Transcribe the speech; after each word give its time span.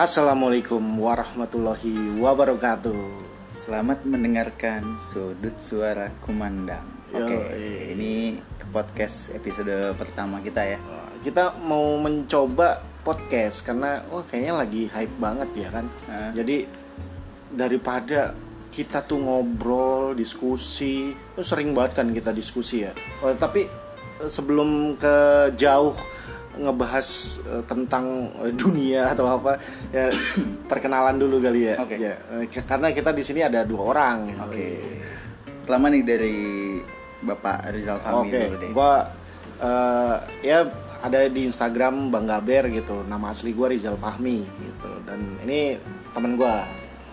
Assalamualaikum 0.00 0.80
warahmatullahi 0.80 2.16
wabarakatuh. 2.24 3.20
Selamat 3.52 4.00
mendengarkan 4.08 4.96
sudut 4.96 5.52
suara 5.60 6.08
kumandang. 6.24 6.88
Oke, 7.12 7.36
iya. 7.52 7.92
ini 7.92 8.40
podcast 8.72 9.36
episode 9.36 9.68
pertama 10.00 10.40
kita 10.40 10.64
ya. 10.64 10.80
Kita 11.20 11.52
mau 11.60 12.00
mencoba 12.00 12.80
podcast 13.04 13.60
karena 13.60 14.00
wah 14.08 14.24
kayaknya 14.24 14.64
lagi 14.64 14.88
hype 14.88 15.20
banget 15.20 15.50
ya 15.52 15.68
kan. 15.68 15.84
Jadi 16.32 16.64
daripada 17.52 18.32
kita 18.72 19.04
tuh 19.04 19.20
ngobrol, 19.20 20.16
diskusi, 20.16 21.12
sering 21.44 21.76
banget 21.76 22.00
kan 22.00 22.08
kita 22.08 22.32
diskusi 22.32 22.88
ya. 22.88 22.96
Oh, 23.20 23.36
tapi 23.36 23.68
eh, 24.16 24.30
sebelum 24.32 24.96
ke 24.96 25.52
jauh 25.60 25.92
ngebahas 26.60 27.08
eh, 27.42 27.62
tentang 27.64 28.04
eh, 28.40 28.52
dunia 28.52 29.10
atau 29.10 29.26
apa 29.30 29.56
ya 29.90 30.12
perkenalan 30.66 31.16
dulu 31.16 31.40
kali 31.40 31.72
ya. 31.72 31.74
Oke. 31.80 31.96
Ya, 31.96 32.14
eh, 32.36 32.44
k- 32.46 32.64
karena 32.64 32.92
kita 32.92 33.10
di 33.10 33.22
sini 33.24 33.40
ada 33.40 33.64
dua 33.64 33.82
orang. 33.88 34.36
Oke. 34.44 34.68
Pertama 35.64 35.88
nih 35.88 36.02
dari 36.02 36.36
Bapak 37.20 37.68
Rizal 37.70 38.00
Fahmi 38.00 38.28
Oke, 38.28 38.40
dulu 38.44 38.56
deh. 38.58 38.70
gua 38.72 38.92
eh, 39.58 40.16
ya 40.42 40.58
ada 41.00 41.24
di 41.26 41.48
Instagram 41.48 42.12
Bang 42.12 42.28
Gaber 42.28 42.68
gitu. 42.70 43.00
Nama 43.04 43.32
asli 43.32 43.52
gua 43.52 43.72
Rizal 43.72 43.96
Fahmi 43.96 44.44
gitu. 44.44 44.90
Dan 45.08 45.40
ini 45.44 45.80
temen 46.12 46.36
gua. 46.36 46.64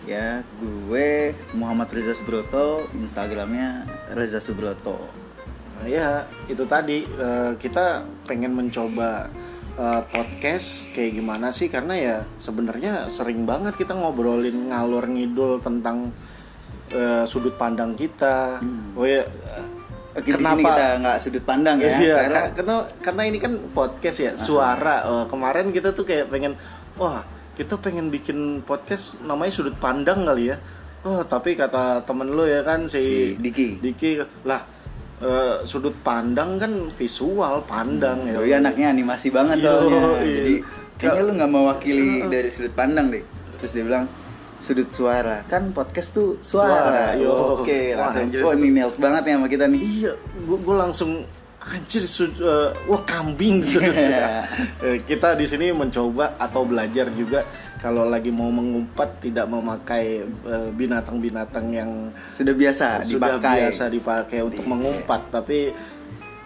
Ya, 0.08 0.40
gue 0.56 1.36
Muhammad 1.52 1.92
Reza 1.92 2.16
Subroto, 2.16 2.88
Instagramnya 2.96 3.84
Reza 4.16 4.40
Subroto. 4.40 4.96
Nah, 5.78 5.86
ya 5.86 6.26
itu 6.50 6.66
tadi 6.66 7.06
eh, 7.06 7.52
kita 7.56 8.02
pengen 8.26 8.58
mencoba 8.58 9.30
eh, 9.78 10.02
podcast 10.10 10.90
kayak 10.92 11.12
gimana 11.14 11.54
sih 11.54 11.70
karena 11.70 11.94
ya 11.94 12.16
sebenarnya 12.38 13.06
sering 13.08 13.46
banget 13.46 13.78
kita 13.78 13.94
ngobrolin 13.94 14.74
ngalor 14.74 15.06
ngidul 15.06 15.62
tentang 15.62 16.10
eh, 16.90 17.24
sudut 17.26 17.54
pandang 17.56 17.94
kita. 17.94 18.58
Oh 18.98 19.06
ya. 19.06 19.22
Di 20.18 20.34
sini 20.34 20.66
kita 20.66 20.98
nggak 20.98 21.18
sudut 21.22 21.44
pandang 21.46 21.78
ya, 21.78 21.94
Iya, 22.02 22.16
karena 22.26 22.40
ka- 22.42 22.52
karena 22.58 22.76
karena 23.06 23.22
ini 23.30 23.38
kan 23.38 23.54
podcast 23.70 24.18
ya, 24.18 24.32
suara. 24.34 25.06
Oh, 25.06 25.24
kemarin 25.30 25.70
kita 25.70 25.94
tuh 25.94 26.10
kayak 26.10 26.34
pengen 26.34 26.58
wah, 26.98 27.22
kita 27.54 27.78
pengen 27.78 28.10
bikin 28.10 28.66
podcast 28.66 29.14
namanya 29.22 29.54
sudut 29.54 29.78
pandang 29.78 30.26
kali 30.26 30.50
ya. 30.50 30.58
Oh, 31.06 31.22
tapi 31.22 31.54
kata 31.54 32.02
temen 32.02 32.34
lu 32.34 32.50
ya 32.50 32.66
kan 32.66 32.90
si, 32.90 32.98
Si 32.98 33.14
Diki. 33.38 33.78
Diki 33.78 34.18
lah 34.42 34.66
eh, 35.20 35.56
sudut 35.64 35.96
pandang 36.00 36.58
kan 36.58 36.72
visual 36.92 37.64
pandang 37.64 38.26
ya. 38.26 38.38
Doi 38.38 38.52
anaknya 38.52 38.92
animasi 38.92 39.30
banget 39.30 39.62
Yo, 39.62 39.70
soalnya. 39.82 40.00
iya. 40.22 40.36
Jadi 40.38 40.54
kayaknya 40.98 41.22
lu 41.24 41.32
nggak 41.38 41.52
mewakili 41.52 42.10
dari 42.28 42.50
sudut 42.50 42.74
pandang 42.74 43.10
deh. 43.10 43.24
Terus 43.58 43.72
dia 43.74 43.86
bilang 43.86 44.06
sudut 44.58 44.90
suara 44.90 45.46
kan 45.46 45.70
podcast 45.70 46.18
tuh 46.18 46.42
Suara, 46.42 46.66
suara. 46.66 47.06
yo. 47.14 47.62
Oke, 47.62 47.94
langsung. 47.94 48.26
Wah, 48.42 48.54
ini 48.54 48.70
nails 48.74 48.98
banget 48.98 49.22
nih 49.24 49.34
sama 49.38 49.48
kita 49.48 49.66
nih. 49.70 49.82
Iya, 49.82 50.14
gua, 50.46 50.58
gua 50.58 50.76
langsung 50.86 51.12
anjir 51.68 52.04
sud- 52.04 52.40
eh, 52.40 52.70
wah 52.86 53.02
kambing 53.04 53.60
sudut. 53.60 53.92
Eh, 54.80 55.04
kita 55.04 55.34
di 55.34 55.44
sini 55.44 55.70
mencoba 55.70 56.38
atau 56.38 56.64
belajar 56.64 57.10
juga 57.12 57.44
kalau 57.78 58.06
lagi 58.06 58.30
mau 58.30 58.48
mengumpat 58.48 59.20
tidak 59.20 59.46
memakai 59.46 60.22
eh, 60.24 60.70
binatang-binatang 60.72 61.66
yang 61.70 61.92
Sudah 62.32 62.54
biasa 62.54 62.88
sudah 63.02 63.36
dipakai. 63.36 63.58
biasa 63.62 63.84
dipakai 63.88 64.40
untuk 64.42 64.62
Iya. 64.62 64.70
mengumpat, 64.70 65.22
tapi 65.30 65.74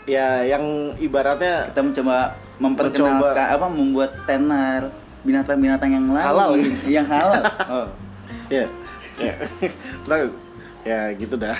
ya 0.03 0.41
yang 0.43 0.63
ibaratnya 0.97 1.69
Kita 1.69 1.81
mencoba 1.81 2.17
memperkenalkan 2.57 3.47
apa 3.51 3.67
membuat 3.67 4.11
tenar 4.23 4.89
binatang-binatang 5.21 5.89
yang 5.91 6.07
lain 6.09 6.25
Halal. 6.25 6.51
yang 6.97 7.05
halal. 7.05 7.41
Oh. 7.69 7.87
ya 8.47 8.65
ya 9.15 9.33
Ntar, 10.01 10.33
ya 10.81 10.99
gitu 11.13 11.35
dah 11.35 11.53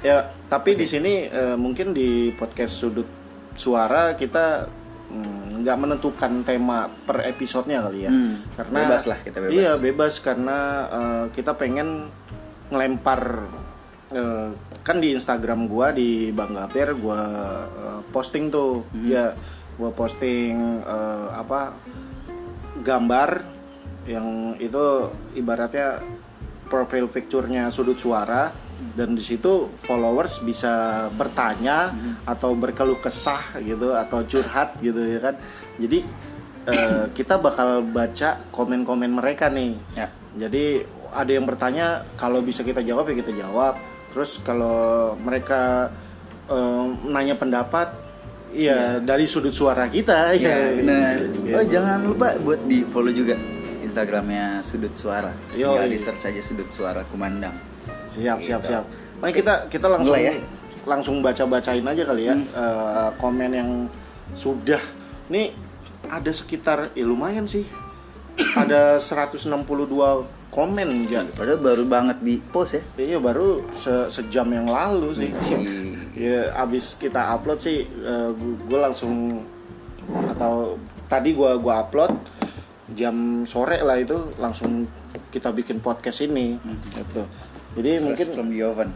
ya 0.00 0.16
tapi 0.50 0.74
di 0.74 0.82
sini 0.82 1.30
eh, 1.30 1.54
mungkin 1.54 1.94
di 1.94 2.34
podcast 2.34 2.74
sudut 2.74 3.06
suara 3.54 4.18
kita 4.18 4.66
mm, 5.14 5.62
nggak 5.62 5.78
menentukan 5.78 6.42
tema 6.42 6.90
per 6.90 7.22
episodenya 7.22 7.86
kali 7.86 8.08
ya. 8.08 8.10
Hmm, 8.10 8.42
karena 8.58 8.78
bebas 8.82 9.04
lah, 9.06 9.18
kita 9.22 9.38
bebas. 9.38 9.54
iya 9.54 9.72
bebas. 9.78 10.14
Karena 10.18 10.58
eh, 10.90 11.24
kita 11.30 11.54
pengen 11.54 12.10
ngelempar 12.74 13.46
eh, 14.10 14.50
kan 14.82 14.96
di 14.98 15.14
Instagram 15.14 15.70
gua 15.70 15.94
di 15.94 16.34
Bang 16.34 16.58
Gaper 16.58 16.98
gua 16.98 17.22
eh, 17.70 18.00
posting 18.10 18.50
tuh. 18.50 18.82
Hmm. 18.90 19.06
ya 19.06 19.30
gua 19.78 19.94
posting 19.94 20.82
eh, 20.82 21.28
apa 21.30 21.78
gambar 22.82 23.30
yang 24.08 24.58
itu 24.58 25.12
ibaratnya 25.38 26.02
profile 26.66 27.06
picture-nya 27.06 27.68
sudut 27.68 28.00
suara 28.00 28.69
dan 28.96 29.14
di 29.14 29.22
situ 29.22 29.68
followers 29.84 30.40
bisa 30.42 31.06
bertanya 31.14 31.92
atau 32.24 32.56
berkeluh 32.56 32.98
kesah 32.98 33.60
gitu 33.60 33.92
atau 33.94 34.24
curhat 34.24 34.76
gitu 34.80 35.00
ya 35.00 35.20
kan 35.20 35.34
jadi 35.76 35.98
eh, 36.66 37.04
kita 37.18 37.38
bakal 37.38 37.84
baca 37.84 38.40
komen-komen 38.50 39.12
mereka 39.14 39.48
nih 39.48 39.76
Ya. 39.96 40.08
jadi 40.36 40.84
ada 41.10 41.30
yang 41.30 41.46
bertanya 41.46 42.06
kalau 42.14 42.38
bisa 42.40 42.62
kita 42.62 42.80
jawab 42.80 43.10
ya 43.10 43.20
kita 43.20 43.32
jawab 43.34 43.74
terus 44.10 44.38
kalau 44.42 45.14
mereka 45.18 45.90
eh, 46.50 46.84
nanya 47.06 47.34
pendapat 47.34 47.92
iya 48.50 48.98
dari 48.98 49.30
sudut 49.30 49.54
suara 49.54 49.86
kita 49.86 50.34
Ya, 50.34 50.74
benar. 50.74 51.22
Gitu. 51.22 51.54
Oh, 51.54 51.64
jangan 51.66 51.98
lupa 52.02 52.34
buat 52.42 52.58
di-follow 52.66 53.14
juga 53.14 53.38
Instagramnya 53.80 54.62
Sudut 54.62 54.94
Suara. 54.94 55.34
Yo, 55.50 55.74
Tinggal 55.74 55.90
iya. 55.90 55.94
di 55.94 55.98
search 55.98 56.22
aja 56.30 56.42
Sudut 56.46 56.70
Suara 56.70 57.02
Kumandang. 57.10 57.69
Siap 58.10 58.38
siap 58.40 58.60
Gitu. 58.60 58.70
siap 58.70 58.84
Nah, 59.20 59.28
kita 59.28 59.68
kita 59.68 59.84
langsung 59.86 60.12
Mulai 60.12 60.24
ya? 60.24 60.34
Hmm. 60.34 60.48
langsung 60.82 61.16
baca 61.20 61.44
bacain 61.44 61.84
aja 61.84 62.02
kali 62.02 62.22
ya 62.24 62.34
eh, 62.34 63.08
komen 63.14 63.52
yang 63.52 63.70
sudah 64.32 64.80
nih 65.28 65.52
ada 66.06 66.30
sekitar 66.30 66.90
ya 66.90 67.04
lumayan 67.04 67.44
sih 67.44 67.62
ada 68.54 68.96
162 68.96 69.44
komen 70.48 70.88
ya 71.06 71.22
Padahal 71.30 71.60
baru 71.60 71.84
banget 71.84 72.18
di 72.20 72.40
post 72.40 72.74
ya. 72.74 72.82
iya 72.96 73.18
baru 73.18 73.62
se- 73.70 74.08
sejam 74.10 74.48
yang 74.48 74.64
lalu 74.64 75.12
sih 75.14 75.30
ya 76.16 76.50
abis 76.56 76.96
kita 76.96 77.30
upload 77.30 77.60
sih 77.60 77.84
gue 78.66 78.80
langsung 78.80 79.44
atau 80.26 80.74
tadi 81.06 81.30
gue 81.30 81.50
gua 81.56 81.84
upload 81.84 82.10
jam 82.90 83.14
sore 83.44 83.78
lah 83.78 83.94
itu 83.94 84.18
langsung 84.36 84.88
kita 85.28 85.52
bikin 85.52 85.78
podcast 85.78 86.24
ini 86.24 86.58
gitu 86.90 87.22
jadi 87.72 87.90
mungkin 87.98 88.26
Mungkin 88.26 88.28
from 88.32 88.48
the 88.48 88.62
oven. 88.62 88.90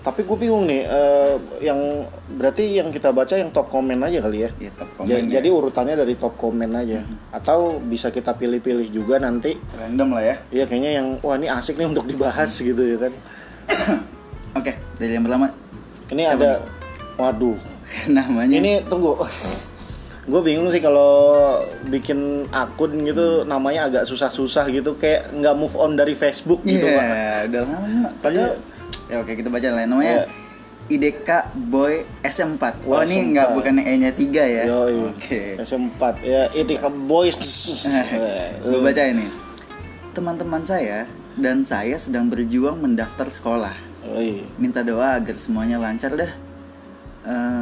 tapi 0.00 0.22
gue 0.22 0.38
bingung 0.38 0.64
nih 0.64 0.82
eh, 0.82 1.34
yang 1.60 2.06
berarti 2.32 2.78
yang 2.78 2.88
kita 2.88 3.10
baca 3.10 3.34
yang 3.34 3.50
top 3.50 3.66
komen 3.66 3.98
aja 3.98 4.22
kali 4.22 4.46
ya? 4.46 4.50
Iya, 4.56 4.70
top 4.72 5.02
Ja- 5.02 5.18
ya. 5.18 5.26
jadi 5.34 5.48
urutannya 5.50 5.94
dari 5.96 6.14
top 6.14 6.34
komen 6.36 6.70
aja. 6.72 7.02
Atau 7.30 7.82
bisa 7.82 8.08
kita 8.08 8.30
pilih-pilih 8.32 8.86
juga 8.88 9.18
nanti. 9.18 9.58
Random 9.74 10.14
lah 10.14 10.22
ya. 10.22 10.36
Iya 10.52 10.64
kayaknya 10.64 10.90
yang 10.94 11.06
wah 11.20 11.34
ini 11.34 11.50
asik 11.50 11.74
nih 11.74 11.90
untuk 11.90 12.06
dibahas 12.06 12.54
gitu 12.54 12.78
ya 12.78 13.02
kan. 13.02 13.12
Oke, 14.58 14.78
dari 14.94 15.12
yang 15.12 15.26
pertama. 15.26 15.50
Ini 16.06 16.22
Siapa 16.24 16.38
ada 16.38 16.50
waduh. 17.18 17.58
Namanya? 18.08 18.54
Ini 18.54 18.72
tunggu 18.86 19.18
gue 20.26 20.40
bingung 20.42 20.68
sih 20.68 20.78
kalau 20.78 21.14
bikin 21.86 22.18
akun 22.50 22.90
gitu 23.00 23.42
namanya 23.42 23.86
agak 23.86 24.04
susah-susah 24.04 24.66
gitu 24.68 24.94
kayak 24.94 25.30
nggak 25.30 25.54
move 25.54 25.74
on 25.74 25.94
dari 25.94 26.12
Facebook 26.12 26.60
gitu 26.62 26.82
Iya, 26.82 26.98
Pak. 26.98 27.06
udah 27.46 27.60
lama. 27.62 28.08
Padahal 28.18 28.52
ya 29.06 29.16
oke 29.18 29.32
kita 29.32 29.46
baca 29.46 29.68
lah 29.68 29.84
namanya 29.84 30.16
Iya. 30.20 30.26
IDK 30.88 31.28
Boy 31.66 31.94
SM4. 32.22 32.62
Wah, 32.84 32.96
Oh, 32.96 33.02
ini 33.02 33.16
SM4. 33.16 33.30
nggak 33.32 33.48
bukan 33.52 33.74
E-nya 33.80 34.10
3 34.12 34.42
ya. 34.46 34.62
Oke. 35.10 35.58
S4 35.58 36.02
ya 36.22 36.42
ini 36.52 36.74
ke 36.74 36.88
boys 37.04 37.34
Gue 38.62 38.80
baca 38.80 39.02
ini. 39.02 39.26
Teman-teman 40.10 40.62
saya 40.62 41.06
dan 41.34 41.62
saya 41.62 41.94
sedang 41.96 42.26
berjuang 42.26 42.78
mendaftar 42.78 43.26
sekolah. 43.28 43.74
Minta 44.56 44.80
doa 44.80 45.18
agar 45.18 45.34
semuanya 45.36 45.76
lancar 45.76 46.14
dah. 46.14 46.30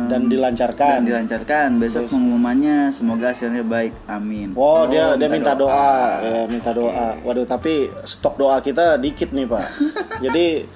Dan 0.05 0.29
dilancarkan 0.29 1.01
dan 1.01 1.05
dilancarkan. 1.05 1.69
Besok 1.77 2.09
pengumumannya 2.09 2.89
semoga 2.91 3.33
hasilnya 3.33 3.65
baik. 3.65 3.97
Amin. 4.05 4.53
Wow, 4.53 4.87
dia 4.87 5.17
dia 5.17 5.25
minta 5.27 5.53
doa, 5.53 6.21
ya, 6.21 6.45
minta 6.45 6.71
doa. 6.71 7.17
Waduh, 7.21 7.45
tapi 7.45 7.89
stok 8.03 8.37
doa 8.37 8.61
kita 8.61 8.97
dikit 8.97 9.33
nih 9.33 9.49
pak. 9.49 9.67
Jadi 10.25 10.69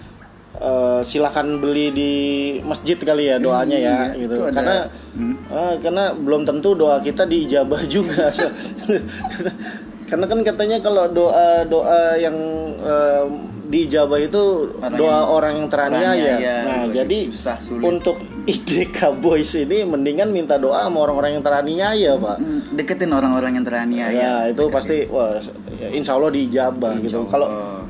eh, 0.59 1.01
silahkan 1.03 1.47
beli 1.55 1.87
di 1.91 2.13
masjid 2.61 2.97
kali 2.97 3.29
ya 3.29 3.37
doanya 3.37 3.77
ya, 3.77 3.97
Iya, 4.11 4.19
gitu. 4.19 4.35
itu 4.35 4.43
ada- 4.43 4.57
Karena 4.57 4.77
Hmm. 5.13 5.35
eh, 5.47 5.75
karena 5.79 6.05
belum 6.15 6.43
tentu 6.43 6.73
doa 6.73 6.97
kita 6.99 7.23
diijabah 7.23 7.83
juga. 7.87 8.33
karena 10.09 10.25
kan 10.25 10.41
katanya 10.41 10.81
kalau 10.81 11.05
doa 11.07 11.63
doa 11.65 12.17
yang 12.17 12.35
eh, 12.81 13.25
diijabah 13.69 14.19
itu 14.19 14.43
Orang 14.75 14.97
doa 14.97 15.13
yang 15.13 15.29
orang 15.29 15.53
yang 15.55 15.69
teraniaya. 15.69 16.09
teraniaya, 16.09 16.57
Nah, 16.59 16.77
lagi 16.83 16.97
jadi 16.97 17.19
susah, 17.29 17.57
sulit. 17.61 17.85
untuk 17.85 18.17
IDK 18.49 18.99
Boys 19.15 19.53
ini 19.55 19.85
mendingan 19.85 20.29
minta 20.29 20.57
doa 20.57 20.83
sama 20.83 20.99
orang-orang 21.01 21.37
yang 21.37 21.45
teraniaya, 21.45 22.17
Pak. 22.17 22.37
Deketin 22.73 23.11
orang-orang 23.11 23.53
yang 23.55 23.65
teraniaya 23.65 24.09
Ya, 24.11 24.35
itu 24.49 24.65
pasti 24.69 25.05
wah 25.07 25.37
ya, 25.71 25.89
insya 25.91 26.17
Allah 26.17 26.31
diijabah 26.31 26.97
Insya 26.97 27.21
gitu. 27.21 27.29
Kalau 27.29 27.49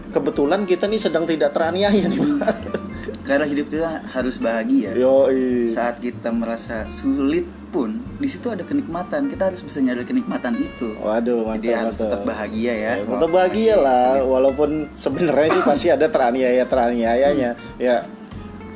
kebetulan 0.08 0.64
kita 0.64 0.84
nih 0.84 0.98
sedang 0.98 1.25
tidak 1.25 1.54
teraniaya 1.54 2.04
nih, 2.04 2.19
Pak. 2.19 2.56
karena 3.22 3.44
hidup 3.44 3.69
kita 3.69 4.08
harus 4.08 4.36
bahagia 4.36 4.92
Yo, 4.92 5.28
saat 5.64 6.00
kita 6.00 6.32
merasa 6.32 6.88
sulit 6.90 7.44
pun 7.68 8.00
di 8.18 8.28
situ 8.28 8.48
ada 8.48 8.64
kenikmatan. 8.64 9.28
Kita 9.28 9.52
harus 9.52 9.60
bisa 9.60 9.78
nyari 9.84 10.02
kenikmatan 10.02 10.56
itu. 10.58 10.96
Waduh, 10.98 11.44
mantap. 11.44 11.62
jadi 11.62 11.74
harus 11.84 11.96
tetap 12.00 12.20
bahagia 12.24 12.72
ya. 12.74 12.92
Ya, 12.98 13.04
tetap 13.04 13.30
bahagia 13.30 13.74
lah, 13.76 14.08
walaupun 14.24 14.90
sebenarnya 14.96 15.48
sih 15.54 15.64
pasti 15.64 15.86
ada 15.92 16.06
teraniaya 16.08 16.64
teraniayanya. 16.64 17.50
Ya, 17.76 18.08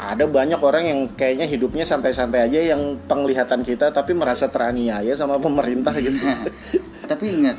ada 0.02 0.24
banyak 0.26 0.58
orang 0.58 0.84
yang 0.86 1.00
kayaknya 1.14 1.46
hidupnya 1.46 1.86
santai-santai 1.86 2.50
aja 2.50 2.74
yang 2.74 2.98
penglihatan 3.06 3.62
kita 3.62 3.94
tapi 3.94 4.12
merasa 4.12 4.50
teraniaya 4.50 5.14
sama 5.14 5.38
pemerintah 5.38 5.94
gitu. 5.98 6.18
tapi 7.10 7.24
ingat 7.38 7.56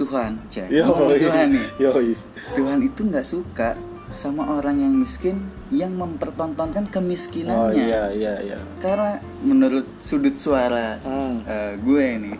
Tuhan 0.00 0.40
cek. 0.48 0.68
Tuhan 0.72 1.46
nih. 1.54 1.66
Yoi. 1.78 2.12
Tuhan 2.56 2.78
itu 2.82 3.00
nggak 3.06 3.26
suka 3.26 3.76
sama 4.10 4.42
orang 4.50 4.76
yang 4.76 4.92
miskin 4.92 5.38
yang 5.70 5.92
mempertontonkan 5.92 6.84
Oh 6.84 6.92
kemiskinannya 6.92 7.78
iya 7.78 8.02
iya 8.10 8.34
iya. 8.42 8.58
karena 8.78 9.16
menurut 9.40 9.86
sudut 10.00 10.34
suara 10.34 10.98
Hmm. 11.00 11.40
eh, 11.44 11.72
gue 11.76 12.06
nih 12.20 12.38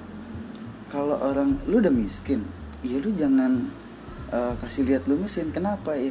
kalau 0.86 1.16
orang 1.16 1.54
lu 1.64 1.78
udah 1.78 1.90
miskin 1.90 2.42
ya 2.82 2.98
lu 2.98 3.10
jangan 3.12 3.70
eh, 4.28 4.52
kasih 4.58 4.82
lihat 4.84 5.06
lu 5.06 5.16
miskin 5.16 5.50
kenapa 5.50 5.94
ya 5.94 6.10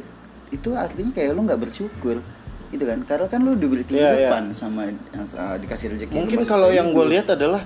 itu 0.50 0.68
artinya 0.72 1.12
kayak 1.12 1.30
lu 1.30 1.44
nggak 1.44 1.60
bersyukur 1.60 2.18
gitu 2.70 2.84
kan 2.86 3.02
karena 3.02 3.26
kan 3.26 3.40
lu 3.42 3.52
diberi 3.54 3.82
Iya, 3.82 3.90
iya. 3.90 4.06
kehidupan 4.30 4.44
sama 4.52 4.88
eh, 4.88 5.56
dikasih 5.60 5.86
rezeki 5.92 6.12
Mungkin 6.14 6.40
kalau 6.44 6.70
yang 6.70 6.90
gue 6.90 7.06
lihat 7.06 7.28
adalah 7.30 7.62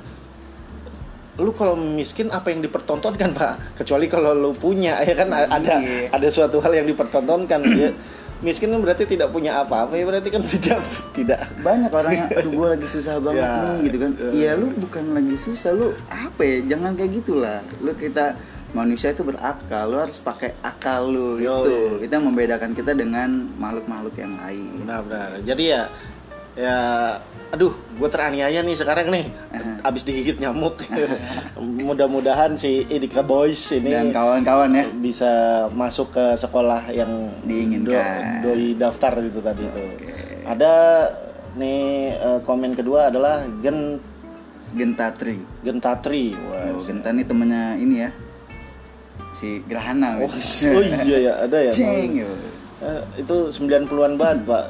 lu 1.37 1.51
kalau 1.51 1.75
miskin 1.75 2.29
apa 2.29 2.49
yang 2.49 2.61
dipertontonkan 2.61 3.31
pak? 3.31 3.75
Kecuali 3.75 4.07
kalau 4.07 4.31
lu 4.33 4.51
punya 4.53 4.99
ya 5.01 5.15
kan? 5.15 5.29
Ada 5.29 5.75
Iya. 5.77 6.09
ada 6.11 6.29
suatu 6.29 6.59
hal 6.59 6.73
yang 6.75 6.87
dipertontonkan. 6.87 7.61
Ya 7.75 7.91
miskin 8.45 8.69
kan 8.69 8.77
berarti 8.79 9.09
tidak 9.09 9.33
punya 9.33 9.57
apa-apa 9.59 9.97
ya 9.97 10.05
berarti 10.05 10.29
kan 10.29 10.43
tidak 10.53 10.79
tidak. 11.11 11.41
Banyak 11.59 11.89
orang 11.89 12.13
yang 12.15 12.29
aduh 12.39 12.53
gue 12.53 12.67
lagi 12.71 12.87
susah 12.87 13.17
banget 13.17 13.41
Ya, 13.41 13.53
nih 13.57 13.77
gitu 13.83 13.97
kan. 13.97 14.11
ya. 14.13 14.31
iya 14.31 14.51
lu 14.53 14.67
bukan 14.77 15.05
lagi 15.11 15.37
susah 15.39 15.71
lu 15.73 15.89
apa 16.07 16.43
ya? 16.43 16.57
Jangan 16.69 16.93
kayak 16.93 17.11
gitulah. 17.15 17.59
Lu 17.81 17.93
kita 17.95 18.37
manusia 18.71 19.11
itu 19.11 19.23
berakal 19.23 19.87
lu 19.87 19.97
harus 19.97 20.19
pakai 20.19 20.51
akal 20.61 21.07
lu 21.07 21.39
Yo, 21.39 21.63
gitu 21.63 21.75
kita 22.01 22.19
membedakan 22.19 22.75
kita 22.75 22.93
dengan 22.93 23.31
makhluk-makhluk 23.55 24.15
yang 24.15 24.35
lain. 24.37 24.83
Benar-benar 24.83 25.31
jadi 25.41 25.63
ya 25.65 25.83
ya 26.55 26.79
aduh 27.51 27.71
gue 27.71 28.09
teraniaya 28.11 28.63
nih 28.63 28.75
sekarang 28.75 29.11
nih. 29.11 29.27
Abis 29.83 30.03
digigit 30.03 30.39
nyamuk. 30.43 30.75
Mudah-mudahan 31.87 32.59
si 32.59 32.83
Idika 32.87 33.23
Boys 33.23 33.63
ini 33.71 33.95
dan 33.95 34.11
kawan-kawan 34.11 34.71
ya. 34.75 34.85
bisa 34.91 35.33
masuk 35.71 36.15
ke 36.15 36.35
sekolah 36.35 36.91
yang 36.91 37.31
Diinginkan. 37.47 38.43
do- 38.43 38.51
doi 38.51 38.75
daftar 38.75 39.13
gitu 39.23 39.39
tadi 39.39 39.63
itu. 39.63 39.83
Ada 40.43 40.73
nih 41.55 41.83
eh, 42.19 42.39
komen 42.43 42.75
kedua 42.75 43.11
adalah 43.15 43.47
Gen 43.63 44.03
Gentatri. 44.75 45.39
Gentatri. 45.63 46.35
Oh, 46.35 46.83
Genta 46.83 47.15
nih 47.15 47.23
temennya 47.23 47.79
ini 47.79 47.97
ya. 48.03 48.11
Si 49.31 49.63
Gerhana 49.67 50.19
oh, 50.19 50.31
oh 50.31 50.83
iya 51.07 51.19
ya 51.31 51.33
ada 51.47 51.59
ya 51.59 51.71
Ceng, 51.79 52.19
yo. 52.19 52.31
Eh, 52.83 53.03
itu 53.23 53.37
90-an 53.51 54.19
banget 54.19 54.39
pak 54.47 54.65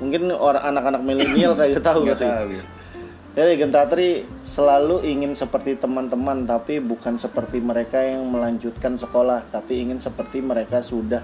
mungkin 0.00 0.32
orang 0.32 0.64
anak-anak 0.74 1.02
milenial 1.04 1.52
kayak 1.54 1.84
tahu 1.84 2.08
katanya. 2.08 2.42
tahu 2.42 2.50
ya. 2.56 2.64
Jadi 3.30 3.52
Gentatri 3.62 4.08
selalu 4.42 5.06
ingin 5.06 5.38
seperti 5.38 5.78
teman-teman 5.78 6.50
tapi 6.50 6.82
bukan 6.82 7.14
seperti 7.14 7.62
mereka 7.62 8.02
yang 8.02 8.26
melanjutkan 8.26 8.98
sekolah 8.98 9.46
tapi 9.54 9.86
ingin 9.86 10.02
seperti 10.02 10.42
mereka 10.42 10.82
sudah 10.82 11.22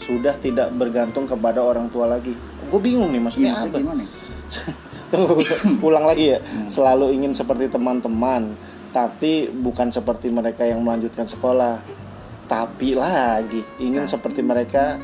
sudah 0.00 0.32
tidak 0.40 0.72
bergantung 0.72 1.28
kepada 1.28 1.60
orang 1.60 1.92
tua 1.92 2.08
lagi. 2.08 2.32
Gue 2.72 2.80
bingung 2.80 3.12
nih 3.12 3.20
maksudnya 3.20 3.52
maksudnya 3.52 3.76
apa? 3.76 3.84
gimana? 3.84 4.04
Tunggu, 5.12 5.44
ulang 5.84 6.08
lagi 6.08 6.32
ya. 6.32 6.38
Selalu 6.72 7.12
ingin 7.12 7.36
seperti 7.36 7.68
teman-teman 7.68 8.56
tapi 8.96 9.52
bukan 9.52 9.92
seperti 9.92 10.32
mereka 10.32 10.64
yang 10.64 10.80
melanjutkan 10.80 11.28
sekolah. 11.28 11.76
Tapi 12.48 12.96
lagi 12.96 13.60
ingin 13.76 14.08
seperti 14.08 14.40
mereka 14.40 14.96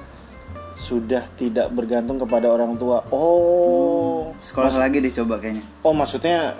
sudah 0.78 1.26
tidak 1.34 1.74
bergantung 1.74 2.22
kepada 2.22 2.54
orang 2.54 2.78
tua. 2.78 3.02
Oh, 3.10 4.30
Sekolah 4.38 4.78
lagi 4.78 5.02
deh 5.02 5.10
coba 5.10 5.42
kayaknya. 5.42 5.66
Oh 5.82 5.90
maksudnya 5.90 6.54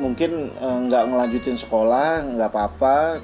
mungkin 0.00 0.48
eh, 0.48 0.78
nggak 0.88 1.04
ngelanjutin 1.12 1.60
sekolah 1.60 2.24
nggak 2.24 2.48
apa-apa 2.48 3.20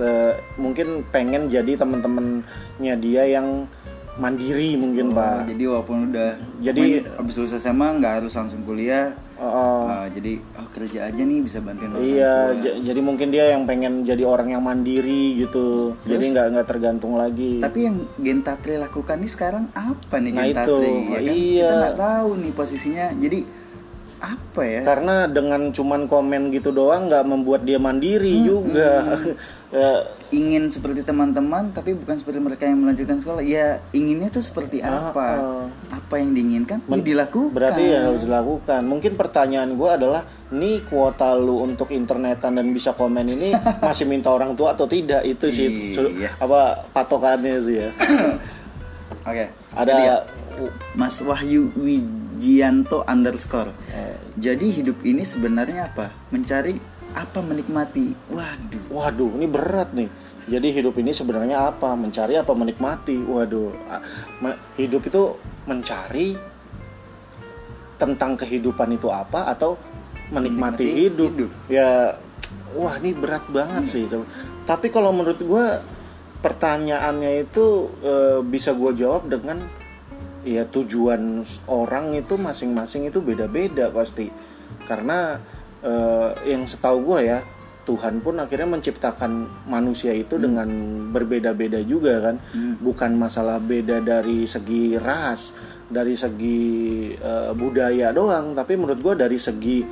Eh, 0.00 0.32
mungkin 0.56 1.04
pengen 1.12 1.52
jadi 1.52 1.76
teman-temannya 1.76 2.94
dia 3.04 3.22
yang 3.28 3.68
mandiri 4.20 4.76
mungkin 4.76 5.10
Oh, 5.10 5.16
pak. 5.16 5.48
jadi 5.48 5.64
walaupun 5.66 5.96
udah 6.06 6.30
Jadi- 6.60 7.00
main- 7.00 7.08
habis 7.16 7.34
lulus 7.34 7.56
SMA 7.56 7.88
nggak 7.96 8.12
harus 8.20 8.32
langsung 8.32 8.60
kuliah. 8.62 9.10
Oh. 9.40 9.88
uh, 9.88 10.04
jadi 10.06 10.36
oh, 10.52 10.68
kerja 10.68 11.08
aja 11.08 11.16
nih 11.16 11.40
bisa 11.40 11.64
bantuin 11.64 11.88
orang 11.88 12.04
iya, 12.04 12.52
tua. 12.52 12.76
jadi 12.84 13.00
mungkin 13.00 13.32
dia 13.32 13.44
yang 13.50 13.64
pengen 13.64 14.04
jadi 14.04 14.20
orang 14.20 14.52
yang 14.52 14.60
mandiri 14.60 15.40
gitu. 15.40 15.96
jadi 16.04 16.20
Terus? 16.20 16.32
nggak 16.36 16.46
nggak 16.52 16.66
tergantung 16.68 17.16
lagi. 17.16 17.56
Tapi 17.56 17.78
yang 17.80 18.04
Gentatri 18.14 18.76
lakukan 18.76 19.16
nih 19.16 19.32
sekarang 19.32 19.64
apa 19.72 20.14
nih 20.14 20.30
Nah, 20.30 20.44
Gentatri? 20.44 20.68
itu, 20.68 20.76
ya 20.84 21.16
kan? 21.16 21.32
iya. 21.32 21.64
Kita 21.64 21.74
nggak 21.74 21.96
tahu 21.98 22.30
nih 22.36 22.52
posisinya. 22.52 23.06
Jadi 23.16 23.38
apa 24.20 24.60
ya? 24.62 24.80
Karena 24.82 25.24
dengan 25.24 25.68
cuman 25.68 26.04
komen 26.04 26.48
gitu 26.50 26.70
doang 26.70 27.08
nggak 27.08 27.24
membuat 27.24 27.64
dia 27.64 27.76
mandiri 27.76 28.36
Hmm, 28.36 28.46
juga. 28.46 28.92
Ya, 29.70 30.02
ingin 30.34 30.66
seperti 30.66 31.06
teman-teman 31.06 31.70
tapi 31.70 31.94
bukan 31.94 32.18
seperti 32.18 32.42
mereka 32.42 32.66
yang 32.66 32.82
melanjutkan 32.82 33.22
sekolah. 33.22 33.38
Ya 33.38 33.78
inginnya 33.92 34.26
tuh 34.28 34.42
seperti 34.42 34.82
Ah, 34.82 35.14
apa? 35.14 35.28
ah. 35.30 35.66
Apa 35.94 36.18
yang 36.18 36.34
diinginkan? 36.34 36.82
Ya 36.82 36.98
dilakukan. 36.98 37.54
Berarti 37.54 37.82
yang 37.86 38.10
harus 38.10 38.26
dilakukan. 38.26 38.82
Mungkin 38.82 39.14
pertanyaan 39.14 39.78
gue 39.78 39.86
adalah, 39.86 40.26
nih 40.50 40.82
kuota 40.82 41.38
lu 41.38 41.62
untuk 41.62 41.94
internetan 41.94 42.58
dan 42.58 42.66
bisa 42.74 42.90
komen 42.92 43.30
ini 43.30 43.54
masih 43.86 44.10
minta 44.10 44.34
orang 44.34 44.58
tua 44.58 44.74
atau 44.74 44.90
tidak? 44.90 45.22
Itu 45.22 45.54
sih 45.54 45.70
Iya. 45.94 46.34
apa 46.34 46.90
patokannya 46.90 47.62
sih 47.62 47.76
ya. 47.78 47.90
Oke. 49.30 49.59
Ada 49.74 49.94
ya, 50.02 50.16
Mas 50.98 51.22
Wahyu 51.22 51.70
Wijianto 51.78 53.06
underscore. 53.06 53.70
Eh. 53.94 54.18
Jadi 54.38 54.66
hidup 54.82 54.98
ini 55.06 55.22
sebenarnya 55.22 55.94
apa? 55.94 56.10
Mencari 56.34 56.78
apa 57.14 57.38
menikmati? 57.42 58.14
Waduh. 58.30 58.82
waduh, 58.90 59.30
ini 59.38 59.46
berat 59.46 59.94
nih. 59.94 60.10
Jadi 60.50 60.68
hidup 60.74 60.98
ini 60.98 61.14
sebenarnya 61.14 61.70
apa? 61.70 61.94
Mencari 61.94 62.34
apa 62.34 62.50
menikmati? 62.50 63.14
Waduh, 63.22 63.70
hidup 64.74 65.02
itu 65.06 65.22
mencari 65.70 66.34
tentang 68.00 68.34
kehidupan 68.34 68.96
itu 68.96 69.12
apa 69.12 69.52
atau 69.52 69.76
menikmati, 70.32 70.82
Menikmati 70.82 70.86
hidup. 71.06 71.30
hidup. 71.36 71.50
Ya, 71.70 72.18
wah 72.74 72.96
ini 72.98 73.14
berat 73.14 73.44
banget 73.52 73.84
sih. 73.86 74.08
Tapi 74.66 74.90
kalau 74.90 75.14
menurut 75.14 75.38
gue 75.38 75.64
pertanyaannya 76.40 77.44
itu 77.44 77.88
eh, 78.00 78.38
bisa 78.44 78.72
gue 78.72 78.96
jawab 78.96 79.28
dengan 79.28 79.60
ya 80.40 80.64
tujuan 80.64 81.44
orang 81.68 82.16
itu 82.16 82.40
masing-masing 82.40 83.12
itu 83.12 83.20
beda-beda 83.20 83.92
pasti. 83.92 84.32
Karena 84.88 85.36
eh, 85.84 86.30
yang 86.48 86.64
setahu 86.64 87.14
gue 87.14 87.20
ya 87.28 87.40
Tuhan 87.84 88.20
pun 88.20 88.36
akhirnya 88.38 88.76
menciptakan 88.76 89.64
manusia 89.66 90.12
itu 90.12 90.36
dengan 90.36 90.68
berbeda-beda 91.12 91.80
juga 91.84 92.32
kan. 92.32 92.36
Bukan 92.80 93.16
masalah 93.16 93.60
beda 93.60 94.00
dari 94.00 94.44
segi 94.48 94.96
ras 94.96 95.52
dari 95.90 96.14
segi 96.14 96.62
eh, 97.12 97.52
budaya 97.52 98.14
doang. 98.16 98.56
Tapi 98.56 98.72
menurut 98.80 99.00
gue 99.00 99.14
dari 99.20 99.36
segi 99.36 99.84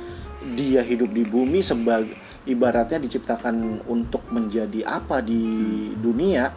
dia 0.55 0.81
hidup 0.81 1.11
di 1.11 1.27
bumi 1.27 1.59
sebagai 1.59 2.28
ibaratnya 2.47 2.99
diciptakan 3.01 3.83
untuk 3.87 4.23
menjadi 4.31 4.85
apa 4.87 5.19
di 5.19 5.43
dunia 5.95 6.47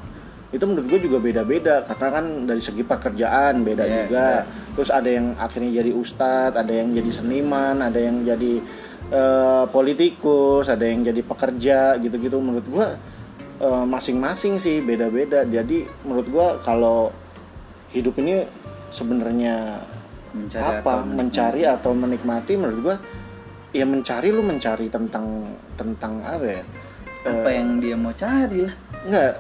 itu 0.53 0.61
menurut 0.69 0.85
gue 0.85 1.01
juga 1.09 1.19
beda-beda. 1.19 1.81
Karena 1.89 2.09
kan 2.13 2.27
dari 2.45 2.61
segi 2.61 2.85
pekerjaan 2.85 3.65
beda 3.65 3.85
Iya, 3.89 3.97
juga. 4.05 4.27
terus 4.77 4.91
ada 4.93 5.09
yang 5.09 5.33
akhirnya 5.41 5.81
jadi 5.81 5.91
ustadz 5.97 6.57
ada 6.61 6.73
yang 6.73 6.93
jadi 6.93 7.11
seniman 7.11 7.81
ada 7.81 7.97
yang 7.97 8.21
jadi 8.21 8.61
eh, 9.09 9.65
politikus 9.73 10.69
ada 10.69 10.85
yang 10.85 11.01
jadi 11.03 11.25
pekerja 11.25 11.97
gitu-gitu. 11.99 12.37
Menurut 12.37 12.67
gue 12.69 12.87
eh, 13.65 13.85
masing-masing 13.89 14.61
sih 14.61 14.85
beda-beda. 14.85 15.49
Jadi 15.49 15.89
menurut 16.05 16.29
gue 16.29 16.47
kalau 16.61 17.09
hidup 17.97 18.21
ini 18.21 18.45
sebenarnya 18.93 19.81
Mencari 20.33 20.65
apa? 20.65 20.81
atau 20.81 20.97
menikmati. 21.05 21.17
mencari 21.17 21.63
atau 21.69 21.93
menikmati 21.93 22.53
menurut 22.57 22.81
gue 22.81 22.97
ya 23.73 23.85
mencari 23.89 24.29
lu 24.33 24.45
mencari 24.45 24.89
tentang 24.89 25.49
tentang 25.83 26.23
apa 26.23 26.47
ya 26.47 26.63
Apa 27.23 27.49
yang 27.55 27.79
dia 27.79 27.95
mau 27.95 28.11
cari 28.11 28.67
lah? 28.67 28.75
Enggak. 29.07 29.35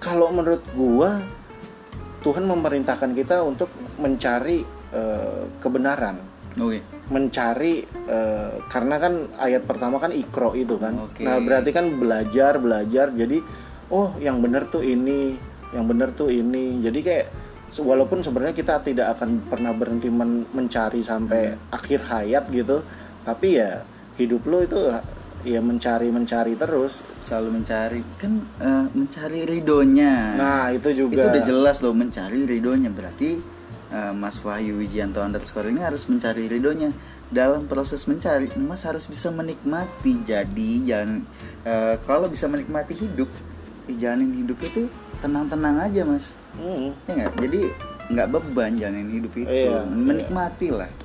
Kalau 0.00 0.28
menurut 0.32 0.64
gua 0.72 1.20
Tuhan 2.24 2.48
memerintahkan 2.48 3.12
kita 3.12 3.44
untuk 3.44 3.68
mencari 4.00 4.64
eh, 4.94 5.42
kebenaran 5.60 6.16
Oke. 6.56 6.80
mencari 7.12 7.84
eh, 8.08 8.52
karena 8.72 8.96
kan 8.96 9.28
ayat 9.36 9.68
pertama 9.68 10.00
kan 10.00 10.14
ikro 10.14 10.56
itu 10.56 10.80
kan 10.80 10.96
Oke. 11.04 11.20
nah 11.20 11.36
berarti 11.36 11.70
kan 11.74 12.00
belajar 12.00 12.56
belajar 12.56 13.12
jadi 13.12 13.44
oh 13.92 14.16
yang 14.22 14.40
benar 14.40 14.64
tuh 14.72 14.80
ini 14.80 15.36
yang 15.76 15.84
benar 15.84 16.14
tuh 16.16 16.32
ini 16.32 16.80
jadi 16.80 16.98
kayak 17.04 17.26
walaupun 17.82 18.22
sebenarnya 18.22 18.54
kita 18.54 18.80
tidak 18.86 19.18
akan 19.18 19.50
pernah 19.50 19.74
berhenti 19.74 20.06
men- 20.08 20.46
mencari 20.54 21.02
sampai 21.02 21.58
akhir 21.74 22.06
hayat 22.06 22.46
gitu 22.54 22.86
tapi 23.26 23.58
ya 23.58 23.82
hidup 24.14 24.46
lo 24.46 24.62
itu 24.62 24.78
ya 25.44 25.60
mencari 25.60 26.08
mencari 26.08 26.56
terus. 26.56 27.04
Selalu 27.28 27.60
mencari. 27.60 28.00
Kan 28.16 28.42
eh, 28.58 28.86
mencari 28.96 29.44
ridhonya. 29.44 30.34
nah 30.34 30.72
itu 30.72 30.90
itu 30.90 31.06
juga 31.06 31.30
udah 31.30 31.42
jelas 31.44 31.76
loh 31.84 31.94
mencari 31.94 32.48
ridhonya. 32.48 32.90
Berarti 32.90 33.38
eh, 33.92 34.12
Mas 34.16 34.40
Wahyu 34.40 34.80
Wijianto 34.80 35.20
underscore 35.20 35.68
ini 35.70 35.84
harus 35.84 36.08
mencari 36.08 36.48
ridhonya. 36.48 36.90
Dalam 37.28 37.68
proses 37.68 38.04
mencari 38.08 38.50
Mas 38.56 38.82
harus 38.88 39.04
bisa 39.04 39.28
menikmati. 39.28 40.24
Jadi 40.24 40.88
jangan 40.88 41.22
eh, 41.62 41.94
kalau 42.08 42.26
bisa 42.26 42.48
menikmati 42.48 42.96
hidup 42.96 43.28
jalanin 43.84 44.32
hidup 44.40 44.58
itu 44.64 44.88
tenang-tenang 45.20 45.84
aja 45.84 46.02
Mas. 46.08 46.34
Hmm. 46.56 46.96
ya 47.04 47.12
nggak? 47.12 47.32
Jadi 47.36 47.60
nggak 48.08 48.28
beban 48.32 48.72
jalanin 48.80 49.10
hidup 49.12 49.32
itu. 49.36 49.48
Iya, 49.48 49.84
menikmati 49.84 50.68
lah 50.72 51.03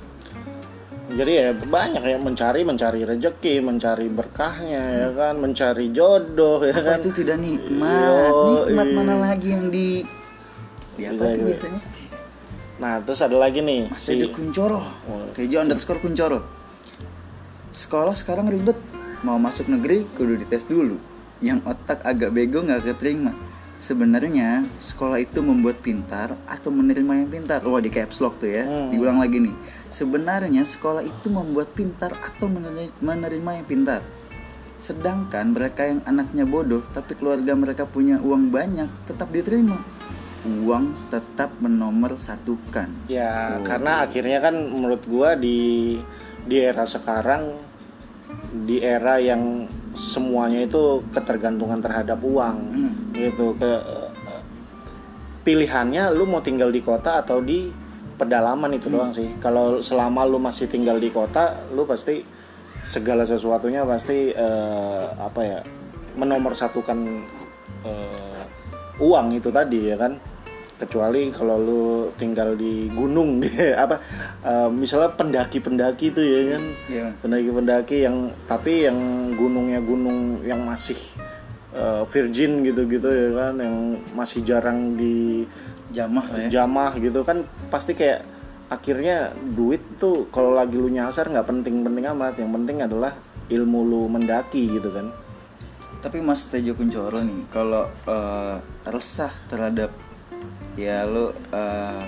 jadi 1.10 1.32
ya 1.32 1.48
banyak 1.54 2.02
ya 2.02 2.16
mencari 2.18 2.60
mencari 2.62 3.00
rezeki 3.02 3.64
mencari 3.64 4.06
berkahnya 4.06 4.82
ya 5.02 5.08
kan? 5.16 5.34
Mencari 5.42 5.90
jodoh 5.90 6.62
ya 6.62 6.74
apa 6.76 6.96
kan? 6.96 6.98
itu 7.02 7.10
tidak 7.24 7.36
nikmat? 7.42 8.32
Yoi. 8.32 8.74
nikmat 8.74 8.88
mana 8.94 9.14
lagi 9.18 9.48
yang 9.50 9.66
di 9.68 10.06
di 10.94 11.02
apa 11.08 11.22
tuh 11.34 11.44
biasanya? 11.50 11.80
Nah 12.80 12.94
terus 13.04 13.20
ada 13.20 13.36
lagi 13.36 13.60
nih 13.60 13.90
Mas 13.90 14.00
si 14.06 14.16
Kuncoro. 14.30 14.80
Oh. 15.10 15.26
Tejo 15.34 15.56
underscore 15.60 16.00
Kuncoro. 16.00 16.40
Sekolah 17.74 18.14
sekarang 18.14 18.46
ribet. 18.48 18.78
Mau 19.20 19.36
masuk 19.36 19.68
negeri 19.68 20.08
kudu 20.16 20.40
dites 20.40 20.64
dulu. 20.64 20.96
Yang 21.44 21.60
otak 21.68 22.00
agak 22.08 22.32
bego 22.32 22.64
nggak 22.64 22.88
keterima 22.88 23.49
Sebenarnya 23.80 24.68
sekolah 24.78 25.16
itu 25.16 25.40
membuat 25.40 25.80
pintar 25.80 26.36
atau 26.44 26.68
menerima 26.68 27.12
yang 27.16 27.30
pintar? 27.30 27.64
Wah 27.64 27.80
di 27.80 27.88
caps 27.88 28.20
lock 28.20 28.38
tuh 28.38 28.52
ya. 28.52 28.64
Hmm. 28.64 28.92
Diulang 28.92 29.18
lagi 29.18 29.40
nih. 29.40 29.54
Sebenarnya 29.88 30.62
sekolah 30.62 31.00
itu 31.00 31.26
membuat 31.26 31.72
pintar 31.72 32.12
atau 32.12 32.46
meneri- 32.46 32.92
menerima 33.00 33.50
yang 33.56 33.66
pintar? 33.66 34.00
Sedangkan 34.76 35.50
mereka 35.50 35.84
yang 35.84 36.00
anaknya 36.04 36.44
bodoh 36.44 36.80
tapi 36.92 37.12
keluarga 37.12 37.52
mereka 37.52 37.84
punya 37.84 38.16
uang 38.16 38.48
banyak 38.48 38.88
tetap 39.04 39.28
diterima. 39.28 39.80
Uang 40.40 40.96
tetap 41.08 41.52
menomor 41.56 42.16
satukan 42.16 42.88
ya 43.04 43.60
Oh. 43.60 43.64
karena 43.64 44.00
akhirnya 44.00 44.40
kan 44.40 44.56
menurut 44.56 45.04
gua 45.04 45.36
di 45.36 46.00
di 46.40 46.56
era 46.56 46.88
sekarang 46.88 47.52
di 48.50 48.82
era 48.82 49.22
yang 49.22 49.66
semuanya 49.94 50.66
itu 50.66 51.02
ketergantungan 51.14 51.78
terhadap 51.82 52.18
uang 52.22 52.56
Hmm. 52.74 52.92
gitu. 53.14 53.54
Ke 53.58 53.72
pilihannya 55.40 56.12
lu 56.12 56.28
mau 56.28 56.44
tinggal 56.44 56.68
di 56.68 56.84
kota 56.84 57.24
atau 57.24 57.40
di 57.40 57.72
pedalaman 58.20 58.76
itu 58.76 58.92
doang 58.92 59.12
sih. 59.14 59.32
Kalau 59.40 59.80
selama 59.80 60.28
lu 60.28 60.36
masih 60.36 60.68
tinggal 60.68 61.00
di 61.00 61.08
kota 61.08 61.56
lu 61.72 61.88
pasti 61.88 62.20
segala 62.84 63.24
sesuatunya 63.24 63.84
pasti 63.88 64.32
eh, 64.32 65.06
apa 65.16 65.40
ya 65.40 65.58
menomorsatukan 66.16 66.98
eh, 67.86 68.42
uang 69.00 69.26
itu 69.32 69.48
tadi 69.48 69.88
ya 69.88 69.96
kan 69.96 70.20
kecuali 70.80 71.28
kalau 71.28 71.56
lu 71.60 71.84
tinggal 72.16 72.56
di 72.56 72.88
gunung 72.88 73.44
apa 73.84 74.00
eh, 74.40 74.68
misalnya 74.72 75.12
pendaki-pendaki 75.12 76.08
itu 76.08 76.20
ya 76.24 76.40
kan? 76.56 76.64
Iya. 76.88 77.06
pendaki-pendaki 77.20 77.96
yang 78.08 78.32
tapi 78.48 78.88
yang 78.88 78.98
gunungnya 79.36 79.84
gunung 79.84 80.40
yang 80.40 80.64
masih 80.64 80.96
eh, 81.76 82.02
virgin 82.08 82.64
gitu-gitu 82.64 83.08
ya 83.12 83.28
kan? 83.36 83.54
Yang 83.60 83.76
masih 84.16 84.40
jarang 84.40 84.96
di 84.96 85.44
Jamah 85.90 86.26
ya. 86.46 86.62
jamah 86.62 86.96
gitu 86.96 87.20
kan? 87.26 87.44
Pasti 87.68 87.92
kayak 87.92 88.24
akhirnya 88.70 89.34
duit 89.34 89.82
tuh 89.98 90.30
kalau 90.30 90.54
lagi 90.54 90.78
lu 90.78 90.88
nyasar 90.88 91.28
nggak 91.28 91.44
penting-penting 91.44 92.08
amat. 92.16 92.40
Yang 92.40 92.50
penting 92.56 92.76
adalah 92.80 93.12
ilmu 93.50 93.80
lu 93.84 94.02
mendaki 94.08 94.70
gitu 94.70 94.88
kan? 94.94 95.12
Tapi 96.00 96.16
Mas 96.24 96.48
Tejo 96.48 96.72
Kuncoro 96.72 97.20
nih, 97.20 97.44
kalau 97.52 97.84
eh, 98.08 98.56
resah 98.88 99.28
terhadap 99.52 99.92
ya 100.78 101.06
lo 101.06 101.32
eh, 101.32 102.04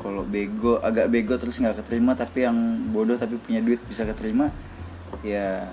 kalau 0.00 0.24
bego 0.24 0.80
agak 0.80 1.12
bego 1.12 1.36
terus 1.36 1.60
nggak 1.60 1.84
keterima 1.84 2.16
tapi 2.16 2.48
yang 2.48 2.56
bodoh 2.90 3.20
tapi 3.20 3.36
punya 3.36 3.60
duit 3.60 3.78
bisa 3.84 4.08
keterima 4.08 4.48
ya 5.20 5.68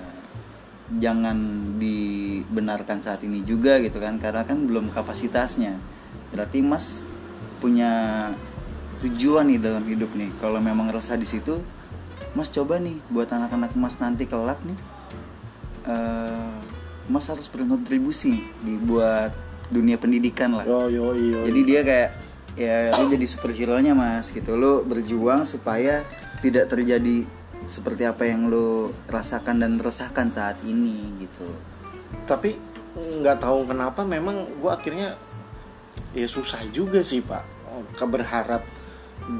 jangan 0.87 1.35
dibenarkan 1.75 3.03
saat 3.03 3.19
ini 3.27 3.43
juga 3.43 3.75
gitu 3.83 3.99
kan 3.99 4.15
karena 4.23 4.47
kan 4.47 4.63
belum 4.63 4.87
kapasitasnya. 4.95 5.75
Berarti 6.31 6.63
Mas 6.63 7.03
punya 7.59 8.31
tujuan 9.03 9.51
nih 9.51 9.59
dalam 9.59 9.83
hidup 9.83 10.15
nih. 10.15 10.31
Kalau 10.39 10.63
memang 10.63 10.87
resah 10.95 11.19
di 11.19 11.27
situ 11.27 11.59
Mas 12.37 12.53
coba 12.53 12.77
nih 12.77 13.01
buat 13.11 13.27
anak-anak 13.33 13.73
Mas 13.73 13.97
nanti 13.97 14.29
kelak 14.29 14.61
nih 14.61 14.79
eh, 15.89 16.53
Mas 17.09 17.25
harus 17.31 17.49
berkontribusi 17.49 18.45
di 18.61 18.73
buat 18.77 19.33
dunia 19.67 19.99
pendidikan 19.99 20.55
lah. 20.57 20.63
yo 20.63 20.87
yo 20.87 21.13
yo 21.13 21.43
Jadi 21.47 21.61
dia 21.67 21.81
kayak 21.83 22.09
ya 22.57 22.75
lu 22.97 23.11
jadi 23.11 23.25
superhero 23.27 23.77
nya 23.79 23.93
mas 23.93 24.31
gitu. 24.31 24.55
Lu 24.55 24.81
berjuang 24.87 25.43
supaya 25.43 26.07
tidak 26.41 26.71
terjadi 26.71 27.25
seperti 27.67 28.07
apa 28.07 28.23
yang 28.23 28.47
lu 28.47 28.95
rasakan 29.11 29.59
dan 29.59 29.75
resahkan 29.77 30.31
saat 30.31 30.55
ini 30.63 31.03
gitu. 31.27 31.47
tapi 32.23 32.55
nggak 32.95 33.43
tahu 33.43 33.67
kenapa 33.67 34.07
memang 34.07 34.47
gua 34.63 34.79
akhirnya 34.79 35.19
ya 36.15 36.25
susah 36.25 36.63
juga 36.71 37.03
sih 37.03 37.19
pak 37.19 37.43
keberharap 37.99 38.63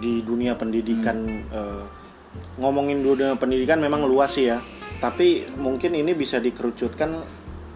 di 0.04 0.20
dunia 0.22 0.60
pendidikan 0.60 1.48
eh, 1.48 1.84
ngomongin 2.60 3.00
dunia 3.02 3.40
pendidikan 3.40 3.80
memang 3.80 4.04
luas 4.04 4.36
sih 4.36 4.52
ya 4.52 4.60
tapi 5.00 5.48
mungkin 5.56 5.96
ini 5.96 6.12
bisa 6.12 6.44
dikerucutkan 6.44 7.24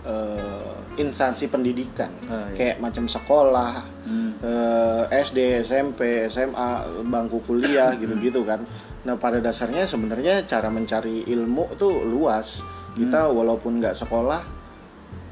eh, 0.04 0.76
instansi 0.96 1.48
pendidikan. 1.48 2.12
Ah, 2.28 2.52
iya. 2.52 2.56
kayak 2.56 2.78
macam 2.80 3.08
sekolah 3.08 3.74
Hmm. 4.02 4.34
eh, 4.42 5.04
SD 5.22 5.62
SMP 5.62 6.26
SMA 6.26 6.70
bangku 7.06 7.40
kuliah 7.46 7.94
gitu-gitu 8.02 8.42
kan. 8.44 8.66
Nah 9.06 9.16
pada 9.16 9.38
dasarnya 9.38 9.86
sebenarnya 9.86 10.44
cara 10.44 10.68
mencari 10.68 11.24
ilmu 11.26 11.78
tuh 11.78 12.02
luas. 12.02 12.60
Kita 12.92 13.30
walaupun 13.30 13.80
nggak 13.80 13.96
sekolah 13.96 14.42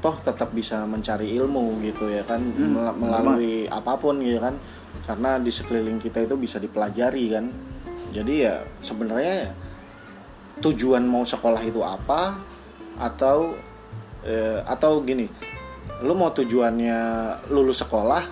toh 0.00 0.16
tetap 0.24 0.54
bisa 0.54 0.86
mencari 0.86 1.34
ilmu 1.34 1.82
gitu 1.82 2.08
ya 2.08 2.24
kan. 2.24 2.40
Mel- 2.40 2.96
melalui 2.96 3.66
apa 3.66 3.98
pun 3.98 4.22
gitu 4.22 4.38
kan. 4.38 4.54
Karena 5.04 5.36
di 5.36 5.50
sekeliling 5.50 5.98
kita 5.98 6.22
itu 6.22 6.38
bisa 6.38 6.56
dipelajari 6.56 7.24
kan. 7.28 7.50
Jadi 8.10 8.34
ya 8.42 8.58
sebenarnya 8.80 9.50
tujuan 10.60 11.04
mau 11.04 11.24
sekolah 11.24 11.60
itu 11.62 11.80
apa 11.80 12.36
atau 12.96 13.56
eh, 14.24 14.60
atau 14.64 15.00
gini 15.04 15.28
lu 16.00 16.16
mau 16.16 16.32
tujuannya 16.32 16.98
lulus 17.52 17.84
sekolah 17.84 18.24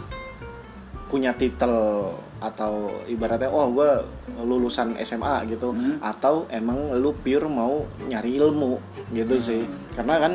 punya 1.08 1.32
titel 1.36 2.08
atau 2.38 3.02
ibaratnya 3.10 3.50
oh 3.50 3.66
gue 3.74 3.90
lulusan 4.38 4.94
SMA 5.02 5.42
gitu 5.50 5.74
atau 5.98 6.46
emang 6.52 6.94
lu 6.94 7.10
pure 7.10 7.50
mau 7.50 7.82
nyari 8.06 8.38
ilmu 8.38 8.78
gitu 9.10 9.34
sih. 9.40 9.62
Karena 9.96 10.22
kan 10.22 10.32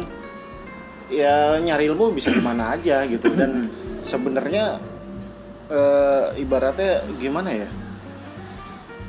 ya 1.08 1.62
nyari 1.64 1.88
ilmu 1.88 2.12
bisa 2.12 2.34
di 2.34 2.44
mana 2.44 2.76
aja 2.76 3.08
gitu. 3.08 3.32
Dan 3.32 3.72
sebenarnya 4.04 4.82
eh, 5.72 6.44
ibaratnya 6.44 7.08
gimana 7.22 7.50
ya? 7.56 7.70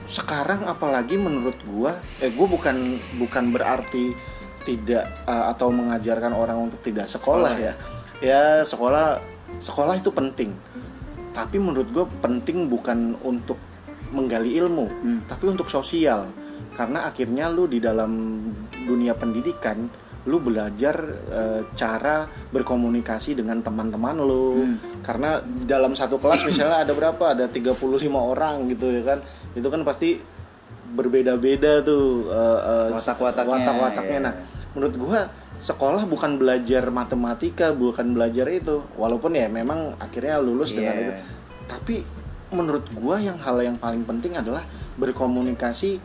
Sekarang 0.07 0.69
apalagi 0.71 1.19
menurut 1.19 1.59
gua 1.67 1.99
eh 2.23 2.31
gua 2.31 2.47
bukan 2.47 2.77
bukan 3.19 3.45
berarti 3.51 4.15
tidak 4.65 5.05
eh, 5.29 5.45
atau 5.53 5.69
mengajarkan 5.71 6.33
orang 6.33 6.69
untuk 6.69 6.81
tidak 6.83 7.07
sekolah 7.07 7.55
ya. 7.57 7.73
Ya 8.19 8.65
sekolah 8.65 9.21
sekolah 9.61 10.01
itu 10.01 10.11
penting. 10.11 10.51
Tapi 11.35 11.57
menurut 11.59 11.89
gue 11.91 12.07
penting 12.23 12.71
bukan 12.71 13.19
untuk 13.23 13.59
menggali 14.15 14.55
ilmu 14.59 14.87
tapi 15.29 15.45
untuk 15.51 15.69
sosial. 15.69 16.31
Karena 16.75 17.07
akhirnya 17.07 17.47
lu 17.53 17.71
di 17.71 17.79
dalam 17.79 18.43
dunia 18.75 19.15
pendidikan 19.15 19.87
lu 20.25 20.41
belajar 20.41 20.97
eh, 21.29 21.61
cara 21.77 22.25
berkomunikasi 22.49 23.37
dengan 23.37 23.61
teman-teman 23.61 24.17
lu. 24.25 24.65
Karena 25.05 25.41
dalam 25.45 25.93
satu 25.93 26.17
kelas 26.17 26.49
misalnya 26.49 26.89
ada 26.89 26.97
berapa? 26.97 27.37
Ada 27.37 27.53
35 27.53 27.77
orang 28.09 28.65
gitu 28.73 28.89
ya 28.89 29.03
kan? 29.05 29.19
Itu 29.53 29.69
kan 29.69 29.85
pasti 29.85 30.17
berbeda-beda 30.95 31.83
tuh 31.83 32.31
eh, 32.31 32.61
eh, 32.63 32.89
Watak-wataknya, 32.95 33.51
watak-wataknya. 33.51 34.19
ya. 34.19 34.25
nah 34.25 34.35
menurut 34.73 34.95
gua 34.97 35.21
sekolah 35.59 36.03
bukan 36.05 36.37
belajar 36.37 36.87
matematika 36.89 37.71
bukan 37.71 38.13
belajar 38.13 38.47
itu 38.49 38.83
walaupun 38.95 39.35
ya 39.35 39.47
memang 39.47 39.95
akhirnya 39.99 40.39
lulus 40.39 40.73
dengan 40.73 40.95
Iya. 40.95 41.03
itu 41.03 41.13
tapi 41.65 41.97
menurut 42.51 42.87
gua 42.93 43.19
yang 43.19 43.39
hal 43.39 43.59
yang 43.61 43.75
paling 43.75 44.03
penting 44.03 44.35
adalah 44.35 44.63
berkomunikasi 44.97 45.99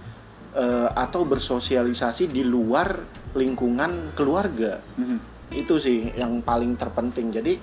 eh, 0.49 0.89
atau 0.89 1.21
bersosialisasi 1.23 2.25
di 2.27 2.41
luar 2.41 2.97
lingkungan 3.31 4.13
keluarga 4.13 4.81
Mhm. 4.97 5.17
itu 5.53 5.77
sih 5.77 6.09
yang 6.13 6.41
paling 6.41 6.73
terpenting 6.73 7.29
jadi 7.29 7.57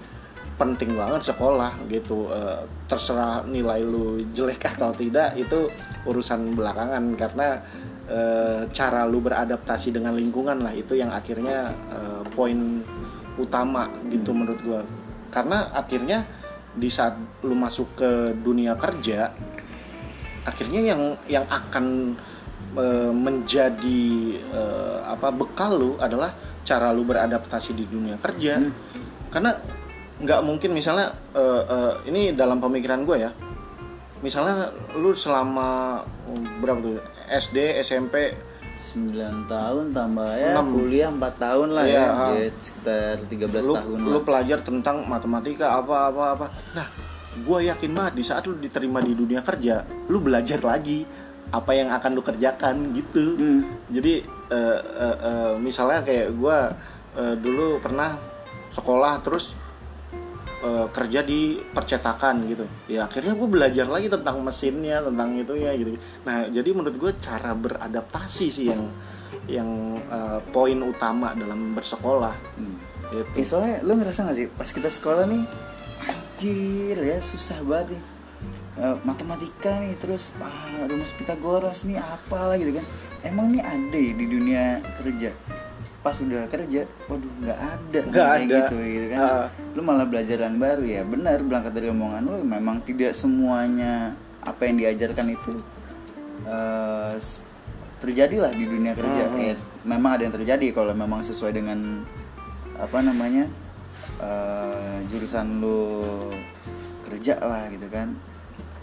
penting 0.57 0.97
banget 0.97 1.33
sekolah 1.33 1.73
gitu. 1.89 2.33
Eh, 2.33 2.61
terserah 2.89 3.45
nilai 3.45 3.85
lu 3.85 4.21
jelek 4.33 4.77
atau 4.77 4.93
tidak 4.97 5.37
itu 5.37 5.69
urusan 6.09 6.57
belakangan. 6.57 7.05
Karena 7.17 7.61
eh, 8.09 8.61
cara 8.73 9.05
lu 9.05 9.21
beradaptasi 9.21 9.93
dengan 9.95 10.17
lingkungan 10.17 10.61
lah 10.65 10.73
itu 10.73 10.97
yang 10.97 11.13
akhirnya 11.13 11.73
eh, 11.93 12.23
poin 12.33 12.83
utama 13.37 13.89
gitu 14.09 14.33
menurut 14.33 14.61
gua. 14.65 14.83
Karena 15.29 15.69
akhirnya 15.77 16.25
di 16.77 16.89
saat 16.93 17.17
lu 17.41 17.57
masuk 17.57 17.97
ke 17.97 18.11
dunia 18.37 18.77
kerja 18.77 19.33
akhirnya 20.47 20.81
yang 20.95 21.03
yang 21.27 21.45
akan 21.51 22.15
eh, 22.79 23.13
menjadi 23.13 24.05
eh, 24.39 24.99
apa 25.05 25.35
bekal 25.35 25.75
lu 25.75 25.91
adalah 25.99 26.31
cara 26.63 26.95
lu 26.95 27.03
beradaptasi 27.03 27.75
di 27.75 27.85
dunia 27.91 28.17
kerja. 28.23 28.63
Karena 29.29 29.53
nggak 30.17 30.41
mungkin 30.45 30.71
misalnya 30.73 31.13
eh, 31.37 31.63
eh, 31.69 31.93
ini 32.09 32.33
dalam 32.33 32.57
pemikiran 32.57 33.05
gue 33.05 33.17
ya 33.21 33.31
misalnya 34.25 34.73
lu 34.97 35.13
selama 35.13 36.01
oh, 36.25 36.41
berapa 36.65 36.81
tuh 36.81 36.97
SD 37.29 37.85
SMP 37.85 38.33
9 38.97 39.45
tahun 39.45 39.93
tambah 39.93 40.31
ya 40.41 40.57
Enam. 40.57 40.73
kuliah 40.73 41.11
4 41.13 41.21
tahun 41.37 41.69
lah 41.77 41.85
ya, 41.85 42.05
ya 42.33 42.49
sekitar 42.57 43.21
13 43.29 43.61
lu, 43.61 43.75
tahun 43.77 43.97
lu 44.01 44.17
lah. 44.17 44.23
pelajar 44.25 44.59
tentang 44.65 45.05
matematika 45.05 45.77
apa 45.77 46.09
apa 46.09 46.23
apa 46.33 46.47
nah 46.73 46.87
gue 47.37 47.59
yakin 47.69 47.93
banget 47.93 48.15
di 48.17 48.25
saat 48.25 48.49
lu 48.49 48.57
diterima 48.57 49.05
di 49.05 49.13
dunia 49.13 49.45
kerja 49.45 49.85
lu 50.09 50.25
belajar 50.25 50.65
lagi 50.65 51.05
apa 51.53 51.77
yang 51.77 51.93
akan 51.93 52.11
lu 52.17 52.23
kerjakan 52.25 52.97
gitu 52.97 53.37
Hmm. 53.37 53.61
jadi 53.93 54.25
eh, 54.49 54.81
eh, 54.81 55.17
eh, 55.29 55.53
misalnya 55.61 56.01
kayak 56.01 56.33
gue 56.33 56.59
dulu 57.17 57.81
pernah 57.81 58.13
sekolah 58.69 59.25
terus 59.25 59.57
eh, 60.65 60.87
kerja 60.89 61.21
di 61.21 61.61
percetakan 61.61 62.49
gitu. 62.49 62.65
Ya 62.89 63.05
akhirnya 63.05 63.37
gue 63.37 63.49
belajar 63.49 63.87
lagi 63.89 64.09
tentang 64.09 64.41
mesinnya 64.41 65.05
tentang 65.05 65.37
itunya 65.37 65.73
gitu. 65.77 65.97
Nah 66.25 66.49
jadi 66.49 66.71
menurut 66.73 66.97
gue 66.97 67.13
cara 67.21 67.53
beradaptasi 67.53 68.47
sih 68.49 68.67
yang 68.73 68.83
yang 69.47 70.01
eh, 70.09 70.41
poin 70.51 70.79
utama 70.81 71.37
dalam 71.37 71.77
bersekolah. 71.77 72.35
Hmm. 72.57 72.77
gitu. 73.13 73.23
Ya, 73.39 73.45
soalnya 73.45 73.77
lu 73.87 73.93
ngerasa 74.01 74.27
gak 74.27 74.37
sih 74.37 74.47
pas 74.51 74.69
kita 74.69 74.91
sekolah 74.91 75.25
nih 75.31 75.43
anjir 76.07 76.97
ya 76.99 77.19
susah 77.21 77.59
banget 77.65 77.97
nih. 77.97 78.03
Eh, 78.77 78.97
matematika 79.09 79.73
nih 79.81 79.97
terus 79.97 80.37
ah, 80.37 80.85
rumus 80.85 81.13
Pitagoras 81.17 81.89
nih 81.89 81.97
apalah 81.97 82.61
gitu 82.61 82.77
kan. 82.77 82.87
Emang 83.25 83.51
nih 83.51 83.65
ada 83.65 83.99
ya 83.99 84.13
di 84.15 84.27
dunia 84.29 84.65
kerja 85.03 85.33
pas 86.07 86.15
udah 86.17 86.47
kerja 86.47 86.87
waduh 87.05 87.33
nggak 87.37 87.59
ada 87.59 88.01
Nggak 88.07 88.29
ada. 88.31 88.57
gitu 88.63 88.77
gitu 88.79 89.07
kan 89.11 89.19
Ah. 89.19 89.47
lu 89.75 89.81
malah 89.83 90.07
belajar 90.07 90.39
yang 90.39 90.55
baru 90.57 90.87
ya 90.87 91.03
benar 91.03 91.43
berangkat 91.43 91.73
dari 91.75 91.91
omongan 91.91 92.23
lu 92.23 92.39
memang 92.41 92.79
tidak 92.81 93.11
semuanya 93.13 94.15
apa 94.41 94.63
yang 94.63 94.79
diajarkan 94.79 95.27
itu 95.29 95.53
s- 97.17 97.43
terjadilah 97.99 98.53
di 98.53 98.65
dunia 98.65 98.93
kerja 98.93 99.23
Hmm. 99.27 99.43
Eh, 99.43 99.57
memang 99.83 100.15
ada 100.15 100.23
yang 100.23 100.35
terjadi 100.35 100.67
kalau 100.71 100.95
memang 100.95 101.21
sesuai 101.21 101.51
dengan 101.51 102.07
apa 102.77 102.99
namanya 103.01 103.51
eh, 104.19 104.97
jurusan 105.09 105.59
lu 105.59 106.07
kerja 107.03 107.35
lah 107.39 107.67
gitu 107.69 107.89
kan 107.89 108.15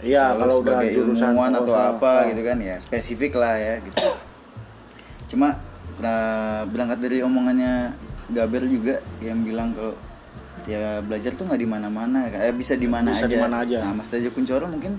Iya, 0.04 0.36
Kalau 0.36 0.60
udah 0.60 0.84
sebagai 0.84 0.92
jurusan 0.92 1.32
atau 1.32 1.72
oh, 1.72 1.80
apa 1.96 2.12
oh. 2.12 2.28
gitu 2.28 2.42
kan 2.44 2.60
ya 2.60 2.76
spesifik 2.78 3.32
lah 3.34 3.56
ya 3.56 3.80
gitu 3.80 4.04
cuma 5.32 5.56
nah, 6.00 6.64
berangkat 6.68 6.98
dari 7.02 7.18
omongannya 7.22 7.94
Gaber 8.24 8.64
juga 8.64 9.04
yang 9.20 9.44
bilang 9.44 9.76
kalau 9.76 9.94
ya 10.64 11.04
belajar 11.04 11.36
tuh 11.36 11.44
nggak 11.44 11.60
di 11.60 11.68
mana-mana 11.68 12.24
eh, 12.32 12.56
bisa 12.56 12.72
di 12.72 12.88
mana 12.88 13.12
aja. 13.12 13.28
di 13.28 13.36
mana 13.36 13.60
aja. 13.60 13.84
nah 13.84 13.92
Mas 14.00 14.08
Tejo 14.08 14.32
Kuncoro 14.32 14.64
mungkin 14.64 14.96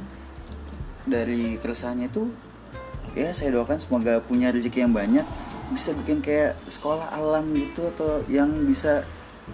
dari 1.10 1.58
keresahannya 1.58 2.06
itu 2.06 2.30
ya 3.18 3.34
saya 3.34 3.58
doakan 3.58 3.82
semoga 3.82 4.22
punya 4.22 4.54
rezeki 4.54 4.86
yang 4.86 4.94
banyak 4.94 5.26
bisa 5.74 5.98
bikin 5.98 6.22
kayak 6.22 6.54
sekolah 6.70 7.10
alam 7.10 7.50
gitu 7.58 7.90
atau 7.98 8.22
yang 8.30 8.50
bisa 8.70 9.02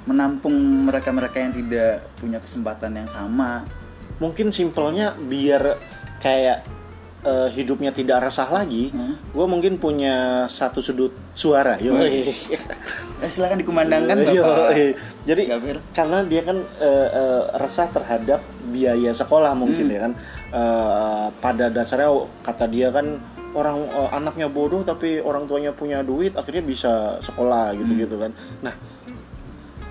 menampung 0.03 0.51
mereka-mereka 0.83 1.39
yang 1.39 1.55
tidak 1.55 2.11
punya 2.19 2.43
kesempatan 2.43 2.91
yang 2.91 3.07
sama 3.07 3.63
Mungkin 4.21 4.53
simpelnya 4.53 5.17
biar 5.17 5.81
kayak 6.21 6.61
eh, 7.21 7.49
hidupnya 7.51 7.89
tidak 7.89 8.23
resah 8.23 8.47
lagi, 8.47 8.89
Hmm. 8.89 9.13
gue 9.13 9.45
mungkin 9.45 9.77
punya 9.77 10.15
satu 10.47 10.79
sudut 10.79 11.13
suara. 11.31 11.77
Yo, 11.77 11.93
Eh, 13.21 13.29
silakan 13.29 13.61
dikumandangkan 13.61 14.17
Yo, 14.27 14.41
Bapak. 14.41 14.97
Jadi 15.23 15.41
Gaber. 15.45 15.77
karena 15.91 16.25
dia 16.25 16.41
kan 16.41 16.57
eh, 16.79 17.07
eh, 17.11 17.41
resah 17.55 17.85
terhadap 17.87 18.41
biaya 18.67 19.13
sekolah 19.13 19.53
mungkin 19.53 19.85
Hmm. 19.85 19.93
ya 19.93 19.99
kan. 20.01 20.13
Eh, 20.51 21.25
pada 21.37 21.65
dasarnya 21.67 22.09
kata 22.41 22.65
dia 22.65 22.89
kan 22.89 23.21
orang 23.53 23.85
eh, 23.85 24.09
anaknya 24.11 24.47
bodoh 24.47 24.81
tapi 24.81 25.19
orang 25.19 25.45
tuanya 25.45 25.69
punya 25.71 26.01
duit 26.01 26.33
akhirnya 26.33 26.63
bisa 26.63 26.91
sekolah 27.19 27.75
gitu-gitu 27.75 28.17
Hmm. 28.17 28.23
kan. 28.23 28.31
Nah, 28.61 28.73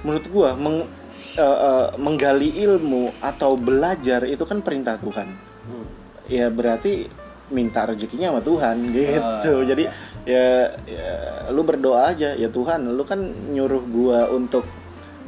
menurut 0.00 0.26
gua 0.26 0.50
meng- 0.54 0.90
eh, 1.32 1.58
eh, 1.62 1.88
menggali 1.96 2.50
ilmu 2.58 3.14
atau 3.20 3.54
belajar 3.54 4.24
itu 4.24 4.42
kan 4.42 4.58
perintah 4.58 4.98
Tuhan. 4.98 5.28
Ya 6.26 6.46
berarti 6.46 7.06
minta 7.50 7.84
rezekinya 7.84 8.30
sama 8.32 8.42
Tuhan 8.42 8.76
gitu. 8.96 9.52
Ah. 9.60 9.64
Jadi 9.66 9.84
ya, 10.24 10.46
ya 10.86 11.10
lu 11.50 11.62
berdoa 11.62 12.10
aja 12.10 12.34
ya 12.34 12.48
Tuhan, 12.48 12.86
lu 12.90 13.02
kan 13.02 13.20
nyuruh 13.50 13.82
gua 13.86 14.30
untuk 14.30 14.64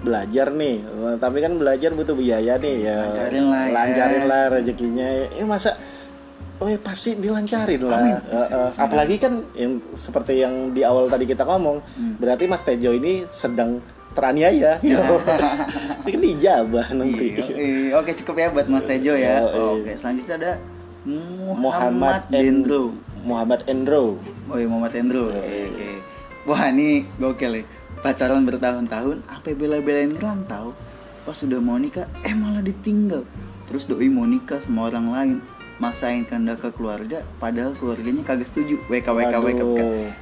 belajar 0.03 0.51
nih. 0.51 0.83
Tapi 1.19 1.39
kan 1.39 1.53
belajar 1.59 1.91
butuh 1.95 2.15
biaya 2.15 2.59
nih 2.59 2.75
ya. 2.83 2.97
Lancarin 3.07 3.45
lah 3.47 3.63
ya. 3.63 3.73
Lancarin 3.75 4.25
lah 4.27 4.43
rezekinya. 4.51 5.07
Eh 5.31 5.47
masa 5.47 5.75
Oh 6.63 6.71
ya 6.71 6.79
pasti 6.79 7.19
dilancarin 7.19 7.83
lah. 7.83 7.99
Amin. 7.99 8.15
Eh, 8.23 8.49
eh, 8.55 8.71
apalagi 8.79 9.19
kan 9.19 9.43
yang 9.59 9.83
seperti 9.99 10.47
yang 10.47 10.71
di 10.71 10.87
awal 10.87 11.11
tadi 11.11 11.27
kita 11.27 11.43
ngomong, 11.43 11.83
Hmm. 11.99 12.15
berarti 12.23 12.47
Mas 12.47 12.63
Tejo 12.63 12.95
ini 12.95 13.27
sedang 13.35 13.83
teraniaya. 14.15 14.79
Ini 16.03 16.11
kan 16.13 16.21
dijabah 16.23 16.87
nanti. 16.95 17.27
Iya, 17.35 17.47
iya. 17.57 17.91
Oke 17.97 18.15
cukup 18.15 18.35
ya 18.39 18.49
buat 18.53 18.67
Mas 18.69 18.87
Tejo 18.87 19.15
ya. 19.17 19.43
Oke 19.43 19.97
selanjutnya 19.97 20.37
ada 20.39 20.53
Muhammad 21.03 21.59
Muhammad 21.59 22.23
Endro. 22.31 22.83
Muhammad 23.27 23.61
Endro. 23.67 24.23
Oh 24.51 24.57
iya 24.59 24.67
Muhammad 24.71 24.95
Endro. 24.95 25.35
Oke 25.35 25.59
oke. 25.71 25.89
Wah 26.47 26.63
ini 26.71 27.07
gokil 27.19 27.63
ya. 27.63 27.65
Pacaran 28.03 28.43
bertahun-tahun, 28.43 29.23
apa 29.31 29.55
bela-belain 29.55 30.15
rantau. 30.19 30.75
Pas 31.23 31.39
sudah 31.39 31.63
mau 31.63 31.79
nikah, 31.79 32.11
eh 32.27 32.35
malah 32.35 32.63
ditinggal. 32.63 33.23
Terus 33.71 33.87
doi 33.87 34.11
mau 34.11 34.27
nikah 34.27 34.59
sama 34.59 34.91
orang 34.91 35.07
lain. 35.15 35.37
Maksain 35.79 36.27
kehendak 36.27 36.63
ke 36.63 36.71
keluarga, 36.75 37.27
padahal 37.43 37.75
keluarganya 37.79 38.23
kagak 38.23 38.51
setuju. 38.51 38.79
WK 38.87 39.07
WK 39.07 39.35
WK. 39.39 39.63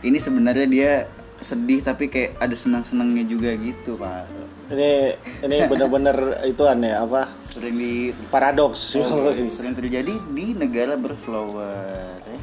Ini 0.00 0.18
sebenarnya 0.20 0.66
dia 0.68 0.92
sedih 1.40 1.80
tapi 1.80 2.12
kayak 2.12 2.36
ada 2.36 2.52
senang-senangnya 2.52 3.24
juga 3.24 3.50
gitu 3.56 3.96
pak. 3.96 4.28
Ini 4.70 5.18
ini 5.42 5.56
benar-benar 5.66 6.46
ituan 6.46 6.84
ya 6.84 7.02
apa? 7.02 7.26
Sering 7.42 7.74
di 7.74 8.14
Paradoks. 8.30 9.00
sering 9.56 9.74
terjadi 9.74 10.14
di 10.30 10.54
negara 10.54 10.94
berflower. 10.94 12.22
ya. 12.28 12.40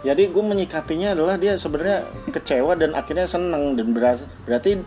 Jadi 0.00 0.32
gue 0.32 0.44
menyikapinya 0.44 1.12
adalah 1.12 1.36
dia 1.36 1.56
sebenarnya 1.56 2.04
kecewa 2.28 2.72
dan 2.76 2.96
akhirnya 2.96 3.28
seneng 3.28 3.76
dan 3.76 3.92
beras- 3.92 4.24
berarti 4.44 4.80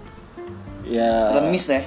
ya 0.85 1.37
Remis 1.37 1.69
ya. 1.69 1.81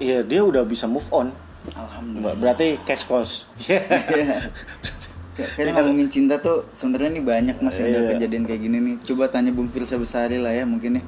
Iya 0.00 0.18
dia 0.24 0.40
udah 0.44 0.64
bisa 0.64 0.84
move 0.88 1.08
on. 1.12 1.32
Alhamdulillah. 1.72 2.36
Berarti 2.36 2.76
cash 2.84 3.04
cost. 3.08 3.48
Kayaknya 5.34 5.72
ngomongin 5.74 6.08
cinta 6.08 6.38
tuh 6.38 6.62
sebenarnya 6.70 7.10
nih 7.12 7.24
banyak 7.24 7.56
mas 7.58 7.74
yang 7.76 7.88
ada 7.88 7.98
Iya. 7.98 8.10
kejadian 8.16 8.44
kayak 8.44 8.60
gini 8.60 8.78
nih. 8.78 8.96
Coba 9.02 9.24
tanya 9.26 9.50
Bung 9.50 9.66
Firsa 9.66 9.96
Besari 9.96 10.38
lah 10.38 10.50
ya 10.50 10.62
mungkin 10.62 10.98
ya. 10.98 11.04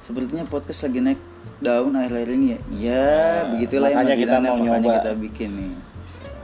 Sepertinya 0.00 0.44
podcast 0.44 0.80
lagi 0.82 1.00
naik 1.02 1.20
daun 1.58 1.92
akhir-akhir 1.92 2.30
ini 2.30 2.46
ya. 2.48 2.58
Iya, 2.70 3.12
begitulah 3.52 3.88
makanya 3.90 4.08
Mas 4.08 4.18
kita 4.18 4.32
Zidane, 4.34 4.48
mau 4.48 4.56
nyoba. 4.58 4.92
kita 4.96 5.12
bikin 5.14 5.50
nih. 5.52 5.72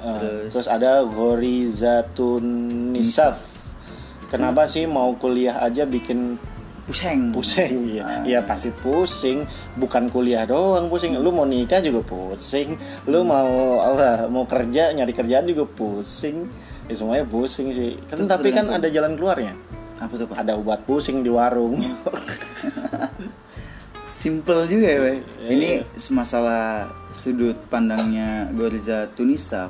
Uh, 0.05 0.13
Terus, 0.21 0.51
terus 0.53 0.69
ada 0.69 0.93
Gorizatun 1.09 2.45
Nisaf. 2.93 3.39
Kenapa 4.29 4.67
sih 4.67 4.85
mau 4.85 5.15
kuliah 5.15 5.57
aja 5.59 5.87
bikin 5.87 6.37
pusing. 6.85 7.33
pusing 7.33 7.95
ya? 7.95 8.03
Ah. 8.05 8.21
Ya 8.27 8.41
pasti 8.43 8.69
pusing. 8.75 9.47
Bukan 9.75 10.11
kuliah 10.11 10.45
doang 10.45 10.91
pusing. 10.91 11.17
Lu 11.17 11.31
mau 11.31 11.47
nikah 11.47 11.79
juga 11.79 12.03
pusing. 12.03 12.77
Lu 13.07 13.23
Hmm. 13.23 13.31
mau 13.31 13.51
apa? 13.81 14.27
Mau 14.27 14.45
kerja 14.45 14.91
nyari 14.91 15.15
kerjaan 15.15 15.47
juga 15.47 15.65
pusing. 15.65 16.51
Ya 16.89 16.95
semuanya 16.95 17.25
pusing 17.25 17.73
sih. 17.73 17.97
Kan 18.11 18.25
Itu 18.25 18.29
tapi 18.29 18.53
kan 18.53 18.69
ada 18.69 18.89
jalan 18.93 19.17
keluarnya. 19.17 19.57
Apa 19.99 20.13
tuh 20.21 20.27
pak? 20.29 20.45
Ada 20.45 20.53
obat 20.59 20.85
pusing 20.85 21.25
di 21.25 21.31
warung. 21.33 21.81
simple 24.25 24.65
juga 24.65 24.87
ya, 24.89 24.99
Bay. 25.05 25.17
Iya, 25.21 25.49
Ini 25.53 25.69
iya. 25.85 26.11
masalah 26.17 26.89
sudut 27.13 27.61
pandangnya 27.69 28.49
Goriza 28.57 29.05
Tunisa. 29.13 29.69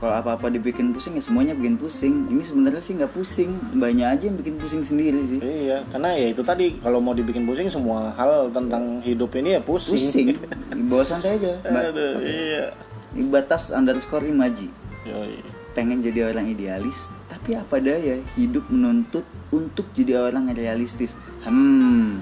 Kalau 0.00 0.16
apa-apa 0.16 0.48
dibikin 0.48 0.96
pusing 0.96 1.20
ya 1.20 1.22
semuanya 1.22 1.52
bikin 1.52 1.76
pusing. 1.76 2.26
Ini 2.32 2.42
sebenarnya 2.42 2.82
sih 2.82 2.96
nggak 2.96 3.12
pusing, 3.12 3.52
banyak 3.76 4.08
aja 4.08 4.24
yang 4.32 4.40
bikin 4.40 4.56
pusing 4.56 4.82
sendiri 4.82 5.20
sih. 5.28 5.38
Iya, 5.44 5.84
karena 5.92 6.16
ya 6.16 6.26
itu 6.32 6.40
tadi 6.40 6.80
kalau 6.80 7.04
mau 7.04 7.12
dibikin 7.12 7.44
pusing 7.44 7.68
semua 7.68 8.08
hal 8.16 8.48
tentang 8.48 9.04
hidup 9.04 9.30
ini 9.36 9.54
ya 9.54 9.60
pusing. 9.60 10.08
Pusing, 10.08 10.28
bawa 10.90 11.04
santai 11.04 11.36
aja. 11.36 11.52
Aduh, 11.68 12.16
iya. 12.24 12.72
Di 13.12 13.22
batas 13.28 13.70
underscore 13.70 14.24
imaji. 14.24 14.72
Yoi. 15.04 15.59
Pengen 15.80 16.04
jadi 16.04 16.28
orang 16.28 16.44
idealis, 16.44 17.08
tapi 17.24 17.56
apa 17.56 17.80
daya 17.80 18.20
hidup 18.36 18.68
menuntut 18.68 19.24
untuk 19.48 19.88
jadi 19.96 20.20
orang 20.20 20.52
yang 20.52 20.58
realistis. 20.60 21.16
Hmm, 21.40 22.20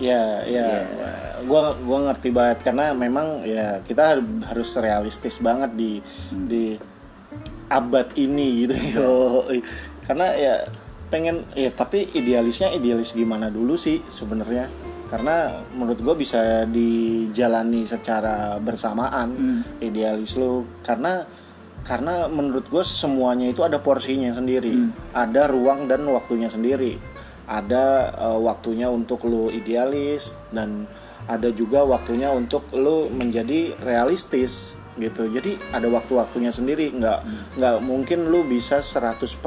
Ya, 0.00 0.40
ya, 0.48 0.88
gua 1.44 1.76
gua 1.78 2.08
ngerti 2.10 2.32
banget 2.32 2.64
karena 2.64 2.96
memang 2.96 3.44
ya 3.44 3.84
kita 3.84 4.02
har- 4.16 4.40
harus 4.48 4.72
realistis 4.80 5.36
banget 5.38 5.74
di 5.76 6.00
di 6.32 6.74
abad 7.68 8.08
ini 8.16 8.64
gitu. 8.64 8.74
Yoi. 8.98 9.60
Karena 10.02 10.32
ya 10.32 10.54
pengen 11.12 11.44
ya 11.52 11.68
tapi 11.76 12.08
idealisnya 12.16 12.72
idealis 12.72 13.12
gimana 13.12 13.52
dulu 13.52 13.76
sih 13.76 14.00
sebenarnya? 14.08 14.66
Karena 15.12 15.60
menurut 15.76 16.00
gue 16.00 16.16
bisa 16.16 16.64
dijalani 16.64 17.84
secara 17.84 18.56
bersamaan 18.56 19.60
idealis 19.76 20.40
lu. 20.40 20.64
Karena 20.80 21.20
karena 21.82 22.30
menurut 22.30 22.70
gue 22.70 22.84
semuanya 22.86 23.50
itu 23.50 23.62
ada 23.62 23.78
porsinya 23.78 24.30
sendiri. 24.30 24.70
Ada 25.12 25.50
ruang 25.50 25.90
dan 25.90 26.06
waktunya 26.06 26.46
sendiri. 26.46 26.98
Ada 27.46 27.84
eh, 28.14 28.38
waktunya 28.38 28.86
untuk 28.86 29.26
lu 29.26 29.50
idealis 29.50 30.30
dan 30.54 30.86
ada 31.26 31.50
juga 31.50 31.82
waktunya 31.82 32.30
untuk 32.30 32.70
lu 32.74 33.10
menjadi 33.10 33.74
realistis 33.82 34.74
gitu. 34.94 35.26
Jadi 35.26 35.58
ada 35.74 35.90
waktu-waktunya 35.90 36.54
sendiri. 36.54 36.94
Nggak 36.94 37.18
nggak 37.58 37.76
mungkin 37.82 38.30
lu 38.30 38.46
bisa 38.46 38.78
100% 38.78 39.42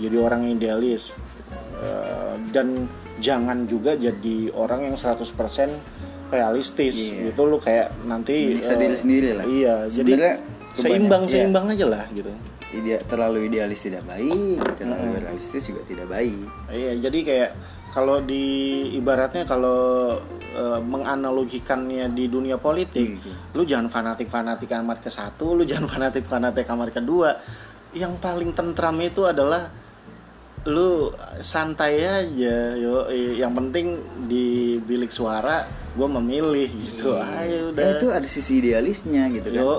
jadi 0.00 0.16
orang 0.16 0.48
idealis. 0.48 1.12
Eh, 1.80 2.34
dan 2.52 2.88
jangan 3.20 3.68
juga 3.68 3.92
jadi 3.92 4.48
orang 4.56 4.88
yang 4.88 4.96
100% 4.96 5.68
realistis 6.32 6.96
Iya. 6.96 7.32
gitu. 7.32 7.44
Lu 7.44 7.60
kayak 7.60 7.92
nanti 8.08 8.56
Menyiksa 8.56 8.74
eh, 8.76 8.80
diri 8.80 8.96
sendiri 8.96 9.28
lah. 9.36 9.44
iya 9.44 9.74
Sebenarnya 9.88 10.34
jadi 10.40 10.58
seimbang 10.74 11.24
iya. 11.26 11.30
seimbang 11.30 11.66
aja 11.70 11.86
lah 11.86 12.04
gitu 12.14 12.30
ide 12.70 13.02
terlalu 13.06 13.50
idealis 13.50 13.82
tidak 13.82 14.06
baik, 14.06 14.58
terlalu 14.78 15.18
realistis 15.18 15.62
juga 15.66 15.82
tidak 15.86 16.06
baik. 16.06 16.46
Iya, 16.70 16.92
jadi 17.02 17.18
kayak 17.26 17.50
kalau 17.90 18.22
di 18.22 18.44
ibaratnya 18.94 19.42
kalau 19.42 20.14
eh, 20.54 20.80
menganalogikannya 20.82 22.10
di 22.14 22.30
dunia 22.30 22.58
politik, 22.58 23.18
Hmm. 23.18 23.54
lu 23.58 23.62
jangan 23.66 23.90
fanatik-fanatik 23.90 24.70
amat 24.70 24.98
ke 25.02 25.10
satu, 25.10 25.58
lu 25.58 25.66
jangan 25.66 25.90
fanatik-fanatik 25.98 26.66
amat 26.70 26.90
kedua. 26.94 27.30
Yang 27.90 28.22
paling 28.22 28.50
tentram 28.54 28.94
itu 29.02 29.26
adalah 29.26 29.66
lu 30.70 31.10
santai 31.42 32.06
aja, 32.06 32.78
yo. 32.78 33.10
Yang 33.10 33.52
penting 33.58 33.86
di 34.30 34.78
bilik 34.78 35.10
suara 35.10 35.66
gue 35.90 36.08
memilih 36.08 36.70
gitu. 36.70 37.18
Ayo 37.18 37.74
udah. 37.74 37.82
Ya, 37.82 37.90
itu 37.98 38.06
ada 38.08 38.28
sisi 38.28 38.58
idealisnya 38.58 39.26
gitu 39.30 39.48
kan. 39.50 39.60
Yo, 39.60 39.74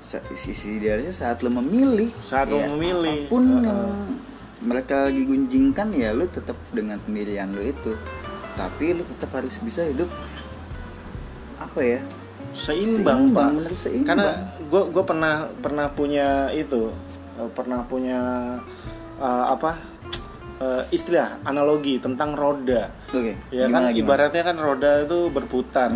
Sa- 0.00 0.24
Sisi 0.32 0.78
idealisnya 0.78 1.12
saat 1.12 1.42
lo 1.42 1.50
memilih. 1.50 2.08
Saat 2.22 2.48
lo 2.48 2.58
memilih. 2.72 3.26
Apa 3.26 3.30
pun 3.30 3.42
Heeh. 3.44 3.64
yang 3.66 3.80
mereka 4.60 5.08
lagi 5.08 5.22
gunjingkan 5.24 5.88
ya 5.92 6.12
lu 6.12 6.24
tetap 6.26 6.56
dengan 6.70 7.00
pemilihan 7.00 7.50
lu 7.50 7.60
itu. 7.60 7.92
Tapi 8.54 8.92
lu 8.92 9.02
tetap 9.06 9.30
harus 9.34 9.54
bisa 9.60 9.84
hidup 9.84 10.08
apa 11.56 11.80
ya? 11.80 12.00
seimbang, 12.50 13.30
Seimbang, 13.30 13.54
pak 13.62 13.78
seimbang. 13.78 14.06
karena 14.10 14.26
gue 14.58 14.82
gue 14.90 15.04
pernah 15.06 15.34
pernah 15.62 15.86
punya 15.86 16.50
itu 16.50 16.90
eh, 17.38 17.50
pernah 17.54 17.86
punya 17.86 18.20
eh, 19.22 19.44
apa 19.46 19.78
eh, 20.60 20.82
istilah 20.92 21.40
analogi 21.42 21.96
tentang 21.98 22.36
roda. 22.36 22.92
Oke. 23.10 23.34
ya 23.50 23.66
kan 23.66 23.72
gimana, 23.72 23.88
gimana? 23.90 24.00
ibaratnya 24.04 24.42
kan 24.44 24.56
roda 24.60 24.90
itu 25.02 25.18
berputar 25.32 25.90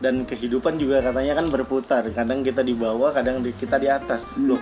dan 0.00 0.14
kehidupan 0.28 0.76
juga 0.76 1.00
katanya 1.00 1.40
kan 1.40 1.46
berputar. 1.48 2.02
Kadang 2.12 2.44
kita 2.44 2.60
di 2.60 2.76
bawah 2.76 3.10
kadang 3.10 3.40
di- 3.40 3.56
kita 3.56 3.80
di 3.80 3.88
atas. 3.88 4.28
Loh 4.36 4.60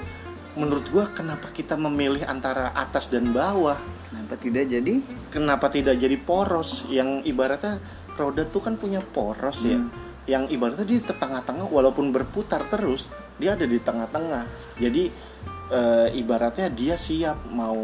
menurut 0.58 0.86
gue 0.90 1.04
kenapa 1.14 1.54
kita 1.54 1.78
memilih 1.78 2.26
antara 2.26 2.74
atas 2.74 3.06
dan 3.14 3.30
bawah? 3.30 3.78
Kenapa 4.10 4.34
tidak 4.34 4.66
jadi? 4.66 4.94
kenapa 5.30 5.70
tidak 5.70 5.94
jadi 6.02 6.18
poros? 6.18 6.82
Yang 6.90 7.22
ibaratnya 7.30 7.78
roda 8.18 8.42
tuh 8.42 8.66
kan 8.66 8.74
punya 8.74 8.98
poros 8.98 9.62
ya. 9.62 9.78
Yang 10.26 10.58
ibaratnya 10.58 10.84
di 10.84 10.98
tengah-tengah 10.98 11.70
walaupun 11.70 12.10
berputar 12.10 12.66
terus 12.66 13.06
dia 13.38 13.54
ada 13.54 13.64
di 13.64 13.78
tengah-tengah. 13.78 14.44
Jadi 14.82 15.27
eh, 15.68 16.09
ibaratnya 16.14 16.68
dia 16.68 16.96
siap 16.96 17.46
mau 17.46 17.76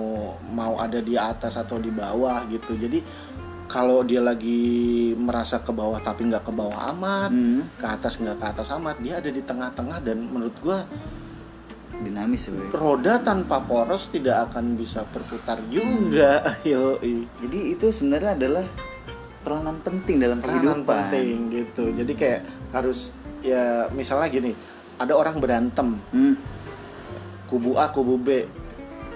mau 0.47 0.77
ada 0.77 0.99
di 0.99 1.15
atas 1.15 1.55
atau 1.55 1.77
di 1.77 1.89
bawah 1.89 2.45
gitu 2.49 2.75
jadi 2.75 3.01
kalau 3.65 4.01
dia 4.01 4.21
lagi 4.21 4.61
merasa 5.15 5.59
ke 5.59 5.71
bawah 5.71 5.97
tapi 5.99 6.25
nggak 6.25 6.43
ke 6.43 6.53
bawah 6.53 6.79
amat 6.91 7.31
Hmm. 7.31 7.65
ke 7.75 7.87
atas 7.87 8.17
nggak 8.17 8.37
ke 8.37 8.47
atas 8.47 8.69
amat 8.73 8.97
dia 8.99 9.19
ada 9.19 9.29
di 9.29 9.41
tengah-tengah 9.41 9.99
dan 10.01 10.19
menurut 10.23 10.57
gua 10.59 10.85
Dinamis 11.95 12.45
ya. 12.45 12.53
Boy. 12.53 12.75
roda 12.75 13.23
tanpa 13.23 13.63
poros 13.63 14.11
tidak 14.11 14.51
akan 14.51 14.75
bisa 14.75 15.07
berputar 15.07 15.63
juga 15.69 16.43
yoi 16.67 17.23
Jadi 17.39 17.59
itu 17.71 17.87
sebenarnya 17.89 18.35
adalah 18.35 18.67
peranan 19.41 19.79
penting 19.79 20.19
dalam 20.19 20.39
peranan 20.39 20.83
kehidupan. 20.83 20.85
penting 21.07 21.35
gitu 21.53 21.85
jadi 21.95 22.13
kayak 22.13 22.41
harus 22.73 23.13
ya 23.41 23.87
misalnya 23.91 24.27
gini 24.29 24.53
ada 24.97 25.13
orang 25.13 25.37
berantem 25.39 26.01
Hmm. 26.11 26.35
Kubu 27.55 27.79
A 27.79 27.87
kubu 27.95 28.19
B 28.19 28.43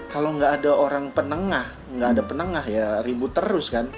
kalau 0.07 0.31
nggak 0.39 0.63
ada 0.63 0.71
orang 0.71 1.11
penengah 1.11 1.67
nggak 1.91 2.09
ada 2.15 2.23
penengah 2.23 2.63
ya 2.63 3.03
ribut 3.03 3.35
terus 3.35 3.67
kan 3.67 3.91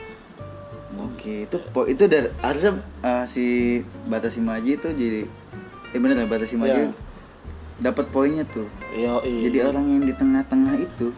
Oke, 0.92 1.48
itu 1.48 1.58
itu 1.88 2.04
dari 2.06 2.28
harusnya 2.44 2.82
uh, 3.02 3.24
si 3.24 3.80
Batasi 4.06 4.42
Maji 4.42 4.76
itu 4.76 4.90
jadi 4.92 5.22
eh 5.94 6.00
bener 6.02 6.26
ya 6.26 6.28
Batasi 6.28 6.58
Maji 6.58 6.82
Iya. 6.82 6.92
dapat 7.80 8.06
poinnya 8.12 8.46
tuh. 8.46 8.68
yo 8.94 9.18
Jadi 9.24 9.58
orang 9.62 9.86
yang 9.88 10.04
di 10.04 10.14
tengah-tengah 10.14 10.76
itu 10.78 11.10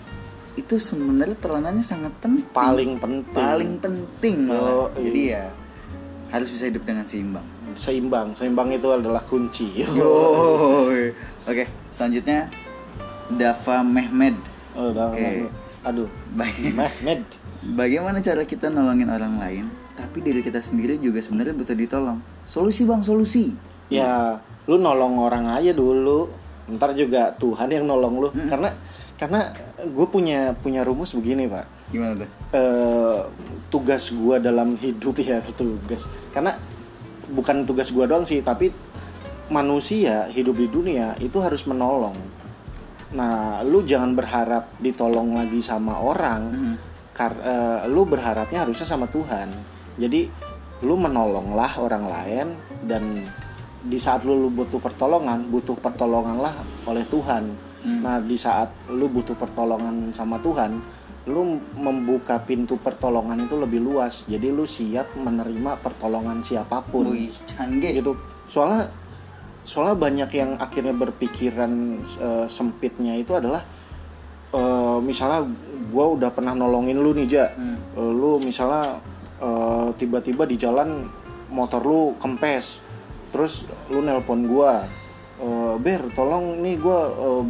itu 0.53 0.75
sebenarnya 0.77 1.33
peranannya 1.35 1.81
sangat 1.81 2.13
penting. 2.21 2.45
paling 2.53 3.01
penting 3.01 3.33
paling 3.33 3.71
penting 3.81 4.35
malah. 4.45 4.93
Yoi. 4.93 5.03
Jadi 5.09 5.21
ya 5.33 5.45
harus 6.29 6.49
bisa 6.53 6.63
hidup 6.69 6.83
dengan 6.85 7.05
seimbang. 7.09 7.47
seimbang 7.73 8.27
seimbang 8.37 8.69
itu 8.69 8.85
adalah 8.87 9.25
kunci 9.25 9.81
Yo. 9.81 10.13
Oke, 11.49 11.65
selanjutnya 11.89 12.45
Dava 13.31 13.83
Mehmed. 13.85 14.35
oh, 14.75 14.91
udah 14.91 15.13
Oke. 15.13 15.47
aduh 15.83 16.09
Baik. 16.33 16.73
Mehmed 16.73 17.21
Bagaimana 17.63 18.19
cara 18.19 18.43
kita 18.43 18.67
nolongin 18.67 19.07
orang 19.07 19.39
lain, 19.39 19.65
tapi 19.95 20.19
diri 20.19 20.43
kita 20.43 20.59
sendiri 20.59 20.99
juga 20.99 21.23
sebenarnya 21.23 21.55
butuh 21.55 21.71
ditolong. 21.71 22.19
Solusi 22.43 22.83
bang, 22.83 22.99
solusi. 22.99 23.55
ya 23.87 24.35
lu 24.65 24.79
nolong 24.79 25.19
orang 25.19 25.47
aja 25.53 25.71
dulu 25.75 26.27
ntar 26.75 26.95
juga 26.95 27.35
Tuhan 27.35 27.67
yang 27.67 27.83
nolong 27.83 28.15
lu 28.19 28.29
karena 28.47 28.71
karena 29.19 29.51
gue 29.83 30.07
punya 30.07 30.55
punya 30.55 30.81
rumus 30.87 31.11
begini 31.13 31.51
pak 31.51 31.67
Gimana 31.91 32.23
tuh? 32.23 32.29
eh, 32.55 33.19
tugas 33.67 34.07
gue 34.09 34.35
dalam 34.39 34.79
hidup 34.79 35.19
ya 35.19 35.43
tugas 35.59 36.07
karena 36.31 36.55
bukan 37.27 37.67
tugas 37.67 37.91
gue 37.91 38.03
doang 38.07 38.23
sih 38.23 38.39
tapi 38.39 38.71
manusia 39.51 40.31
hidup 40.31 40.55
di 40.55 40.67
dunia 40.71 41.19
itu 41.19 41.35
harus 41.43 41.67
menolong 41.67 42.15
nah 43.13 43.61
lu 43.61 43.85
jangan 43.85 44.17
berharap 44.17 44.73
ditolong 44.81 45.37
lagi 45.37 45.61
sama 45.61 46.01
orang 46.01 46.41
Hmm. 46.49 46.75
kar 47.13 47.33
eh, 47.39 47.85
lu 47.85 48.09
berharapnya 48.09 48.65
harusnya 48.65 48.89
sama 48.89 49.05
Tuhan. 49.05 49.53
Jadi 50.01 50.25
lu 50.81 50.97
menolonglah 50.97 51.77
orang 51.77 52.09
lain 52.09 52.47
dan 52.89 53.05
di 53.83 54.01
saat 54.01 54.25
lu, 54.25 54.33
lu 54.35 54.49
butuh 54.49 54.81
pertolongan 54.81 55.45
butuh 55.45 55.77
pertolonganlah 55.77 56.51
oleh 56.89 57.05
Tuhan. 57.05 57.53
Nah 57.83 58.17
di 58.17 58.39
saat 58.39 58.71
lu 58.89 59.11
butuh 59.11 59.35
pertolongan 59.35 60.09
sama 60.15 60.39
Tuhan 60.39 60.79
lu 61.23 61.55
membuka 61.79 62.35
pintu 62.43 62.75
pertolongan 62.75 63.45
itu 63.45 63.55
lebih 63.55 63.79
luas. 63.79 64.27
Jadi 64.27 64.51
lu 64.51 64.67
siap 64.67 65.15
menerima 65.15 65.79
pertolongan 65.79 66.43
siapa 66.43 66.83
pun. 66.83 67.15
Wih, 67.15 67.31
canggih. 67.47 68.01
gitu. 68.01 68.11
Soalnya 68.49 68.91
soalnya 69.63 69.95
banyak 69.95 70.29
yang 70.35 70.51
akhirnya 70.59 70.91
berpikiran 70.91 72.03
eh, 72.19 72.47
sempitnya 72.51 73.15
itu 73.15 73.31
adalah 73.31 73.63
eh, 74.51 74.97
misalnya 74.99 75.47
gue 75.87 76.05
udah 76.19 76.29
pernah 76.35 76.51
nolongin 76.51 76.99
lu 76.99 77.15
nih 77.15 77.27
ja. 77.27 77.47
Hmm. 77.55 77.79
Eh, 77.95 78.11
lu 78.11 78.39
misalnya 78.43 78.99
eh, 79.39 79.87
tiba-tiba 79.95 80.43
di 80.43 80.59
jalan 80.59 81.07
motor 81.47 81.81
lu 81.83 82.15
kempes 82.19 82.83
terus 83.31 83.65
lu 83.87 84.03
nelpon 84.03 84.45
gue 84.45 84.71
eh, 85.41 85.73
ber 85.79 86.11
tolong 86.11 86.59
nih 86.59 86.75
gue 86.77 86.99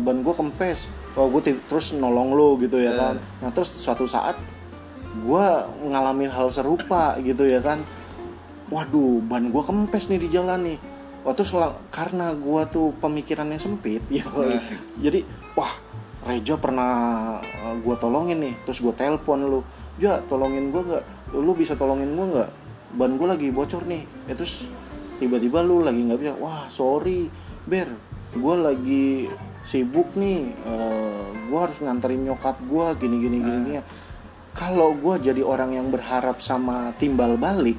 ban 0.05 0.17
gue 0.21 0.33
kempes. 0.37 0.87
Oh 1.13 1.29
gue 1.29 1.53
terus 1.69 1.93
nolong 1.93 2.33
lu 2.33 2.57
gitu 2.61 2.81
ya 2.81 2.93
kan. 2.97 3.15
Nah 3.41 3.49
terus 3.53 3.73
suatu 3.73 4.05
saat 4.09 4.37
gue 5.13 5.45
ngalamin 5.89 6.29
hal 6.29 6.49
serupa 6.49 7.17
gitu 7.21 7.45
ya 7.45 7.61
kan. 7.61 7.81
Waduh 8.73 9.21
ban 9.21 9.53
gua 9.53 9.61
kempes 9.61 10.09
nih 10.09 10.17
di 10.17 10.33
jalan 10.33 10.65
nih 10.65 10.77
waktu 11.23 11.47
karena 11.87 12.35
gua 12.35 12.67
tuh 12.67 12.91
pemikirannya 12.99 13.57
sempit 13.57 14.03
ya. 14.13 14.27
Nah. 14.27 14.59
jadi 14.99 15.23
wah 15.55 15.71
Reja 16.23 16.55
pernah 16.55 17.35
uh, 17.43 17.75
gua 17.83 17.99
tolongin 17.99 18.39
nih 18.39 18.55
terus 18.63 18.79
gua 18.79 18.95
telepon 18.95 19.43
lu. 19.43 19.59
Ya 19.99 20.23
tolongin 20.31 20.71
gua 20.71 20.83
nggak? 20.83 21.03
Lu 21.35 21.51
bisa 21.51 21.75
tolongin 21.75 22.15
gua 22.15 22.25
nggak? 22.31 22.49
Ban 22.95 23.11
gua 23.19 23.35
lagi 23.35 23.51
bocor 23.51 23.83
nih. 23.83 24.07
Ya, 24.31 24.33
terus 24.39 24.63
tiba-tiba 25.19 25.59
lu 25.59 25.83
lagi 25.83 25.99
nggak 25.99 26.19
bisa. 26.23 26.33
Wah 26.39 26.67
sorry 26.71 27.27
ber 27.67 27.91
gua 28.39 28.71
lagi 28.71 29.27
sibuk 29.67 30.15
nih. 30.15 30.47
Uh, 30.63 31.27
gua 31.51 31.67
harus 31.67 31.83
nganterin 31.83 32.23
nyokap 32.23 32.55
gua 32.71 32.95
gini 32.95 33.19
gini 33.19 33.37
gini, 33.43 33.59
gini. 33.67 33.79
kalau 34.55 34.95
gua 34.95 35.19
jadi 35.19 35.43
orang 35.43 35.75
yang 35.75 35.91
berharap 35.91 36.39
sama 36.39 36.95
timbal 36.95 37.35
balik 37.35 37.75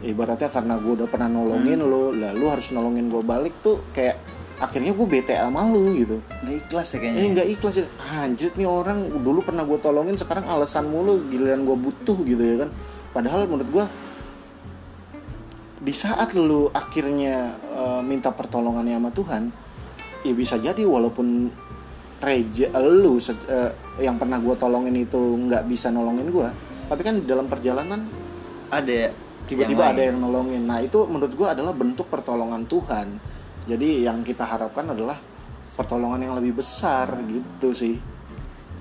ibaratnya 0.00 0.48
karena 0.48 0.80
gue 0.80 0.92
udah 0.96 1.08
pernah 1.10 1.28
nolongin 1.28 1.84
lo 1.84 2.10
lalu 2.10 2.44
harus 2.48 2.72
nolongin 2.72 3.12
gue 3.12 3.22
balik 3.22 3.54
tuh 3.60 3.84
kayak 3.92 4.16
akhirnya 4.62 4.94
gue 4.94 5.06
bete 5.10 5.34
sama 5.34 5.66
lu 5.66 5.92
gitu. 5.98 6.22
Nggak 6.42 6.56
ikhlas 6.66 6.88
ya 6.94 6.98
kayaknya. 7.02 7.20
Eh 7.20 7.28
nggak 7.34 7.48
ikhlas 7.58 7.74
ya. 7.82 7.86
Anjir 8.22 8.50
nih 8.54 8.68
orang 8.70 8.98
dulu 9.20 9.42
pernah 9.42 9.66
gue 9.66 9.78
tolongin 9.82 10.14
sekarang 10.14 10.46
alasan 10.46 10.86
mulu 10.86 11.18
giliran 11.28 11.66
gue 11.66 11.76
butuh 11.76 12.18
gitu 12.22 12.42
ya 12.42 12.56
kan. 12.66 12.70
Padahal 13.10 13.44
menurut 13.50 13.68
gue 13.68 13.84
di 15.82 15.90
saat 15.90 16.30
lu 16.38 16.70
akhirnya 16.70 17.58
eh, 17.58 18.00
minta 18.06 18.30
pertolongannya 18.30 19.02
sama 19.02 19.10
Tuhan 19.10 19.42
ya 20.22 20.30
bisa 20.30 20.54
jadi 20.62 20.86
walaupun 20.86 21.50
reja 22.22 22.70
lu 22.78 23.18
se- 23.18 23.34
eh, 23.50 23.74
yang 23.98 24.14
pernah 24.14 24.38
gue 24.38 24.54
tolongin 24.54 24.94
itu 24.94 25.18
nggak 25.18 25.66
bisa 25.66 25.90
nolongin 25.90 26.30
gue 26.30 26.48
tapi 26.86 27.02
kan 27.02 27.18
di 27.18 27.26
dalam 27.26 27.50
perjalanan 27.50 28.06
ada 28.70 29.10
tiba-tiba 29.52 29.82
yang 29.84 29.94
ada 29.94 30.02
yang 30.08 30.18
nolongin. 30.18 30.62
Nah 30.64 30.78
itu 30.80 30.98
menurut 31.04 31.32
gua 31.36 31.48
adalah 31.52 31.72
bentuk 31.76 32.08
pertolongan 32.08 32.64
Tuhan. 32.64 33.06
Jadi 33.68 33.88
yang 34.02 34.24
kita 34.26 34.42
harapkan 34.42 34.90
adalah 34.90 35.16
pertolongan 35.76 36.20
yang 36.24 36.34
lebih 36.34 36.58
besar 36.60 37.12
gitu 37.28 37.70
sih. 37.76 37.96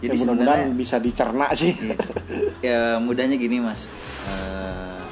Jadi 0.01 0.17
ya, 0.17 0.21
mudah-mudahan 0.25 0.73
bisa 0.73 0.97
dicerna 0.97 1.53
sih. 1.53 1.77
Iya. 1.77 1.97
ya 2.65 2.81
mudahnya 2.97 3.37
gini 3.37 3.61
mas. 3.61 3.85
Eh, 4.25 5.03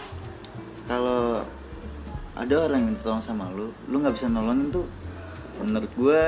kalau 0.89 1.45
ada 2.33 2.55
orang 2.65 2.81
yang 2.81 2.87
minta 2.95 3.03
tolong 3.05 3.21
sama 3.21 3.51
lu 3.51 3.69
lu 3.91 3.99
nggak 3.99 4.15
bisa 4.15 4.31
nolongin 4.31 4.71
tuh 4.71 4.87
menurut 5.59 5.91
gua 5.99 6.21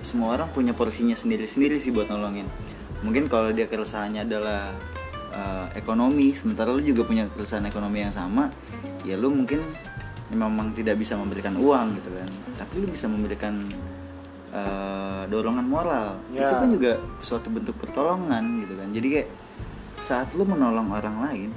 semua 0.00 0.36
orang 0.36 0.48
punya 0.52 0.72
porsinya 0.72 1.16
sendiri-sendiri 1.16 1.78
sih 1.80 1.94
buat 1.94 2.10
nolongin. 2.10 2.48
Mungkin 3.04 3.28
kalau 3.28 3.52
dia 3.52 3.68
keresahannya 3.68 4.24
adalah 4.24 4.72
eh, 5.34 5.66
ekonomi 5.74 6.30
sementara 6.32 6.70
lu 6.70 6.80
juga 6.80 7.02
punya 7.02 7.26
keresahan 7.28 7.66
ekonomi 7.66 8.00
yang 8.00 8.14
sama 8.14 8.46
ya 9.02 9.14
lu 9.14 9.28
mungkin 9.28 9.58
memang 10.30 10.72
tidak 10.72 10.96
bisa 10.96 11.14
memberikan 11.14 11.54
uang 11.54 11.98
gitu 11.98 12.10
kan 12.10 12.28
tapi 12.56 12.74
lu 12.78 12.86
bisa 12.86 13.06
memberikan 13.06 13.58
eh, 14.50 15.22
dorongan 15.26 15.66
moral 15.66 16.08
Ya. 16.30 16.46
itu 16.46 16.54
kan 16.56 16.70
juga 16.70 16.92
suatu 17.20 17.48
bentuk 17.48 17.74
pertolongan 17.76 18.42
gitu 18.60 18.74
kan 18.74 18.88
jadi 18.90 19.08
kayak 19.12 19.28
saat 20.00 20.28
lu 20.32 20.44
menolong 20.44 20.90
orang 20.90 21.16
lain 21.22 21.50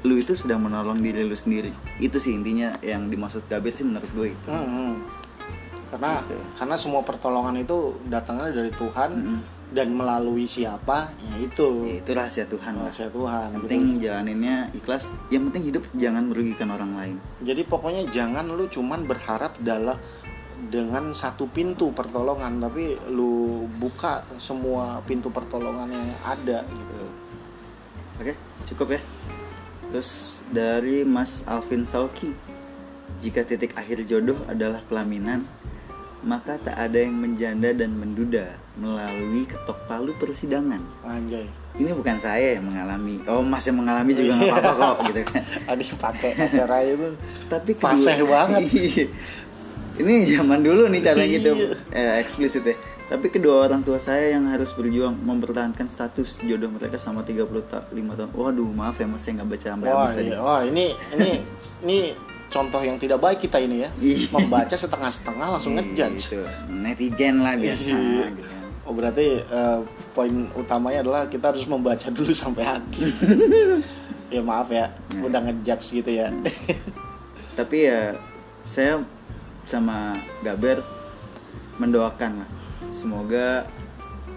lu 0.00 0.16
itu 0.16 0.32
sedang 0.32 0.60
menolong 0.60 0.96
diri 0.96 1.22
lu 1.22 1.36
sendiri 1.36 1.70
itu 1.98 2.16
sih 2.16 2.32
intinya 2.32 2.72
yang 2.80 3.06
dimaksud 3.06 3.44
Gabir 3.46 3.70
sih 3.70 3.84
menurut 3.84 4.08
gue 4.10 4.32
itu 4.32 4.48
Hmm, 4.48 4.64
hmm. 4.64 4.92
karena 5.90 6.22
Gitu. 6.22 6.40
karena 6.56 6.74
semua 6.74 7.02
pertolongan 7.02 7.56
itu 7.58 7.76
datangnya 8.06 8.48
dari 8.54 8.72
Tuhan 8.72 9.10
Mm-mm. 9.12 9.38
Dan 9.70 9.94
melalui 9.94 10.50
siapa 10.50 11.14
ya 11.14 11.34
itu 11.38 11.66
Ya, 11.86 12.02
itu 12.02 12.10
rahasia 12.10 12.44
Tuhan 12.50 12.74
lah 12.74 12.90
rahasia 12.90 13.06
Tuhan 13.10 13.46
yang 13.54 13.62
gitu. 13.62 13.62
penting 13.70 13.84
jalaninnya 14.02 14.56
ikhlas 14.74 15.04
yang 15.30 15.46
penting 15.50 15.62
hidup 15.70 15.84
jangan 15.94 16.26
merugikan 16.26 16.68
orang 16.74 16.92
lain 16.98 17.16
Jadi 17.46 17.62
pokoknya 17.64 18.10
jangan 18.10 18.50
lu 18.50 18.66
cuman 18.66 19.06
berharap 19.06 19.54
dalam 19.62 19.96
dengan 20.60 21.16
satu 21.16 21.48
pintu 21.48 21.88
pertolongan 21.96 22.60
tapi 22.60 22.92
lu 23.08 23.64
buka 23.80 24.28
semua 24.36 25.00
pintu 25.08 25.32
pertolongan 25.32 25.88
yang 25.88 26.12
ada 26.20 26.60
gitu. 26.68 27.00
Oke, 28.20 28.36
cukup 28.68 29.00
ya. 29.00 29.00
Terus 29.88 30.44
dari 30.52 31.02
Mas 31.08 31.40
Alvin 31.48 31.88
Sauki, 31.88 32.36
jika 33.24 33.40
titik 33.48 33.72
akhir 33.72 34.04
jodoh 34.04 34.36
adalah 34.44 34.84
pelaminan, 34.84 35.48
maka 36.20 36.60
tak 36.60 36.76
ada 36.76 36.98
yang 37.00 37.16
menjanda 37.16 37.72
dan 37.72 37.96
menduda 37.96 38.56
melalui 38.76 39.48
ketok 39.48 39.76
palu 39.88 40.12
persidangan. 40.20 40.80
Anjay. 41.04 41.48
Ini 41.80 41.94
bukan 41.96 42.16
saya 42.20 42.58
yang 42.58 42.66
mengalami. 42.66 43.22
Oh, 43.24 43.40
Mas 43.40 43.64
yang 43.64 43.78
mengalami 43.80 44.12
juga 44.12 44.36
nggak 44.36 44.52
apa-apa 44.52 44.72
kok, 44.76 44.96
gitu 45.08 45.20
kan. 45.28 45.42
Adik 45.72 45.90
pakai 45.96 46.30
acara 46.36 46.76
itu. 46.84 47.08
Tapi 47.48 47.70
Fasih 47.76 48.24
banget. 48.26 48.62
Iya. 50.00 50.06
Ini 50.06 50.32
zaman 50.32 50.64
dulu 50.64 50.88
nih 50.88 51.04
gitu, 51.04 51.50
Iya. 51.52 51.76
eh, 51.92 52.12
eksplisit 52.24 52.64
ya. 52.64 52.72
Tapi 53.10 53.26
kedua 53.28 53.66
orang 53.66 53.82
tua 53.82 53.98
saya 53.98 54.32
yang 54.38 54.46
harus 54.48 54.70
berjuang 54.72 55.12
mempertahankan 55.12 55.90
status 55.90 56.38
jodoh 56.40 56.70
mereka 56.72 56.96
sama 56.96 57.20
35 57.26 57.90
tahun. 57.90 58.30
Waduh, 58.32 58.70
maaf 58.70 58.96
ya 58.96 59.10
Mas 59.10 59.26
saya 59.26 59.42
nggak 59.42 59.50
baca 59.50 59.66
sampai 59.66 59.88
habis 59.90 60.12
tadi. 60.14 60.30
iya. 60.30 60.38
Wah, 60.40 60.62
ini 60.64 60.86
ini 61.18 61.30
ini 61.84 61.98
contoh 62.50 62.82
yang 62.82 62.98
tidak 62.98 63.22
baik 63.22 63.38
kita 63.40 63.62
ini 63.62 63.86
ya. 63.86 63.90
Iya. 63.96 64.26
Membaca 64.34 64.74
setengah-setengah 64.74 65.46
langsung 65.56 65.78
ngejudge. 65.78 66.34
Gitu. 66.34 66.42
Netizen 66.68 67.40
lah 67.40 67.54
biasa 67.54 67.94
Iya. 67.94 68.26
gitu. 68.34 68.50
Oh 68.84 68.92
berarti 68.92 69.26
eh, 69.38 69.78
poin 70.10 70.50
utamanya 70.52 71.00
adalah 71.00 71.22
kita 71.30 71.54
harus 71.54 71.64
membaca 71.64 72.10
dulu 72.16 72.34
sampai 72.34 72.66
akhir. 72.66 73.08
ya 74.34 74.42
maaf 74.42 74.68
ya, 74.68 74.90
Iya. 75.14 75.22
udah 75.26 75.40
ngejudge 75.46 75.86
gitu 76.02 76.10
ya. 76.10 76.28
Tapi 77.58 77.76
ya 77.86 78.14
saya 78.66 78.98
sama 79.66 80.18
Gaber 80.42 80.82
mendoakan 81.78 82.42
lah. 82.42 82.50
Semoga 82.90 83.62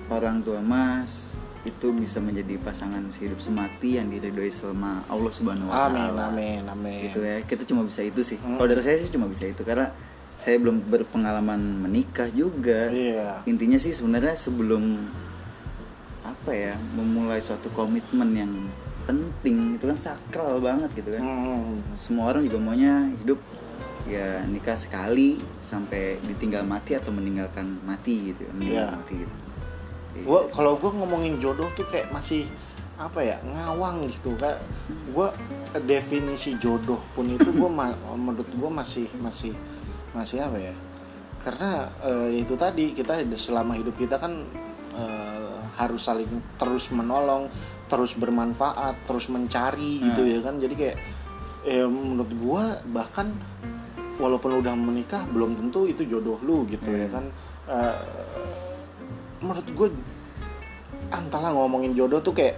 orang 0.08 0.45
tua 0.45 0.62
Mas 0.62 1.22
itu 1.63 1.88
bisa 1.91 2.19
menjadi 2.19 2.60
pasangan 2.60 3.08
sehidup 3.08 3.39
semati 3.39 3.95
yang 3.95 4.12
diridhoi 4.12 4.52
sama 4.52 4.99
Allah 5.08 5.32
Subhanahu 5.32 5.71
wa 5.71 5.88
amin, 5.88 6.04
taala. 6.12 6.23
amin, 6.30 6.62
amin. 6.67 6.99
Gitu 7.08 7.19
ya. 7.23 7.39
Kita 7.41 7.63
cuma 7.63 7.88
bisa 7.88 8.04
itu 8.04 8.19
sih. 8.19 8.36
Hmm. 8.36 8.60
Kalau 8.60 8.67
dari 8.67 8.84
saya 8.84 8.99
sih 8.99 9.08
cuma 9.08 9.32
bisa 9.32 9.47
itu 9.47 9.63
karena 9.63 9.88
saya 10.36 10.60
belum 10.60 10.84
berpengalaman 10.86 11.60
menikah 11.80 12.28
juga. 12.28 12.91
Iya. 12.91 13.47
Intinya 13.47 13.80
sih 13.80 13.91
sebenarnya 13.91 14.36
sebelum 14.36 15.08
apa 16.21 16.52
ya, 16.52 16.76
memulai 16.93 17.39
suatu 17.39 17.71
komitmen 17.71 18.30
yang 18.34 18.52
penting 19.04 19.76
itu 19.76 19.84
kan 19.86 19.99
sakral 19.99 20.60
banget 20.60 20.88
gitu 20.95 21.12
kan 21.12 21.19
Hmm. 21.19 21.84
semua 21.99 22.32
orang 22.32 22.47
juga 22.47 22.56
maunya 22.58 23.12
hidup 23.19 23.36
ya 24.04 24.39
nikah 24.47 24.76
sekali 24.76 25.36
sampai 25.60 26.23
ditinggal 26.23 26.63
mati 26.63 26.95
atau 26.95 27.12
meninggalkan 27.12 27.84
mati 27.84 28.32
gitu 28.32 28.47
meninggal 28.56 28.88
Iya. 28.88 28.95
mati 28.95 29.13
gitu. 29.19 29.36
Gua 30.21 30.45
kalau 30.49 30.78
gua 30.78 30.93
ngomongin 30.93 31.38
jodoh 31.38 31.67
tuh 31.73 31.86
kayak 31.86 32.10
masih 32.10 32.45
apa 32.93 33.19
ya 33.19 33.41
ngawang 33.43 34.06
gitu 34.06 34.38
kayak 34.38 34.62
gua 35.10 35.34
definisi 35.82 36.54
jodoh 36.56 37.02
pun 37.12 37.26
itu 37.28 37.49
gua 37.52 37.65
ma- 37.67 37.97
menurut 38.13 38.45
gua 38.54 38.69
masih 38.71 39.10
masih 39.17 39.58
masih 40.13 40.38
apa 40.39 40.62
ya 40.62 40.73
karena 41.41 41.89
eh, 41.99 42.39
itu 42.39 42.54
tadi 42.54 42.93
kita 42.93 43.26
selama 43.34 43.73
hidup 43.73 43.97
kita 43.97 44.15
kan 44.15 44.45
eh, 44.93 45.58
harus 45.73 46.06
saling 46.06 46.30
terus 46.56 46.93
menolong 46.93 47.49
terus 47.84 48.13
bermanfaat 48.13 48.93
terus 49.04 49.28
mencari 49.28 49.97
gitu 49.99 50.21
Hmm. 50.21 50.30
ya 50.30 50.39
kan 50.39 50.56
jadi 50.56 50.73
kayak 50.73 50.97
eh, 51.65 51.84
menurut 51.84 52.32
gua 52.38 52.63
bahkan 52.86 53.34
walaupun 54.15 54.62
udah 54.62 54.78
menikah 54.78 55.26
belum 55.28 55.58
tentu 55.58 55.89
itu 55.89 56.06
jodoh 56.06 56.38
lu 56.39 56.69
gitu 56.69 56.86
ya 56.88 57.10
Hmm. 57.10 57.15
kan 57.17 57.26
Eh, 57.63 57.95
menurut 59.43 59.67
gue 59.69 59.89
antara 61.12 61.51
ngomongin 61.51 61.91
jodoh 61.93 62.17
tuh 62.17 62.32
kayak 62.32 62.56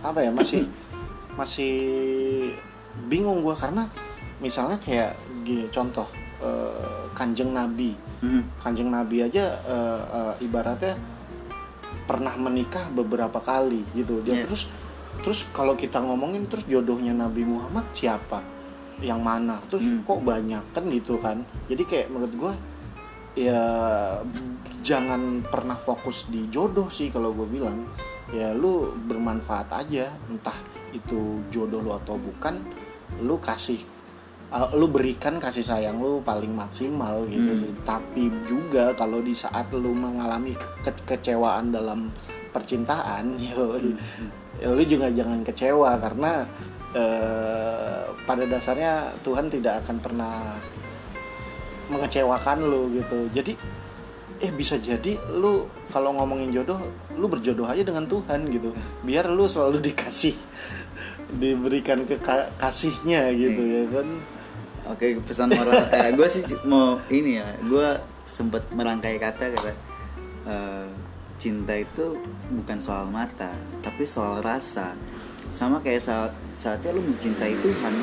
apa 0.00 0.22
ya 0.22 0.30
masih 0.30 0.64
masih 1.40 1.74
bingung 3.08 3.42
gue 3.42 3.52
karena 3.52 3.88
misalnya 4.38 4.78
kayak 4.78 5.16
gini 5.42 5.66
contoh 5.68 6.06
eh, 6.40 7.04
kanjeng 7.12 7.50
nabi 7.52 7.92
Hmm. 8.22 8.46
kanjeng 8.62 8.86
nabi 8.86 9.18
aja 9.18 9.58
eh, 9.66 10.02
eh, 10.14 10.46
ibaratnya 10.46 10.94
pernah 12.06 12.30
menikah 12.38 12.86
beberapa 12.94 13.42
kali 13.42 13.82
gitu 13.98 14.22
dia 14.22 14.38
Iya. 14.38 14.46
terus 14.46 14.70
terus 15.26 15.40
kalau 15.50 15.74
kita 15.74 15.98
ngomongin 15.98 16.46
terus 16.46 16.62
jodohnya 16.64 17.10
nabi 17.10 17.42
Muhammad 17.42 17.82
siapa 17.90 18.38
yang 19.02 19.18
mana 19.18 19.58
terus 19.66 19.82
Hmm. 19.82 20.06
kok 20.06 20.22
banyak 20.22 20.62
kan 20.70 20.84
gitu 20.86 21.18
kan 21.18 21.42
jadi 21.66 21.82
kayak 21.82 22.06
menurut 22.14 22.34
gue 22.38 22.52
ya 23.32 23.62
jangan 24.82 25.40
pernah 25.46 25.78
fokus 25.78 26.26
di 26.28 26.48
jodoh 26.48 26.88
sih 26.88 27.08
kalau 27.08 27.32
gue 27.32 27.48
bilang. 27.48 27.86
Ya 28.32 28.56
lu 28.56 28.96
bermanfaat 28.96 29.68
aja 29.76 30.08
entah 30.26 30.56
itu 30.96 31.44
jodoh 31.52 31.84
lu 31.84 31.92
atau 31.92 32.16
bukan 32.16 32.56
lu 33.20 33.36
kasih 33.36 33.76
uh, 34.48 34.72
lu 34.72 34.88
berikan 34.88 35.36
kasih 35.36 35.60
sayang 35.60 36.00
lu 36.00 36.24
paling 36.24 36.48
maksimal 36.48 37.28
gitu 37.28 37.52
Hmm. 37.52 37.60
sih. 37.60 37.72
Tapi 37.84 38.24
juga 38.48 38.96
kalau 38.96 39.20
di 39.20 39.36
saat 39.36 39.68
lu 39.72 39.92
mengalami 39.92 40.56
ke- 40.56 40.80
kekecewaan 41.04 41.76
dalam 41.76 42.08
percintaan 42.52 43.36
ya, 43.40 43.56
ya 44.60 44.68
lu 44.72 44.80
juga 44.84 45.12
jangan 45.12 45.44
kecewa 45.44 45.96
karena 46.00 46.44
eh, 46.92 48.00
pada 48.24 48.44
dasarnya 48.44 49.12
Tuhan 49.20 49.48
tidak 49.48 49.84
akan 49.84 49.96
pernah 50.00 50.56
mengecewakan 51.92 52.58
lu 52.64 52.88
gitu. 52.96 53.28
Jadi 53.36 53.52
eh 54.42 54.50
bisa 54.50 54.74
jadi 54.74 55.14
lu 55.38 55.70
kalau 55.94 56.18
ngomongin 56.18 56.50
jodoh 56.50 56.82
lu 57.14 57.30
berjodoh 57.30 57.68
aja 57.68 57.86
dengan 57.86 58.08
Tuhan 58.08 58.50
gitu. 58.50 58.74
Biar 59.06 59.30
lu 59.30 59.46
selalu 59.46 59.78
dikasih 59.92 60.34
diberikan 61.40 62.02
kekasihnya 62.02 63.30
gitu 63.36 63.62
ya 63.62 63.82
kan. 63.94 64.08
Oke 64.90 65.14
pesan 65.22 65.54
moral. 65.54 65.86
Eh, 65.94 66.10
gue 66.16 66.26
sih 66.26 66.42
mau 66.66 66.98
ini 67.06 67.38
ya 67.38 67.46
gue 67.62 67.88
sempat 68.26 68.66
merangkai 68.74 69.20
kata 69.20 69.52
kata 69.54 69.72
eh, 70.48 70.88
cinta 71.38 71.78
itu 71.78 72.18
bukan 72.50 72.78
soal 72.82 73.06
mata 73.06 73.54
tapi 73.84 74.02
soal 74.02 74.42
rasa. 74.42 74.96
Sama 75.52 75.78
kayak 75.84 76.02
saat 76.02 76.32
saatnya 76.58 76.96
lu 76.96 77.04
mencintai 77.04 77.54
Tuhan. 77.62 77.94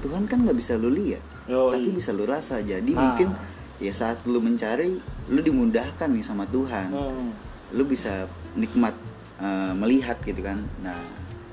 Tuhan 0.00 0.22
kan 0.30 0.38
nggak 0.46 0.56
bisa 0.56 0.78
lu 0.78 0.94
lihat 0.94 1.20
Yoi. 1.50 1.72
tapi 1.74 1.88
bisa 1.92 2.10
lu 2.10 2.22
rasa 2.24 2.62
jadi 2.62 2.86
Nah. 2.86 3.02
mungkin 3.10 3.28
ya 3.76 3.90
saat 3.90 4.22
lu 4.24 4.38
mencari 4.38 4.96
lu 5.26 5.40
dimudahkan 5.40 6.06
nih 6.06 6.22
sama 6.22 6.46
Tuhan 6.46 6.88
Hmm. 6.88 7.34
lu 7.70 7.82
bisa 7.84 8.24
nikmat 8.54 8.94
eh, 9.36 9.72
melihat 9.72 10.20
gitu 10.20 10.40
kan 10.40 10.60
nah 10.78 10.96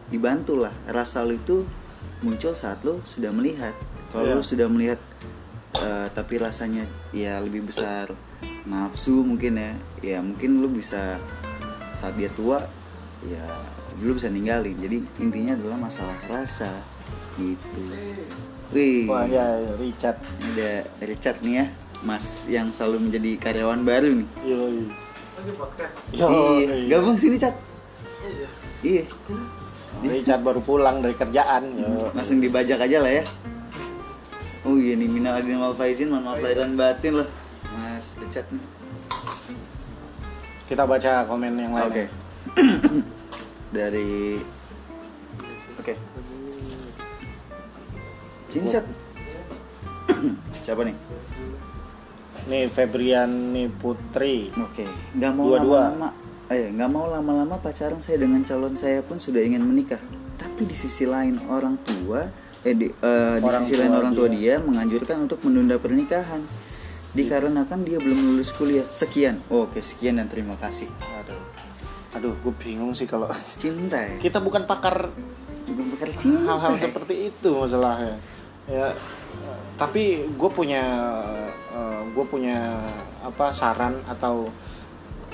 dibantulah 0.08 0.72
rasa 0.86 1.22
lu 1.22 1.36
itu 1.36 1.64
muncul 2.20 2.52
saat 2.52 2.80
lu 2.82 3.00
sudah 3.04 3.30
melihat 3.30 3.74
kalau 4.10 4.26
Iya. 4.26 4.36
lu 4.36 4.44
sudah 4.44 4.68
melihat 4.68 5.00
eh, 5.78 6.08
tapi 6.12 6.38
rasanya 6.38 6.84
ya 7.10 7.40
lebih 7.40 7.64
besar 7.64 8.12
nafsu 8.64 9.22
mungkin 9.22 9.56
ya 9.56 9.72
ya 10.02 10.18
mungkin 10.20 10.60
lu 10.60 10.68
bisa 10.70 11.16
saat 11.94 12.14
dia 12.14 12.28
tua 12.30 12.60
ya 13.24 13.46
lu 13.98 14.12
bisa 14.12 14.28
ninggalin 14.28 14.76
jadi 14.76 14.98
intinya 15.18 15.54
adalah 15.56 15.78
masalah 15.82 16.18
rasa 16.28 16.70
gitu 17.36 17.82
wih. 18.76 19.08
Wah 19.08 19.24
ya 19.28 19.60
ya, 19.60 19.72
Richard. 19.80 20.18
Ada 20.22 20.72
Richard 21.04 21.38
nih 21.44 21.54
ya 21.64 21.66
mas 22.06 22.46
yang 22.46 22.70
selalu 22.70 23.10
menjadi 23.10 23.32
karyawan 23.42 23.82
baru 23.82 24.10
nih. 24.22 24.30
Yoi. 24.46 24.82
iya 26.14 26.26
Yoi. 26.26 26.90
gabung 26.90 27.18
sini 27.18 27.38
cat 27.38 27.54
iya. 28.82 29.06
Richard 30.02 30.42
baru 30.42 30.62
pulang 30.62 31.02
dari 31.02 31.14
kerjaan 31.14 31.64
Yo. 31.78 32.10
langsung 32.14 32.42
dibajak 32.42 32.82
aja 32.82 32.98
lah 33.02 33.12
ya. 33.22 33.24
Oh 34.66 34.76
iya 34.78 34.94
nih 35.00 35.10
minal 35.10 35.40
adin 35.40 35.58
wal 35.58 35.74
faizin 35.74 36.12
lahir 36.12 36.58
dan 36.58 36.74
batin 36.78 37.24
loh 37.24 37.30
mas 37.78 38.18
Richard 38.22 38.46
nih. 38.54 38.64
Kita 40.68 40.84
baca 40.84 41.24
komen 41.24 41.56
yang 41.56 41.74
lain. 41.74 41.88
Oke. 41.88 42.04
Ya. 42.04 42.10
dari 43.78 44.42
sini 48.60 48.68
Chat. 48.68 48.86
siapa 50.66 50.82
nih 50.82 50.96
nih 52.48 52.64
Febriani 52.68 53.68
Putri 53.70 54.48
Oke, 54.54 54.88
nggak 55.14 55.32
mau 55.32 55.46
Dua-dua. 55.52 55.92
lama-lama, 55.92 56.10
eh 56.48 56.72
nggak 56.72 56.90
mau 56.90 57.06
lama-lama 57.06 57.56
pacaran 57.58 58.00
saya 58.00 58.18
dengan 58.18 58.40
calon 58.42 58.74
saya 58.74 59.00
pun 59.02 59.18
sudah 59.18 59.44
ingin 59.44 59.60
menikah. 59.60 60.00
Tapi 60.38 60.64
di 60.64 60.72
sisi 60.72 61.04
lain 61.04 61.44
orang 61.46 61.76
tua, 61.82 62.24
eh 62.62 62.72
di, 62.72 62.88
eh, 62.88 63.36
di 63.36 63.50
sisi 63.60 63.74
tua 63.74 63.82
lain 63.84 63.94
orang 63.94 64.14
tua 64.14 64.28
dia. 64.28 64.56
dia 64.56 64.64
menganjurkan 64.64 65.18
untuk 65.22 65.44
menunda 65.44 65.76
pernikahan. 65.76 66.40
Dikarenakan 67.10 67.80
dia 67.82 67.98
belum 67.98 68.20
lulus 68.32 68.52
kuliah. 68.52 68.86
Sekian. 68.88 69.42
Oke, 69.50 69.82
sekian 69.82 70.16
dan 70.16 70.28
terima 70.28 70.56
kasih. 70.56 70.88
aduh 71.20 71.42
aduh 72.16 72.34
gue 72.34 72.54
bingung 72.58 72.96
sih 72.96 73.06
kalau 73.06 73.28
Cinta 73.58 74.00
ya. 74.00 74.16
kita 74.18 74.40
bukan 74.40 74.64
pakar 74.64 75.12
Bukan 75.68 75.86
bakal 75.92 76.10
cinta. 76.16 76.48
hal-hal 76.48 76.74
ya. 76.74 76.88
seperti 76.88 77.14
itu 77.28 77.50
masalahnya 77.52 78.16
ya 78.68 78.92
eh, 78.92 79.58
tapi 79.76 80.28
gue 80.30 80.50
punya 80.50 80.84
gue 82.08 82.26
punya 82.26 82.74
apa 83.22 83.54
saran 83.54 83.94
atau 84.10 84.50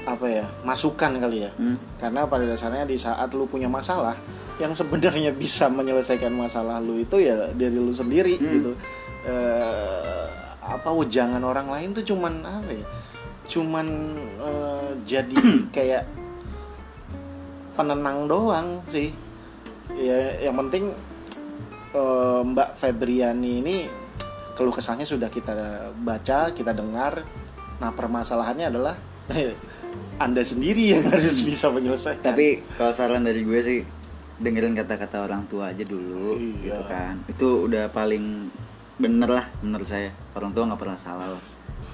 apa 0.04 0.28
ya 0.28 0.44
masukan 0.68 1.16
kali 1.16 1.48
ya 1.48 1.52
Hmm. 1.56 1.80
karena 1.96 2.28
pada 2.28 2.44
dasarnya 2.44 2.84
di 2.84 3.00
saat 3.00 3.32
lu 3.32 3.48
punya 3.48 3.72
masalah 3.72 4.20
yang 4.60 4.76
sebenarnya 4.76 5.32
bisa 5.44 5.72
menyelesaikan 5.72 6.30
masalah 6.30 6.84
lu 6.84 7.00
itu 7.00 7.24
ya 7.24 7.48
dari 7.56 7.80
lu 7.80 7.96
sendiri 7.96 8.36
Hmm. 8.36 8.52
gitu 8.52 8.72
Eh, 9.24 10.28
apa 10.60 10.92
wejangan 10.92 11.40
orang 11.40 11.72
lain 11.72 11.96
tuh 11.96 12.04
cuman 12.04 12.44
apa 12.44 12.68
ya 12.76 12.84
cuman 13.48 13.88
eh, 14.44 14.90
jadi 15.08 15.36
kayak 15.76 16.04
penenang 17.74 18.28
doang 18.28 18.84
sih 18.86 19.16
ya 19.96 20.44
yang 20.44 20.60
penting 20.60 20.92
eh, 21.94 22.42
Mbak 22.44 22.70
Febriani 22.76 23.52
ini 23.60 23.78
keluh 24.54 24.70
kesahnya 24.70 25.04
sudah 25.04 25.28
kita 25.28 25.54
baca 25.96 26.52
kita 26.52 26.72
dengar 26.72 27.26
nah 27.78 27.90
permasalahannya 27.90 28.70
adalah 28.70 28.96
anda 30.22 30.42
sendiri 30.42 30.94
yang 30.94 31.06
harus 31.10 31.42
bisa 31.42 31.70
menyelesaikan 31.70 32.34
Tapi 32.34 32.62
kalau 32.78 32.94
saran 32.94 33.26
dari 33.26 33.42
gue 33.42 33.60
sih 33.60 33.80
dengerin 34.34 34.74
kata-kata 34.74 35.24
orang 35.24 35.46
tua 35.48 35.70
aja 35.70 35.82
dulu 35.82 36.36
Iya. 36.36 36.54
gitu 36.66 36.82
kan. 36.86 37.16
Itu 37.30 37.48
udah 37.66 37.90
paling 37.90 38.50
bener 38.98 39.30
lah 39.30 39.46
menurut 39.62 39.86
saya. 39.86 40.10
Orang 40.34 40.52
tua 40.52 40.66
nggak 40.70 40.82
pernah 40.82 40.98
salah 40.98 41.28
lah. 41.30 41.44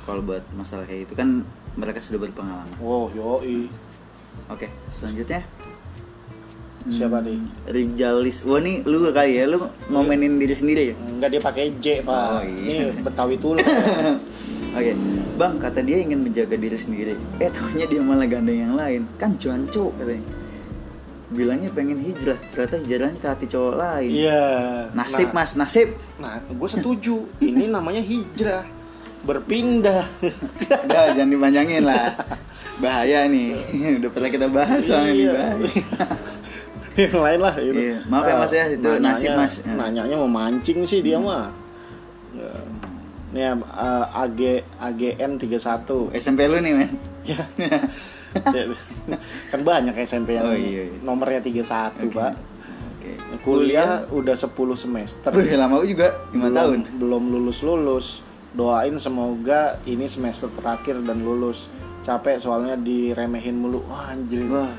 Kalau 0.03 0.23
buat 0.23 0.41
masalah 0.55 0.83
kayak 0.83 1.07
itu 1.07 1.13
kan 1.15 1.43
mereka 1.75 1.99
sudah 1.99 2.19
berpengalaman. 2.19 2.75
wow 2.79 3.11
yoi 3.11 3.67
Oke, 4.47 4.71
selanjutnya 4.89 5.43
Siapa 6.89 7.17
nih? 7.19 7.37
Rijalis. 7.65 8.41
Wah 8.41 8.57
nih 8.57 8.81
lu 8.83 9.09
kali 9.09 9.31
ya, 9.35 9.45
lu 9.45 9.57
ngomenin 9.87 10.35
diri 10.35 10.53
sendiri 10.53 10.83
ya? 10.89 10.95
Enggak 10.97 11.29
dia 11.29 11.41
pakai 11.41 11.65
J 11.77 11.85
pak 12.01 12.17
Oh, 12.17 12.41
iya. 12.41 12.89
ini 12.89 12.99
Betawi 12.99 13.35
tuh 13.41 13.53
Oke, 14.69 14.93
bang 15.35 15.53
kata 15.57 15.79
dia 15.81 15.97
ingin 15.97 16.21
menjaga 16.21 16.53
diri 16.53 16.77
sendiri. 16.77 17.13
Eh 17.37 17.49
tahunya 17.49 17.85
dia 17.85 17.99
malah 17.99 18.25
gandeng 18.25 18.59
yang 18.59 18.73
lain. 18.73 19.01
Kan 19.15 19.33
cuanco 19.35 19.89
katanya. 19.95 20.21
Bilangnya 21.29 21.69
pengen 21.69 22.01
hijrah, 22.01 22.41
ternyata 22.49 22.75
hijrahnya 22.79 23.17
ke 23.17 23.27
hati 23.27 23.45
cowok 23.45 23.75
lain. 23.75 24.09
iya 24.11 24.41
Nasib 24.91 25.29
nah, 25.29 25.45
mas, 25.45 25.53
nasib. 25.53 25.93
nah 26.17 26.41
gue 26.41 26.65
setuju 26.67 27.21
ini 27.37 27.69
namanya 27.69 28.01
hijrah 28.01 28.65
berpindah 29.19 30.09
Udah 30.89 31.13
jangan 31.13 31.29
dipanjangin 31.29 31.85
lah. 31.85 32.17
Bahaya 32.77 33.25
nih. 33.25 33.61
Udah 34.01 34.09
pernah 34.09 34.29
kita 34.31 34.47
bahas 34.47 34.81
soalnya 34.81 35.11
nih 35.11 35.21
Iya. 35.21 35.31
bahaya. 35.31 35.69
Yang 37.01 37.19
lain 37.19 37.39
lah 37.39 37.55
itu. 37.57 37.79
Iya, 37.79 37.97
maaf 38.05 38.23
ya, 38.23 38.35
Mas, 38.35 38.51
ya, 38.51 38.65
itu 38.67 38.83
nanyanya- 38.83 39.07
nasib, 39.07 39.31
Mas. 39.33 39.53
Ya. 39.59 39.73
nanyanya 39.73 40.15
mau 40.17 40.29
mancing 40.29 40.79
sih 40.83 40.99
dia 40.99 41.17
mah 41.17 41.49
Ya. 42.29 42.51
Nih 43.29 43.41
ya, 43.41 43.53
eh, 43.53 44.05
AG 44.15 44.39
AGN 44.79 45.31
31 45.35 46.13
SMP 46.13 46.45
lu 46.45 46.57
nih 46.57 46.73
men. 46.75 46.89
ya. 47.25 47.41
kan 49.49 49.59
banyak 49.59 49.95
SMP 49.99 50.33
yang 50.33 50.45
Oh, 50.45 50.53
iya, 50.53 50.85
iya. 50.85 50.97
nomornya 51.01 51.41
31 51.41 51.65
pak 52.09 52.33
Oke. 52.95 53.11
kuliah 53.41 54.05
udah 54.07 54.35
10 54.35 54.53
semester 54.75 55.29
Wih, 55.31 55.53
lama 55.53 55.81
juga 55.81 56.13
5 56.29 56.37
belum, 56.39 56.53
tahun. 56.53 56.79
belum 56.95 57.23
lulus 57.27 57.59
lulus 57.59 58.07
doain 58.51 58.97
semoga 58.97 59.61
ini 59.83 60.05
semester 60.05 60.49
terakhir 60.51 61.01
dan 61.01 61.19
lulus 61.19 61.69
capek 62.01 62.37
soalnya 62.37 62.73
diremehin 62.75 63.55
mulu 63.55 63.81
Wah, 63.85 64.09
anjir 64.09 64.45
Wah, 64.45 64.73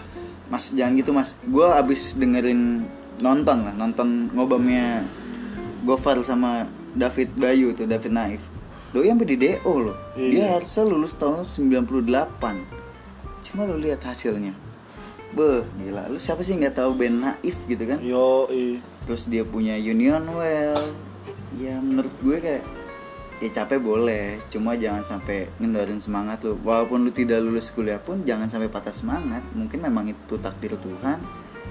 Mas 0.51 0.75
jangan 0.75 0.99
gitu 0.99 1.15
Mas. 1.15 1.33
Gua 1.47 1.79
abis 1.79 2.13
dengerin 2.13 2.85
nonton 3.19 3.65
lah, 3.65 3.73
nonton 3.73 4.29
ngobamnya 4.31 5.07
Gofar 5.81 6.21
sama 6.21 6.67
David 6.93 7.33
Bayu 7.35 7.73
tuh, 7.73 7.87
David 7.87 8.11
Naif. 8.11 8.43
Doi 8.91 9.07
sampai 9.07 9.23
di 9.25 9.37
DO 9.39 9.73
loh. 9.81 9.97
Dia 10.13 10.27
Iya. 10.27 10.47
harusnya 10.59 10.83
lulus 10.85 11.15
tahun 11.15 11.47
98. 11.47 12.59
Cuma 13.47 13.63
lu 13.65 13.79
lihat 13.79 14.03
hasilnya. 14.03 14.51
Beh, 15.31 15.63
gila. 15.79 16.11
Lu 16.11 16.19
siapa 16.19 16.43
sih 16.43 16.59
nggak 16.59 16.75
tahu 16.75 16.99
band 16.99 17.17
Naif 17.17 17.55
gitu 17.65 17.87
kan? 17.87 18.03
yo 18.03 18.51
i. 18.51 18.83
Terus 19.07 19.31
dia 19.31 19.47
punya 19.47 19.79
Union 19.79 20.27
Well. 20.29 20.91
Ya 21.55 21.79
menurut 21.79 22.11
gue 22.21 22.37
kayak 22.37 22.63
ya 23.41 23.49
capek 23.51 23.81
boleh, 23.81 24.37
cuma 24.49 24.77
jangan 24.77 25.01
sampai 25.03 25.49
ngendarin 25.57 25.97
semangat 25.97 26.45
lu. 26.45 26.61
Walaupun 26.61 27.03
lu 27.03 27.11
tidak 27.11 27.41
lulus 27.41 27.73
kuliah 27.73 27.97
pun 27.97 28.21
jangan 28.23 28.47
sampai 28.47 28.69
patah 28.69 28.93
semangat. 28.93 29.41
Mungkin 29.53 29.81
memang 29.81 30.07
itu 30.07 30.37
takdir 30.37 30.77
Tuhan. 30.77 31.19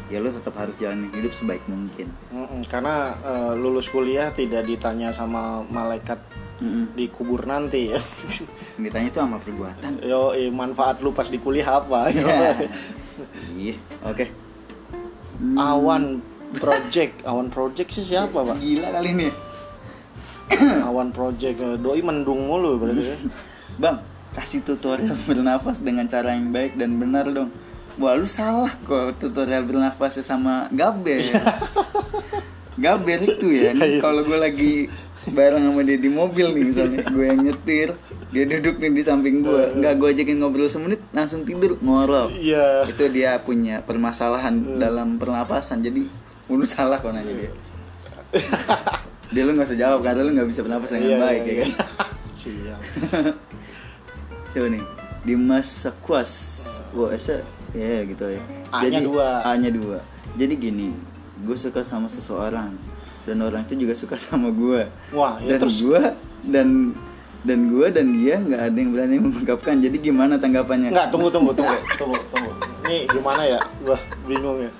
Ya 0.09 0.17
lu 0.17 0.33
tetap 0.33 0.57
harus 0.57 0.73
jalani 0.75 1.05
hidup 1.13 1.29
sebaik 1.29 1.61
mungkin. 1.69 2.09
Mm-mm, 2.33 2.65
karena 2.65 3.13
eh, 3.21 3.53
lulus 3.53 3.85
kuliah 3.87 4.33
tidak 4.33 4.65
ditanya 4.65 5.13
sama 5.13 5.61
malaikat 5.69 6.17
Mm-mm. 6.57 6.97
di 6.97 7.05
kubur 7.07 7.45
nanti 7.45 7.93
ya 7.93 8.01
Ditanya 8.83 9.07
itu 9.07 9.19
sama 9.21 9.37
perbuatan. 9.37 10.01
yo 10.01 10.33
manfaat 10.49 10.99
lu 10.99 11.13
pas 11.13 11.29
di 11.29 11.37
kuliah 11.37 11.79
apa 11.79 12.09
Iya, 13.55 13.75
oke. 14.03 14.25
awan 15.55 16.19
project 16.57 17.23
awan 17.23 17.47
project 17.47 17.93
sih 17.93 18.03
siapa 18.03 18.43
pak 18.43 18.57
Gila 18.59 18.89
kali 18.91 19.07
ini. 19.13 19.27
Awan 20.89 21.09
project 21.13 21.57
eh, 21.61 21.77
doi 21.77 22.01
mendung 22.01 22.49
mulu 22.49 22.81
berarti 22.81 23.03
ya. 23.03 23.17
Bang, 23.77 24.03
kasih 24.33 24.65
tutorial 24.65 25.15
bernafas 25.29 25.79
dengan 25.79 26.05
cara 26.09 26.33
yang 26.33 26.49
baik 26.49 26.75
dan 26.75 26.97
benar 26.97 27.29
dong. 27.29 27.49
Wah 27.99 28.15
lu 28.15 28.25
salah 28.25 28.71
kok 28.87 29.19
tutorial 29.19 29.67
bernafasnya 29.67 30.23
sama 30.23 30.71
Gabe. 30.71 31.25
gaber 32.79 33.19
itu 33.27 33.47
ya 33.51 33.75
nih, 33.75 33.99
kalau 33.99 34.23
gue 34.23 34.39
lagi 34.39 34.73
bareng 35.35 35.67
sama 35.67 35.83
dia 35.83 35.99
di 35.99 36.07
mobil 36.07 36.55
nih 36.55 36.63
misalnya 36.63 37.03
gue 37.11 37.25
yang 37.27 37.39
nyetir 37.43 37.91
dia 38.31 38.43
duduk 38.47 38.79
nih 38.79 38.91
di 38.95 39.03
samping 39.03 39.43
gue 39.43 39.75
nggak 39.75 39.93
gue 39.99 40.09
ajakin 40.15 40.37
ngobrol 40.39 40.71
semenit 40.71 41.03
langsung 41.11 41.43
tidur 41.43 41.75
ngorok. 41.83 42.31
Iya. 42.39 42.87
itu 42.87 43.03
dia 43.11 43.35
punya 43.43 43.83
permasalahan 43.83 44.79
dalam 44.79 45.19
pernapasan 45.19 45.83
jadi 45.83 46.07
lu 46.49 46.65
salah 46.65 46.97
kok 47.03 47.11
nanya 47.11 47.35
dia 47.35 47.51
dia 49.29 49.41
lu 49.43 49.53
nggak 49.53 49.67
usah 49.67 49.77
jawab 49.77 49.99
karena 50.01 50.21
lu 50.21 50.31
nggak 50.33 50.49
bisa 50.49 50.61
bernapas 50.61 50.89
dengan 50.89 51.05
Iya, 51.05 51.17
baik 51.19 51.41
iya, 51.41 51.51
ya 51.51 51.55
kan 51.55 51.71
Siap. 52.39 52.79
siapa 54.49 54.67
nih 54.67 54.83
Dimas 55.21 55.67
Sakuas 55.67 56.31
wah 56.91 57.11
esa 57.11 57.43
ya 57.71 58.01
gitu 58.01 58.25
ya 58.25 58.41
A-nya 58.71 58.99
dua. 58.99 59.43
A 59.43 59.53
nya 59.55 59.69
dua 59.69 60.01
jadi 60.33 60.53
gini 60.53 60.89
gue 61.39 61.53
suka 61.53 61.81
sama 61.81 62.07
seseorang 62.07 62.73
dan 63.23 63.37
orang 63.39 63.61
itu 63.63 63.77
juga 63.77 63.93
suka 63.93 64.15
sama 64.21 64.49
gue 64.49 64.89
Wah, 65.11 65.37
ya 65.39 65.55
dan 65.55 65.59
terus 65.59 65.77
gue 65.79 66.01
dan 66.43 66.67
dan 67.39 67.59
gue 67.69 67.87
dan 67.87 68.05
dia 68.11 68.35
nggak 68.35 68.61
ada 68.63 68.75
yang 68.75 68.91
berani 68.91 69.15
mengungkapkan 69.17 69.75
jadi 69.77 69.95
gimana 69.95 70.35
tanggapannya 70.35 70.89
Enggak, 70.89 71.07
tunggu 71.07 71.29
tunggu 71.29 71.51
tunggu 71.53 71.75
tunggu 71.95 72.17
tunggu. 72.27 72.51
Ini 72.83 73.05
gimana 73.07 73.41
ya? 73.45 73.59
Gua 73.79 73.95
bingung 74.25 74.59
ya. 74.59 74.71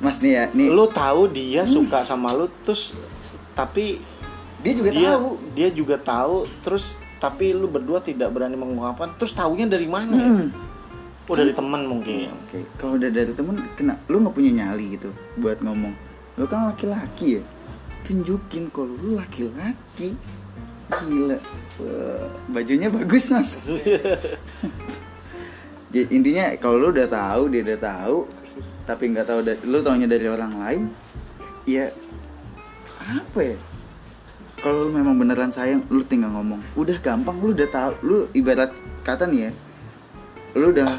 Mas 0.00 0.16
nih 0.24 0.32
ya 0.32 0.44
nih 0.56 0.68
Lu 0.72 0.88
tahu 0.88 1.28
dia 1.28 1.68
suka 1.68 2.00
sama 2.08 2.32
lu 2.32 2.48
terus 2.64 2.96
tapi 3.52 4.00
dia 4.64 4.72
juga 4.72 4.90
dia 4.92 5.12
tahu 5.12 5.28
dia 5.52 5.68
juga 5.68 5.96
tahu 6.00 6.48
terus 6.64 6.96
tapi 7.20 7.52
lu 7.52 7.68
berdua 7.68 8.00
tidak 8.00 8.32
berani 8.32 8.56
mengungkapkan 8.56 9.12
terus 9.20 9.36
taunya 9.36 9.68
dari 9.68 9.84
mana 9.84 10.16
ya? 10.16 10.32
Hmm. 10.32 10.48
Oh 11.30 11.38
dari 11.38 11.54
teman 11.54 11.86
mungkin. 11.86 12.26
Oke, 12.42 12.66
kalau 12.74 12.98
udah 12.98 13.06
dari 13.06 13.30
temen, 13.30 13.62
kena, 13.78 13.94
lu 14.10 14.18
nggak 14.18 14.34
punya 14.34 14.66
nyali 14.66 14.98
gitu 14.98 15.14
buat 15.38 15.62
ngomong. 15.62 15.94
Lu 16.34 16.42
kan 16.50 16.74
laki-laki 16.74 17.38
ya, 17.38 17.42
tunjukin 18.02 18.66
kalau 18.74 18.98
lu 18.98 19.14
laki-laki. 19.14 20.18
Gila, 20.90 21.38
Wah, 21.78 22.26
bajunya 22.50 22.90
bagus 22.90 23.30
mas. 23.30 23.54
Jadi, 25.94 26.06
intinya 26.10 26.50
kalau 26.58 26.82
lu 26.82 26.90
udah 26.90 27.06
tahu, 27.06 27.46
dia 27.46 27.62
udah 27.62 27.78
tahu, 27.78 28.16
tapi 28.90 29.14
nggak 29.14 29.26
tahu, 29.30 29.40
da- 29.46 29.62
lu 29.62 29.78
taunya 29.80 30.10
dari 30.10 30.26
orang 30.26 30.52
lain, 30.58 30.82
ya 31.62 31.94
apa 32.98 33.38
ya? 33.38 33.56
Kalau 34.58 34.90
lu 34.90 34.92
memang 34.92 35.14
beneran 35.14 35.54
sayang, 35.54 35.86
lu 35.88 36.02
tinggal 36.02 36.34
ngomong. 36.34 36.58
Udah 36.74 36.98
gampang, 36.98 37.38
lu 37.38 37.54
udah 37.54 37.70
tahu, 37.70 37.92
lu 38.02 38.18
ibarat 38.34 38.74
kata 39.06 39.30
nih 39.30 39.48
ya, 39.48 39.50
lu 40.58 40.74
udah 40.74 40.90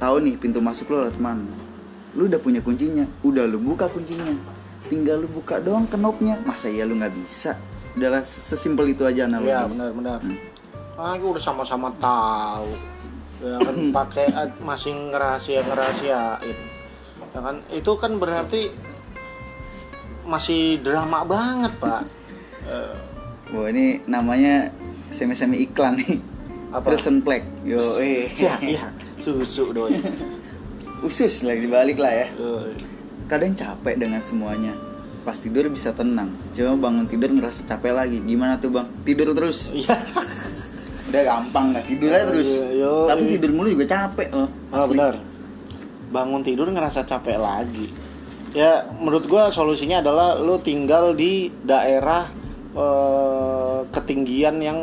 tahu 0.00 0.16
nih 0.24 0.34
pintu 0.34 0.58
masuk 0.58 0.90
lu 0.90 1.04
lewat 1.04 1.20
mana 1.20 1.44
lu 2.16 2.26
udah 2.26 2.40
punya 2.42 2.58
kuncinya 2.58 3.06
udah 3.22 3.44
lu 3.46 3.60
buka 3.60 3.86
kuncinya 3.86 4.34
tinggal 4.88 5.22
lu 5.22 5.28
buka 5.30 5.62
doang 5.62 5.86
knopnya 5.86 6.40
masa 6.42 6.66
iya 6.66 6.82
lu 6.82 6.98
nggak 6.98 7.14
bisa 7.14 7.54
udahlah 7.94 8.24
sesimpel 8.24 8.90
itu 8.90 9.04
aja 9.06 9.28
analogi 9.28 9.52
Iya 9.52 9.68
benar 9.68 9.88
benar. 9.94 10.18
Hmm. 10.24 10.38
Ah, 10.98 11.14
udah 11.16 11.42
sama-sama 11.42 11.92
tahu. 12.02 12.70
Ya 13.44 13.56
kan 13.60 13.76
pakai 13.98 14.26
masih 14.62 14.92
ngerahasia 15.10 15.60
ngerahasiain. 15.64 16.58
Ya 17.30 17.40
kan 17.40 17.56
itu 17.68 17.92
kan 17.94 18.12
berarti 18.16 18.70
masih 20.22 20.78
drama 20.78 21.22
banget 21.22 21.72
pak. 21.76 22.02
Eh, 22.62 22.94
wah 23.50 23.66
ini 23.66 24.02
namanya 24.04 24.70
semi-semi 25.10 25.64
iklan 25.64 25.96
nih 25.96 26.22
Apa? 26.70 26.86
Prison 26.86 27.18
Plague 27.18 27.48
yo 27.64 27.82
eh 27.98 28.30
Iya 28.38 28.54
iya 28.62 28.84
susu 29.18 29.74
doi. 29.74 29.98
usus 31.00 31.42
lagi 31.42 31.64
dibalik 31.64 31.96
lah 31.96 32.12
ya 32.14 32.26
kadang 33.26 33.50
capek 33.52 33.96
dengan 33.96 34.20
semuanya 34.20 34.76
pas 35.20 35.34
tidur 35.34 35.66
bisa 35.66 35.90
tenang 35.90 36.28
cuma 36.52 36.76
bangun 36.78 37.06
tidur 37.06 37.26
ngerasa 37.26 37.64
capek 37.64 37.90
lagi 37.90 38.20
gimana 38.20 38.54
tuh 38.54 38.70
bang 38.70 38.86
tidur 39.02 39.32
terus 39.32 39.72
Iya. 39.72 39.96
udah 41.08 41.22
gampang 41.24 41.72
nggak 41.72 41.86
tidur 41.86 42.10
aja 42.12 42.24
terus 42.28 42.48
Iya, 42.52 42.66
yo, 42.76 42.92
tapi 43.04 43.22
iya. 43.24 43.30
tidur 43.34 43.50
mulu 43.50 43.68
juga 43.72 43.86
capek 43.88 44.28
loh 44.30 44.48
Ah 44.68 44.78
Asli. 44.78 44.90
benar. 44.94 45.14
Bangun 46.10 46.42
tidur 46.42 46.66
ngerasa 46.70 47.06
capek 47.06 47.38
lagi. 47.38 47.86
Ya 48.50 48.82
menurut 48.98 49.30
gua 49.30 49.48
solusinya 49.48 50.02
adalah 50.02 50.34
lu 50.34 50.58
tinggal 50.58 51.14
di 51.14 51.46
daerah 51.62 52.26
eh, 52.74 53.78
ketinggian 53.94 54.58
yang 54.58 54.78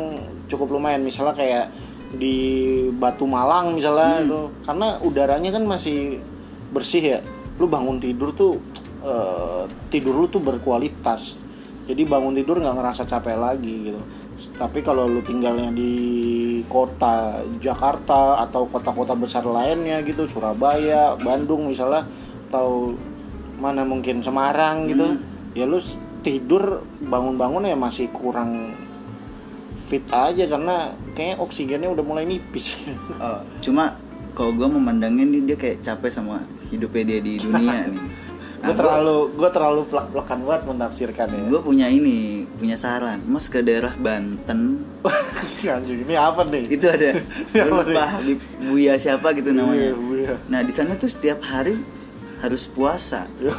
cukup 0.48 0.72
lumayan 0.72 1.04
misalnya 1.04 1.36
kayak 1.36 1.66
di 2.08 2.88
Batu 2.96 3.28
Malang 3.28 3.76
misalnya 3.76 4.24
itu. 4.24 4.48
karena 4.64 4.96
udaranya 5.04 5.52
kan 5.52 5.64
masih 5.68 6.16
bersih 6.72 7.04
ya. 7.04 7.20
Lu 7.60 7.68
bangun 7.68 8.00
tidur 8.00 8.32
tuh 8.32 8.56
eh, 9.04 9.64
tidur 9.92 10.24
lu 10.24 10.26
tuh 10.32 10.40
berkualitas. 10.40 11.36
Jadi 11.84 12.04
bangun 12.08 12.36
tidur 12.36 12.60
nggak 12.60 12.76
ngerasa 12.76 13.04
capek 13.04 13.36
lagi 13.36 13.92
gitu. 13.92 14.00
Tapi 14.58 14.82
kalau 14.86 15.10
lu 15.10 15.22
tinggalnya 15.22 15.70
di 15.74 15.94
kota 16.66 17.42
Jakarta 17.58 18.42
atau 18.42 18.66
kota-kota 18.70 19.14
besar 19.18 19.42
lainnya 19.42 20.02
gitu, 20.06 20.26
Surabaya, 20.30 21.18
Bandung 21.18 21.70
misalnya, 21.70 22.06
atau 22.50 22.94
mana 23.58 23.82
mungkin 23.82 24.22
Semarang 24.22 24.86
gitu, 24.86 25.18
ya 25.54 25.66
lu 25.66 25.82
tidur 26.22 26.82
bangun-bangun 27.02 27.70
ya 27.70 27.78
masih 27.78 28.10
kurang 28.10 28.74
fit 29.78 30.02
aja 30.10 30.44
karena 30.50 30.92
kayaknya 31.14 31.36
oksigennya 31.38 31.88
udah 31.90 32.04
mulai 32.04 32.26
nipis. 32.26 32.78
Oh, 33.18 33.40
cuma 33.62 33.96
kalau 34.34 34.54
gue 34.54 34.68
memandangnya 34.70 35.24
nih 35.26 35.42
dia 35.50 35.56
kayak 35.58 35.82
capek 35.82 36.10
sama 36.12 36.42
hidupnya 36.70 37.02
dia 37.14 37.20
di 37.22 37.32
dunia 37.40 37.86
nih. 37.94 38.02
Gue 38.58 38.74
terlalu 38.74 39.16
gue 39.32 39.50
terlalu 39.50 39.80
plak-plakan 39.84 40.38
banget 40.42 40.62
menafsirkan 40.66 41.26
ya. 41.28 41.40
gue 41.46 41.60
punya 41.60 41.86
ini 41.86 42.18
punya 42.52 42.74
saran, 42.74 43.22
mas 43.22 43.46
ke 43.46 43.60
daerah 43.60 43.94
Banten 43.94 44.82
Anjing, 45.64 46.02
ini 46.02 46.14
apa 46.14 46.42
nih? 46.42 46.66
itu 46.68 46.84
ada 46.84 47.22
lupa 47.70 48.02
Habib 48.12 48.38
Buya 48.60 48.94
siapa 48.94 49.30
gitu 49.32 49.50
namanya. 49.50 49.90
Iya, 49.90 49.94
Buya. 49.94 50.32
Nah 50.46 50.60
di 50.60 50.70
sana 50.70 50.94
tuh 50.94 51.06
setiap 51.06 51.38
hari 51.40 51.78
harus 52.38 52.66
puasa, 52.66 53.26
Yo, 53.36 53.50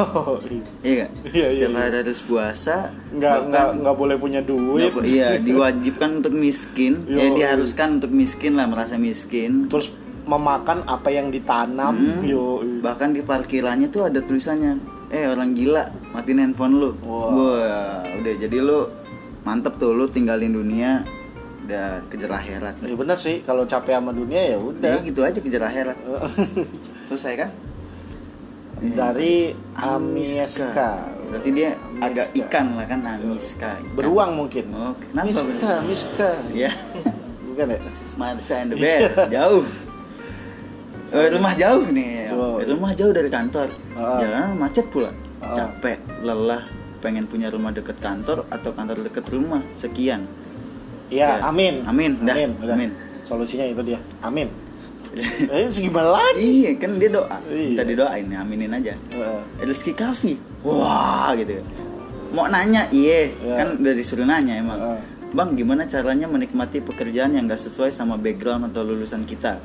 iya 0.82 1.04
gak? 1.06 1.12
Iya, 1.30 1.36
iya, 1.36 1.48
setiap 1.50 1.68
iya. 1.70 1.80
hari 1.82 1.96
harus 1.98 2.20
puasa. 2.22 2.76
nggak 3.10 3.20
bahkan- 3.20 3.48
nggak 3.50 3.68
nggak 3.78 3.96
boleh 3.98 4.16
punya 4.16 4.40
duit. 4.42 4.90
nggak 4.90 5.04
iya 5.06 5.30
diwajibkan 5.38 6.10
untuk 6.20 6.32
miskin, 6.32 7.04
ya 7.06 7.24
Yo, 7.26 7.36
diharuskan 7.36 8.00
untuk 8.00 8.12
miskin 8.12 8.56
lah 8.56 8.66
merasa 8.66 8.96
miskin. 8.96 9.68
Terus 9.68 9.92
memakan 10.30 10.86
apa 10.86 11.10
yang 11.10 11.34
ditanam. 11.34 11.98
Hmm. 11.98 12.22
Yo, 12.22 12.62
Bahkan 12.62 13.18
di 13.18 13.26
parkirannya 13.26 13.90
tuh 13.90 14.06
ada 14.06 14.22
tulisannya, 14.22 14.78
eh 15.10 15.26
orang 15.26 15.58
gila 15.58 15.90
matiin 16.14 16.38
handphone 16.46 16.78
lu. 16.78 16.90
Wah. 17.02 17.34
Wah, 17.34 17.98
udah 18.06 18.34
jadi 18.38 18.58
lu 18.62 18.86
mantep 19.42 19.82
tuh 19.82 19.98
lu 19.98 20.06
tinggalin 20.06 20.54
dunia 20.54 21.02
udah 21.70 22.02
kejar 22.10 22.34
akhirat. 22.34 22.82
ya 22.82 22.98
bener 22.98 23.18
sih 23.22 23.46
kalau 23.46 23.62
capek 23.62 23.94
sama 23.98 24.10
dunia 24.10 24.42
ya 24.54 24.58
udah. 24.58 24.98
Udah 24.98 25.06
gitu 25.06 25.22
aja 25.22 25.38
kejar 25.38 25.64
akhirat. 25.70 25.98
Selesai 27.10 27.34
kan? 27.46 27.50
Dari 28.80 29.54
Amiska. 29.78 31.14
Berarti 31.30 31.50
dia 31.54 31.78
Amiska. 31.78 32.06
agak 32.10 32.28
ikan 32.42 32.66
lah 32.74 32.86
kan 32.90 33.00
Amiska. 33.06 33.72
ikan. 33.86 33.94
Beruang 33.94 34.32
mungkin. 34.34 34.66
Oh, 34.74 34.98
kenapa? 34.98 35.30
Miska, 35.30 35.74
Miska. 35.86 36.30
Ya. 36.58 36.74
Bukan 37.54 37.66
ya? 37.70 37.80
Marsha 38.18 38.56
and 38.66 38.74
the 38.74 38.78
Bear 38.82 39.30
jauh. 39.30 39.62
Eh, 41.10 41.28
rumah 41.34 41.54
jauh 41.58 41.86
nih. 41.90 42.30
Oh. 42.34 42.62
Rumah 42.62 42.92
jauh 42.94 43.10
dari 43.10 43.30
kantor. 43.34 43.74
Ah. 43.98 44.22
Jalan 44.22 44.54
macet 44.56 44.86
pula. 44.94 45.10
Ah. 45.42 45.56
Capek, 45.58 45.98
lelah, 46.22 46.70
pengen 47.02 47.26
punya 47.26 47.50
rumah 47.50 47.74
deket 47.74 47.98
kantor 47.98 48.46
atau 48.54 48.70
kantor 48.78 49.02
deket 49.02 49.26
rumah. 49.34 49.66
Sekian. 49.74 50.30
Iya, 51.10 51.42
Ya. 51.42 51.50
amin. 51.50 51.82
Amin, 51.90 52.12
dah. 52.22 52.38
Amin, 52.38 52.50
udah. 52.62 52.76
Amin. 52.78 52.92
Solusinya 53.26 53.66
itu 53.66 53.82
dia. 53.82 54.00
Amin. 54.22 54.54
eh, 55.50 55.66
gimana 55.74 56.22
lagi? 56.22 56.38
iya, 56.46 56.70
kan 56.78 57.02
dia 57.02 57.10
doa. 57.10 57.42
Iya. 57.50 57.66
Minta 57.74 57.82
didoain, 57.82 58.26
ya, 58.30 58.38
aminin 58.46 58.70
aja. 58.70 58.94
Heeh. 58.94 59.42
Rizky 59.66 59.98
Kalfi. 59.98 60.38
Wah, 60.62 61.34
gitu. 61.34 61.66
Mau 62.30 62.46
nanya, 62.46 62.86
iya. 62.94 63.34
Ya. 63.42 63.66
Kan 63.66 63.82
udah 63.82 63.94
disuruh 63.98 64.30
nanya 64.30 64.62
emang. 64.62 64.78
Heeh. 64.78 65.02
Bang, 65.34 65.58
gimana 65.58 65.90
caranya 65.90 66.30
menikmati 66.30 66.82
pekerjaan 66.82 67.34
yang 67.34 67.50
gak 67.50 67.62
sesuai 67.62 67.90
sama 67.90 68.18
background 68.22 68.70
atau 68.70 68.86
lulusan 68.86 69.26
kita? 69.26 69.58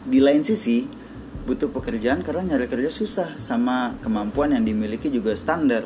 Di 0.00 0.18
lain 0.18 0.40
sisi, 0.40 0.88
butuh 1.40 1.68
pekerjaan 1.68 2.20
karena 2.20 2.54
nyari 2.54 2.66
kerja 2.66 2.88
susah 2.88 3.36
sama 3.36 3.96
kemampuan 4.00 4.52
yang 4.52 4.64
dimiliki 4.64 5.08
juga 5.08 5.34
standar. 5.34 5.84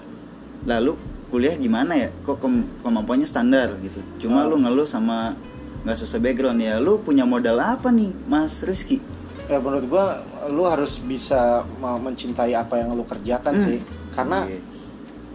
Lalu 0.64 0.94
kuliah 1.28 1.54
gimana 1.54 1.98
ya? 1.98 2.08
Kok 2.22 2.38
kem- 2.38 2.68
kemampuannya 2.80 3.26
standar 3.26 3.74
gitu. 3.80 3.98
Cuma 4.20 4.46
Oh. 4.46 4.54
lu 4.54 4.62
ngeluh 4.62 4.86
sama 4.86 5.34
nggak 5.82 5.98
sesuai 5.98 6.22
background 6.22 6.58
ya. 6.58 6.78
Lu 6.78 6.98
punya 6.98 7.26
modal 7.26 7.58
apa 7.58 7.90
nih, 7.90 8.14
Mas 8.24 8.62
Rizky? 8.62 9.02
Ya 9.44 9.60
menurut 9.60 9.84
gua 9.86 10.24
lu 10.48 10.64
harus 10.64 10.96
bisa 10.98 11.60
me- 11.76 12.00
mencintai 12.00 12.54
apa 12.54 12.80
yang 12.80 12.94
lu 12.94 13.04
kerjakan 13.04 13.54
Hmm. 13.54 13.66
sih. 13.66 13.78
Karena 14.10 14.46
Iya. 14.46 14.60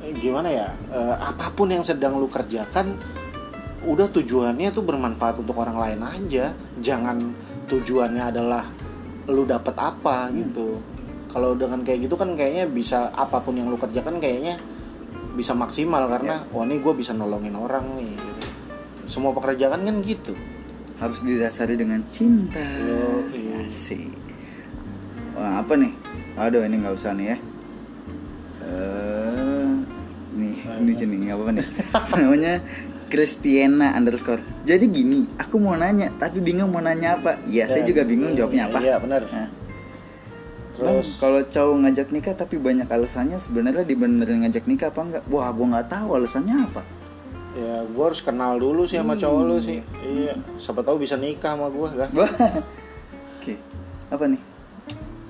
eh, 0.01 0.13
gimana 0.15 0.49
ya? 0.49 0.67
eh, 0.89 1.15
apa 1.15 1.51
pun 1.51 1.69
yang 1.69 1.83
sedang 1.83 2.17
lu 2.17 2.25
kerjakan 2.25 2.97
udah 3.79 4.07
tujuannya 4.09 4.71
tuh 4.71 4.81
bermanfaat 4.81 5.37
untuk 5.37 5.55
orang 5.55 5.77
lain 5.77 5.99
aja. 6.01 6.51
Jangan 6.79 7.17
tujuannya 7.69 8.23
adalah 8.33 8.65
lu 9.29 9.45
dapat 9.45 9.77
apa 9.77 10.33
gitu. 10.33 10.81
kalau 11.29 11.53
dengan 11.53 11.85
kayak 11.85 12.09
gitu 12.09 12.17
kan 12.17 12.33
kayaknya 12.33 12.65
bisa 12.65 13.13
apa 13.13 13.37
pun 13.37 13.53
yang 13.53 13.69
lu 13.69 13.77
kerjakan 13.77 14.17
kayaknya 14.17 14.57
bisa 15.37 15.53
maksimal 15.53 16.09
karena 16.09 16.41
wah 16.49 16.65
ini 16.65 16.81
gue 16.81 16.93
bisa 16.97 17.13
nolongin 17.13 17.53
orang 17.53 17.85
nih. 17.95 18.17
Gitu. 18.17 18.33
semua 19.05 19.33
pekerjaan 19.33 19.85
kan 19.85 19.95
gitu. 20.01 20.33
Harus 20.97 21.21
didasari 21.21 21.77
dengan 21.77 22.01
cinta. 22.09 22.65
Iya. 23.31 23.65
sih 23.69 24.09
wah 25.39 25.63
apa 25.63 25.73
nih? 25.79 25.93
Aduh 26.35 26.61
ini 26.67 26.75
nggak 26.83 26.95
usah 26.99 27.15
nih 27.15 27.27
ya. 27.31 27.37
Eh, 28.59 29.69
nih 30.35 30.55
ini 30.83 31.15
nih 31.15 31.29
apa 31.31 31.51
nih? 31.55 31.67
Namanya 32.19 32.53
Christiana 33.09 33.97
underscore. 33.97 34.45
Jadi 34.63 34.85
gini 34.87 35.25
aku 35.35 35.57
mau 35.57 35.73
nanya 35.73 36.13
tapi 36.15 36.39
bingung 36.39 36.69
mau 36.69 36.79
nanya 36.79 37.17
apa. 37.17 37.41
Ya. 37.49 37.65
saya 37.65 37.83
Ya, 37.83 37.89
juga 37.89 38.05
bingung 38.05 38.37
iya, 38.37 38.45
jawabnya 38.45 38.63
apa. 38.69 38.79
Iya, 38.79 38.95
benar. 39.01 39.21
Nah, 39.27 39.49
terus? 40.77 41.19
Kalau 41.19 41.41
cowok 41.43 41.75
ngajak 41.83 42.07
nikah 42.13 42.35
tapi 42.37 42.55
banyak 42.61 42.87
alasannya 42.87 43.41
sebenarnya 43.41 43.83
dibenerin 43.83 44.45
ngajak 44.45 44.69
nikah 44.69 44.93
apa 44.93 45.01
enggak? 45.01 45.23
Wah 45.27 45.49
gua 45.51 45.65
nggak 45.75 45.87
tahu 45.89 46.09
alasannya 46.15 46.55
apa. 46.69 46.81
Ya 47.57 47.81
gue 47.81 48.03
harus 48.05 48.21
kenal 48.21 48.61
dulu 48.61 48.85
sih 48.85 49.01
sama 49.01 49.17
cowok 49.17 49.41
lu 49.41 49.57
sih. 49.57 49.81
Iya. 50.05 50.37
Siapa 50.61 50.85
tahu 50.85 51.01
bisa 51.01 51.17
nikah 51.17 51.57
sama 51.57 51.67
gue 51.73 51.89
lah 51.97 52.09
oke. 53.41 53.53
Apa 54.13 54.23
nih? 54.29 54.41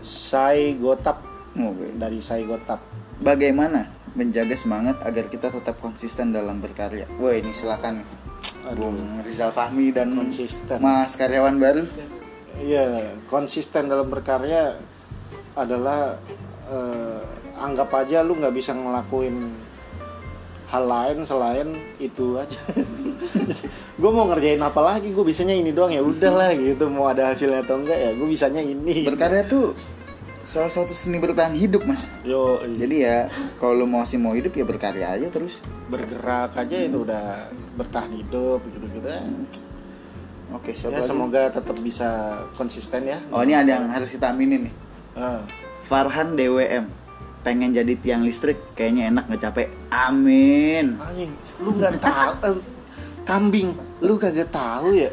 Sai 0.04 0.76
Gotap. 0.76 1.24
Oh, 1.56 1.72
dari 1.96 2.20
Sai 2.20 2.44
Gotap. 2.44 2.84
Bagaimana 3.20 3.88
menjaga 4.14 4.56
semangat 4.58 5.02
agar 5.06 5.30
kita 5.30 5.54
tetap 5.54 5.78
konsisten 5.82 6.34
dalam 6.34 6.62
berkarya? 6.62 7.06
Wah 7.18 7.34
ini 7.36 7.54
silakan. 7.54 8.02
Bung 8.76 9.26
Rizal 9.26 9.50
Fahmi 9.50 9.90
dan 9.90 10.14
Konsisten. 10.14 10.78
Mas 10.78 11.18
karyawan 11.18 11.58
baru. 11.58 11.84
Iya, 12.60 13.16
konsisten 13.26 13.88
dalam 13.88 14.12
berkarya 14.12 14.76
adalah 15.56 16.20
eh, 16.68 17.22
anggap 17.56 17.90
aja 18.04 18.22
lu 18.22 18.36
nggak 18.36 18.56
bisa 18.56 18.76
ngelakuin 18.76 19.52
hal 20.70 20.84
lain 20.86 21.18
selain 21.26 21.68
itu 21.98 22.38
aja. 22.38 22.60
gue 24.02 24.12
mau 24.12 24.30
ngerjain 24.30 24.62
apa 24.62 24.82
lagi? 24.86 25.10
Gue 25.10 25.26
bisanya 25.26 25.56
ini 25.58 25.74
doang 25.74 25.90
ya 25.90 26.04
udahlah 26.04 26.54
gitu. 26.54 26.86
Mau 26.92 27.10
ada 27.10 27.34
hasilnya 27.34 27.66
atau 27.66 27.82
enggak 27.82 27.98
ya? 27.98 28.12
Gue 28.14 28.28
bisanya 28.30 28.62
ini. 28.62 29.08
Berkarya 29.08 29.44
tuh 29.50 29.74
salah 30.42 30.72
satu 30.72 30.92
seni 30.92 31.20
bertahan 31.20 31.54
hidup 31.54 31.84
mas. 31.86 32.08
Yo, 32.24 32.64
iya. 32.64 32.76
Jadi 32.80 32.96
ya 33.02 33.18
kalau 33.60 33.84
lu 33.84 33.86
masih 33.86 34.18
mau 34.18 34.34
hidup 34.34 34.56
ya 34.56 34.66
berkarya 34.66 35.14
aja 35.14 35.28
terus. 35.30 35.60
bergerak 35.90 36.54
aja 36.54 36.78
itu 36.86 37.02
udah 37.02 37.50
bertahan 37.74 38.14
hidup 38.14 38.62
gitu-gitu. 38.70 39.10
Oke 40.50 40.74
Ya 40.74 40.78
siapa 40.78 41.02
lagi? 41.02 41.10
semoga 41.10 41.42
tetap 41.50 41.78
bisa 41.82 42.10
konsisten 42.54 43.06
ya. 43.06 43.18
Oh 43.30 43.42
ini 43.42 43.54
ada 43.54 43.78
yang 43.78 43.86
harus 43.90 44.10
kita 44.10 44.30
aminin 44.30 44.70
nih. 44.70 44.74
Ah. 45.14 45.42
Farhan 45.86 46.34
DWM 46.34 46.86
pengen 47.40 47.72
jadi 47.72 47.94
tiang 47.98 48.22
listrik 48.22 48.58
kayaknya 48.74 49.10
enak 49.10 49.30
nggak 49.30 49.42
capek. 49.42 49.68
Amin. 49.90 50.98
Anjing, 50.98 51.32
lu 51.58 51.70
nggak 51.74 51.98
tahu 52.02 52.32
eh, 52.46 52.58
kambing, 53.26 53.70
lu 54.02 54.14
kagak 54.18 54.50
tahu 54.54 54.94
ya. 54.94 55.10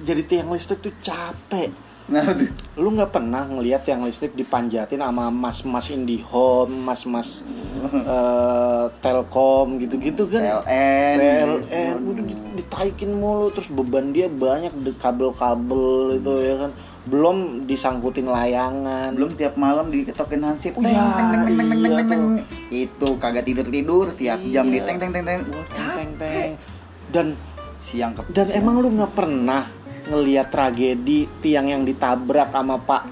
Jadi 0.00 0.22
tiang 0.24 0.48
listrik 0.52 0.80
tuh 0.80 0.94
capek. 1.00 1.68
Nah 2.08 2.24
tuh. 2.26 2.48
Lu 2.74 2.88
nggak 2.90 3.10
pernah 3.10 3.44
ngelihat 3.44 3.84
tiang 3.84 4.00
listrik 4.00 4.32
dipanjatin 4.32 4.96
sama 4.98 5.28
mas-mas 5.28 5.86
IndiHome, 5.88 6.72
mas-mas 6.78 7.44
eh, 7.84 8.84
Telkom 8.98 9.76
gitu-gitu 9.76 10.24
kan. 10.26 10.64
PLN. 10.64 11.16
PLN 11.18 11.94
udah 12.02 12.24
di- 12.24 12.40
ditaikin 12.56 13.12
mulu 13.12 13.52
terus 13.52 13.68
beban 13.68 14.10
dia 14.10 14.26
banyak 14.26 14.72
kabel-kabel 14.96 15.84
itu 16.16 16.32
ya 16.38 16.54
kan. 16.58 16.70
Belum 17.04 17.36
disangkutin 17.64 18.24
layangan. 18.26 19.12
belum 19.12 19.32
tiap 19.32 19.56
malam 19.56 19.88
diketokin 19.88 20.42
hansip 20.42 20.72
Oh, 20.74 20.82
iya, 20.82 20.92
teng, 21.14 21.28
teng, 21.30 21.42
teng, 21.46 21.56
teng, 21.58 21.80
teng, 21.82 22.08
teng, 22.08 22.22
itu 22.68 23.08
kagak 23.16 23.44
tidur 23.44 23.64
tidur 23.64 24.06
tiap 24.12 24.40
jam 24.46 24.64
Iya. 24.64 24.72
di 24.72 24.80
teng 24.82 24.96
teng 24.98 25.10
teng 25.10 25.24
teng 25.24 25.40
Teng, 25.72 26.10
teng. 26.16 26.50
Dan 27.08 27.26
siang 27.78 28.12
ke 28.12 28.20
Dan 28.28 28.44
siang. 28.44 28.60
emang 28.60 28.80
lu 28.80 28.88
nggak 28.90 29.12
pernah 29.14 29.64
ngelihat 30.08 30.48
tragedi 30.48 31.28
tiang 31.38 31.68
yang 31.68 31.82
ditabrak 31.82 32.48
sama 32.48 32.76
Pak 32.78 33.02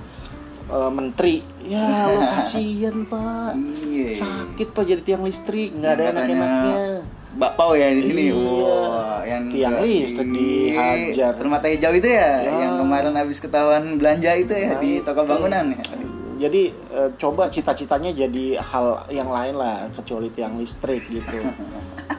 eh, 0.68 0.90
Menteri? 0.90 1.36
Ya 1.62 1.86
lu 2.10 2.20
kasihan 2.22 2.96
Pak. 3.04 3.52
Iya. 3.82 4.06
Sakit 4.16 4.68
Pak 4.70 4.84
jadi 4.84 5.02
tiang 5.02 5.22
listrik, 5.22 5.70
nggak 5.72 5.92
ada 5.92 6.04
enak-enaknya. 6.12 6.76
Bakpao 7.36 7.76
ya 7.76 7.92
di 7.92 8.02
sini. 8.02 8.24
Iya. 8.26 8.34
Wah, 8.34 9.20
yang 9.22 9.42
Tiang 9.52 9.76
listrik 9.78 10.28
dihajar. 10.30 11.32
Permata 11.36 11.68
hijau 11.68 11.92
itu 11.92 12.08
ya, 12.08 12.40
Ya. 12.40 12.52
yang 12.64 12.80
kemarin 12.80 13.12
habis 13.12 13.38
ketahuan 13.38 14.00
belanja 14.00 14.32
itu 14.32 14.56
ya 14.56 14.72
Nah, 14.72 14.80
di 14.80 15.04
toko 15.04 15.20
itu. 15.20 15.28
bangunan 15.28 15.64
ya. 15.70 15.80
Jadi 16.36 16.62
eh, 16.68 17.10
coba 17.16 17.48
cita-citanya 17.48 18.12
jadi 18.12 18.56
hal 18.56 19.08
yang 19.08 19.28
lain 19.28 19.56
lah 19.56 19.88
kecuali 19.92 20.28
tiang 20.30 20.56
listrik 20.56 21.04
gitu. 21.08 21.40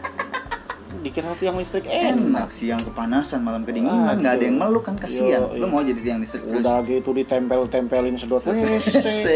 Dikira 1.04 1.34
tiang 1.38 1.56
listrik 1.58 1.86
enak. 1.86 2.18
Enak 2.18 2.50
siang 2.50 2.82
kepanasan, 2.82 3.46
malam 3.46 3.64
kedinginan, 3.64 4.18
nggak 4.18 4.34
ada 4.38 4.44
yang 4.44 4.58
meluk 4.58 4.84
kan 4.86 4.96
kasihan. 4.98 5.46
Lu 5.54 5.66
iya. 5.66 5.68
mau 5.70 5.82
jadi 5.86 6.00
tiang 6.02 6.20
listrik 6.20 6.44
terus? 6.44 6.60
Udah 6.60 6.82
gitu 6.86 7.10
ditempel-tempelin 7.14 8.16
sedot 8.18 8.42
WC. 8.42 9.28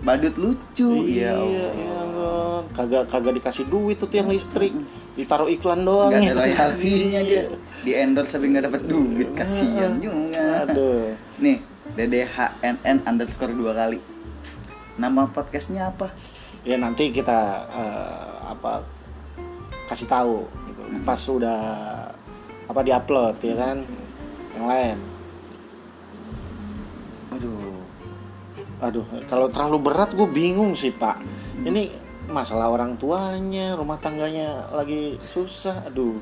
Badut 0.00 0.32
lucu, 0.40 0.96
Iya, 0.96 1.36
ya 1.36 1.44
iya, 1.44 1.68
Allah. 2.00 2.64
iya, 2.64 2.72
kagak 2.72 3.04
kagak 3.12 3.36
dikasih 3.36 3.68
duit 3.68 4.00
tuh 4.00 4.08
tiang 4.08 4.32
listrik, 4.32 4.72
ditaruh 5.12 5.44
iklan 5.52 5.84
doang. 5.84 6.08
Gak 6.08 6.24
ya. 6.24 6.32
ada 6.32 6.40
royaltinya 6.48 7.20
dia 7.20 7.44
Di 7.84 7.92
endorse 7.96 8.32
tapi 8.36 8.52
gak 8.52 8.64
dapat 8.68 8.82
duit 8.88 9.28
Kasian 9.32 10.00
juga 10.00 10.68
Aduh. 10.68 11.16
Nih 11.40 11.60
DDHNN 11.96 12.96
underscore 13.08 13.52
dua 13.56 13.72
kali 13.72 14.00
Nama 15.00 15.22
podcastnya 15.32 15.92
apa? 15.92 16.12
Ya 16.64 16.76
nanti 16.76 17.08
kita 17.08 17.64
eh, 17.72 18.34
apa 18.52 18.84
kasih 19.88 20.06
tahu. 20.06 20.44
Pas 21.00 21.16
sudah 21.16 21.60
apa 22.64 22.80
diupload 22.80 23.38
ya 23.40 23.54
kan 23.54 23.76
yang 24.52 24.66
lain. 24.66 24.96
Aduh 27.30 27.78
Aduh, 28.80 29.04
kalau 29.28 29.46
terlalu 29.46 29.78
berat 29.82 30.08
gue 30.10 30.24
bingung 30.24 30.72
sih 30.72 30.88
pak. 30.88 31.20
Ini 31.60 31.92
masalah 32.26 32.72
orang 32.72 32.96
tuanya, 32.96 33.76
rumah 33.76 34.00
tangganya 34.00 34.72
lagi 34.72 35.20
susah. 35.22 35.84
Aduh, 35.84 36.16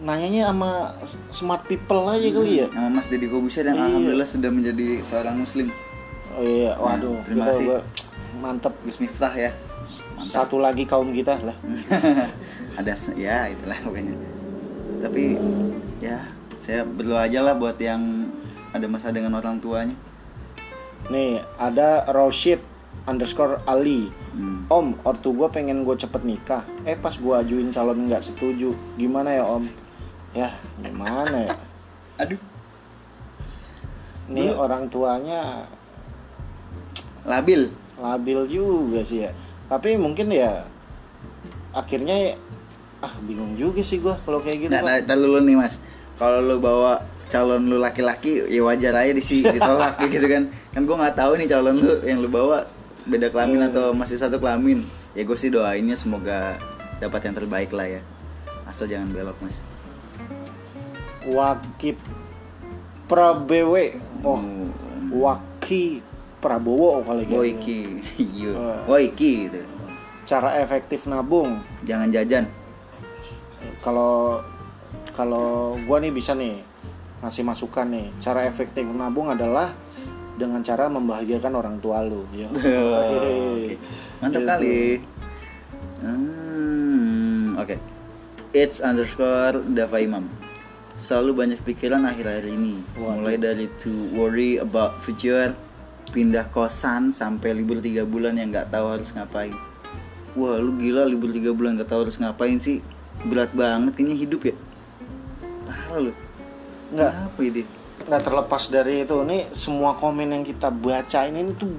nanyanya 0.00 0.48
sama 0.48 0.96
smart 1.28 1.68
people 1.68 2.08
aja 2.08 2.32
kali 2.32 2.64
ya. 2.64 2.66
Nama 2.72 2.88
Mas 2.88 3.12
Deddy 3.12 3.28
Kobusier 3.28 3.68
yang 3.68 3.76
Iya. 3.76 3.86
alhamdulillah 3.86 4.24
sudah 4.24 4.48
menjadi 4.48 5.04
seorang 5.04 5.36
muslim 5.36 5.68
Oh 6.30 6.40
iya, 6.40 6.72
waduh, 6.74 7.12
Nah, 7.12 7.24
terima 7.28 7.44
kasih. 7.52 7.66
gua- 7.68 7.84
mantep. 8.40 8.72
Gus 8.80 8.96
Miftah 8.96 9.34
ya 9.34 9.52
Mantap 10.20 10.28
Satu 10.28 10.60
lagi 10.60 10.84
kaum 10.84 11.16
kita 11.16 11.40
lah. 11.40 11.56
Ada 12.78 12.92
ya 13.16 13.48
itulah 13.48 13.80
pokoknya 13.80 14.12
Tapi 15.00 15.40
ya 15.96 16.20
saya 16.60 16.84
berdoa 16.84 17.24
aja 17.24 17.40
lah 17.40 17.56
buat 17.56 17.80
yang 17.80 18.28
ada 18.76 18.84
masalah 18.84 19.16
dengan 19.16 19.40
orang 19.40 19.56
tuanya 19.64 19.96
Nih, 21.08 21.40
ada 21.56 22.04
Roshid 22.12 22.60
underscore 23.08 23.64
Ali. 23.64 24.12
Hmm. 24.36 24.68
Om, 24.68 25.00
ortu 25.02 25.32
gue 25.32 25.48
pengen 25.48 25.82
gue 25.82 25.96
cepet 25.96 26.22
nikah. 26.22 26.62
Eh 26.86 26.94
pas 26.94 27.16
gue 27.16 27.34
ajuin 27.34 27.72
calon 27.72 28.06
nggak 28.06 28.22
setuju. 28.22 28.76
Gimana 28.94 29.34
ya 29.34 29.42
om? 29.48 29.64
Ya, 30.36 30.54
gimana 30.78 31.50
ya? 31.50 31.56
Aduh 32.22 32.38
Nih 34.30 34.54
orang 34.54 34.86
tuanya 34.86 35.66
Labil 37.26 37.66
labil 38.00 38.40
juga 38.48 39.04
sih 39.04 39.28
ya. 39.28 39.32
Tapi 39.70 39.94
mungkin 39.94 40.34
ya 40.34 40.66
akhirnya 41.70 42.16
ya, 42.18 42.32
ah 43.00 43.14
bingung 43.22 43.54
juga 43.54 43.80
sih 43.80 44.02
gua 44.02 44.18
kalau 44.26 44.42
kayak 44.42 44.66
gitu. 44.66 44.72
Nah, 44.74 44.82
nah, 44.82 45.14
dulu 45.14 45.38
nih 45.40 45.54
mas, 45.54 45.78
kalau 46.18 46.42
lu 46.42 46.58
bawa 46.58 46.98
calon 47.30 47.70
lu 47.70 47.78
laki-laki, 47.78 48.42
ya 48.50 48.66
wajar 48.66 48.90
aja 48.98 49.14
di 49.14 49.22
ditolak 49.22 49.94
gitu 50.12 50.26
kan. 50.26 50.50
Kan 50.74 50.82
gue 50.82 50.96
nggak 50.98 51.14
tahu 51.14 51.38
nih 51.38 51.46
calon 51.46 51.78
lu 51.78 52.02
yang 52.02 52.18
lu 52.18 52.26
bawa 52.26 52.66
beda 53.06 53.30
kelamin 53.30 53.62
Hmm. 53.64 53.70
atau 53.70 53.86
masih 53.94 54.18
satu 54.18 54.42
kelamin. 54.42 54.82
Ya 55.14 55.22
gue 55.22 55.38
sih 55.38 55.46
doainnya 55.48 55.94
semoga 55.94 56.58
dapat 56.98 57.30
yang 57.30 57.34
terbaik 57.38 57.70
lah 57.70 57.86
ya. 57.86 58.02
Asal 58.66 58.90
jangan 58.90 59.06
belok 59.08 59.38
mas. 59.38 59.54
Wakip 61.30 61.96
Prabewe. 63.06 63.98
Oh, 64.22 64.38
Hmm. 64.38 64.70
Waki 65.10 65.98
Prabowo 66.40 67.04
kali 67.04 67.22
gitu. 67.24 67.36
Woiki, 67.36 67.80
iya, 68.32 68.50
Ah. 68.52 68.80
Woiki 68.88 69.46
gitu. 69.46 69.60
Cara 70.24 70.56
efektif 70.58 71.04
nabung. 71.04 71.60
Jangan 71.84 72.08
jajan. 72.08 72.48
Kalau 73.80 74.40
kalau 75.12 75.76
gua 75.84 76.00
nih 76.00 76.10
bisa 76.10 76.32
nih 76.32 76.60
ngasih 77.20 77.44
masukan 77.44 77.86
nih. 77.86 78.06
Cara 78.18 78.44
efektif 78.44 78.84
nabung 78.86 79.28
adalah 79.28 79.68
dengan 80.34 80.64
cara 80.64 80.88
membahagiakan 80.88 81.52
orang 81.52 81.76
tua 81.78 82.00
lu 82.00 82.24
ya. 82.32 82.48
Oke. 83.04 83.76
Mantap 84.18 84.40
Gitu. 84.40 84.48
kali. 84.48 84.78
Hmm, 86.00 87.60
oke. 87.60 87.76
It's 88.50 88.80
underscore 88.80 89.60
Dava 89.68 90.00
Imam. 90.00 90.26
Selalu 90.96 91.30
banyak 91.34 91.60
pikiran 91.60 92.02
akhir-akhir 92.02 92.46
ini. 92.46 92.80
Waduh. 92.96 93.20
Mulai 93.20 93.36
dari 93.36 93.66
to 93.78 93.92
worry 94.10 94.56
about 94.56 95.00
future, 95.00 95.52
pindah 96.10 96.48
kosan 96.50 97.12
sampai 97.12 97.52
libur 97.52 97.78
tiga 97.84 98.08
bulan 98.08 98.40
yang 98.40 98.48
nggak 98.50 98.72
tahu 98.72 98.86
harus 98.96 99.12
ngapain. 99.12 99.54
Wah 100.34 100.56
lu 100.56 100.74
gila 100.80 101.04
libur 101.04 101.30
tiga 101.30 101.52
bulan 101.52 101.76
nggak 101.76 101.90
tahu 101.90 102.08
harus 102.08 102.16
ngapain 102.16 102.56
sih. 102.56 102.80
Berat 103.26 103.52
banget 103.52 103.94
kayaknya 103.94 104.16
hidup 104.16 104.40
ya. 104.48 104.54
Parah 105.68 106.10
lu. 106.10 106.12
Nggak. 106.90 107.12
apa 107.12 107.40
ini 107.46 107.62
nggak 108.00 108.22
terlepas 108.26 108.64
dari 108.72 109.04
itu 109.04 109.16
nih 109.22 109.52
semua 109.52 109.94
komen 109.94 110.32
yang 110.32 110.42
kita 110.42 110.72
baca 110.72 111.28
ini 111.28 111.52
tuh 111.54 111.70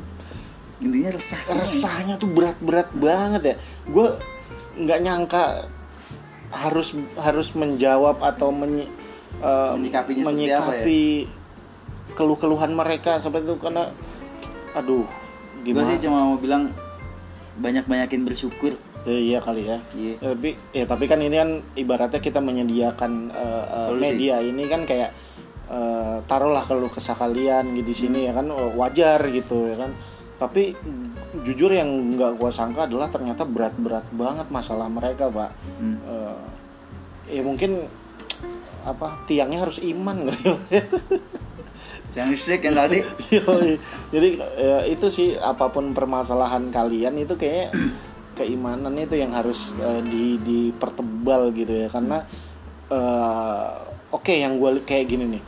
intinya 0.80 1.11
resah 1.11 1.39
sih 1.43 1.57
resahnya 1.57 2.15
tuh 2.17 2.30
berat-berat 2.30 2.89
banget 2.95 3.41
ya. 3.43 3.55
Gue 3.89 4.07
nggak 4.80 4.99
nyangka 5.03 5.67
harus 6.51 6.95
harus 7.15 7.53
menjawab 7.55 8.19
atau 8.19 8.51
menyi, 8.51 8.88
eh, 9.39 9.72
Menyikapinya 9.78 10.24
seperti 10.28 10.51
apa 10.51 10.74
ya? 10.74 11.40
Keluh-keluhan 12.14 12.72
mereka 12.76 13.20
seperti 13.20 13.51
itu 13.51 13.57
karena 13.59 13.91
aduh 14.72 15.07
gue 15.62 15.72
gimana 15.72 15.88
sih 15.93 15.99
cuma 16.01 16.26
mau 16.26 16.38
bilang 16.39 16.72
banyak-banyakin 17.59 18.24
bersyukur 18.26 18.76
Ya, 19.01 19.18
iya 19.18 19.39
kali 19.41 19.66
ya. 19.66 19.82
Iya. 19.97 20.14
Ya, 20.22 20.28
tapi 20.38 20.49
ya 20.78 20.86
tapi 20.86 21.05
kan 21.09 21.18
ini 21.18 21.34
kan 21.34 21.49
ibaratnya 21.74 22.22
kita 22.22 22.38
menyediakan 22.38 23.34
eh, 23.34 23.66
Solusi. 23.89 23.97
media 23.97 24.36
ini 24.45 24.64
kan 24.70 24.86
kayak 24.86 25.09
eh, 25.74 26.18
taruhlah 26.30 26.62
kalau 26.62 26.86
kesah 26.86 27.18
kalian 27.18 27.74
gitu 27.74 27.88
di 27.89 27.95
sini 27.97 28.30
ya 28.30 28.34
kan 28.38 28.53
wajar 28.53 29.18
gitu 29.34 29.74
ya 29.74 29.76
kan. 29.82 29.91
Tapi 30.38 30.78
mm, 30.78 31.41
jujur 31.45 31.74
yang 31.74 31.89
nggak 32.14 32.38
gua 32.38 32.53
sangka 32.53 32.86
adalah 32.86 33.09
ternyata 33.09 33.41
berat-berat 33.41 34.05
banget 34.14 34.47
masalah 34.53 34.86
mereka, 34.86 35.34
Pak. 35.34 35.49
Hmm. 35.82 35.97
Eh, 36.05 36.38
ya 37.38 37.41
mungkin 37.41 37.89
apa 38.86 39.18
tiangnya 39.26 39.66
harus 39.66 39.82
iman 39.82 40.30
ya. 40.30 40.34
yang 42.12 42.28
listrik 42.32 42.62
yang 42.68 42.76
tadi. 42.76 42.99
Jadi 44.14 44.30
ya, 44.39 44.84
itu 44.88 45.07
sih 45.07 45.39
apa 45.39 45.72
pun 45.72 45.95
permasalahan 45.95 46.68
kalian 46.68 47.16
itu 47.24 47.39
kayak 47.39 47.72
keimanan 48.38 48.95
itu 48.99 49.16
yang 49.16 49.32
harus 49.32 49.72
eh, 49.80 50.01
di 50.03 50.36
dipertebal 50.43 51.55
gitu 51.55 51.72
ya. 51.72 51.88
Karena 51.88 52.20
eh, 52.91 53.70
oke 54.12 54.34
yang 54.36 54.59
gue 54.59 54.84
kayak 54.84 55.05
gini 55.07 55.39
nih. 55.39 55.43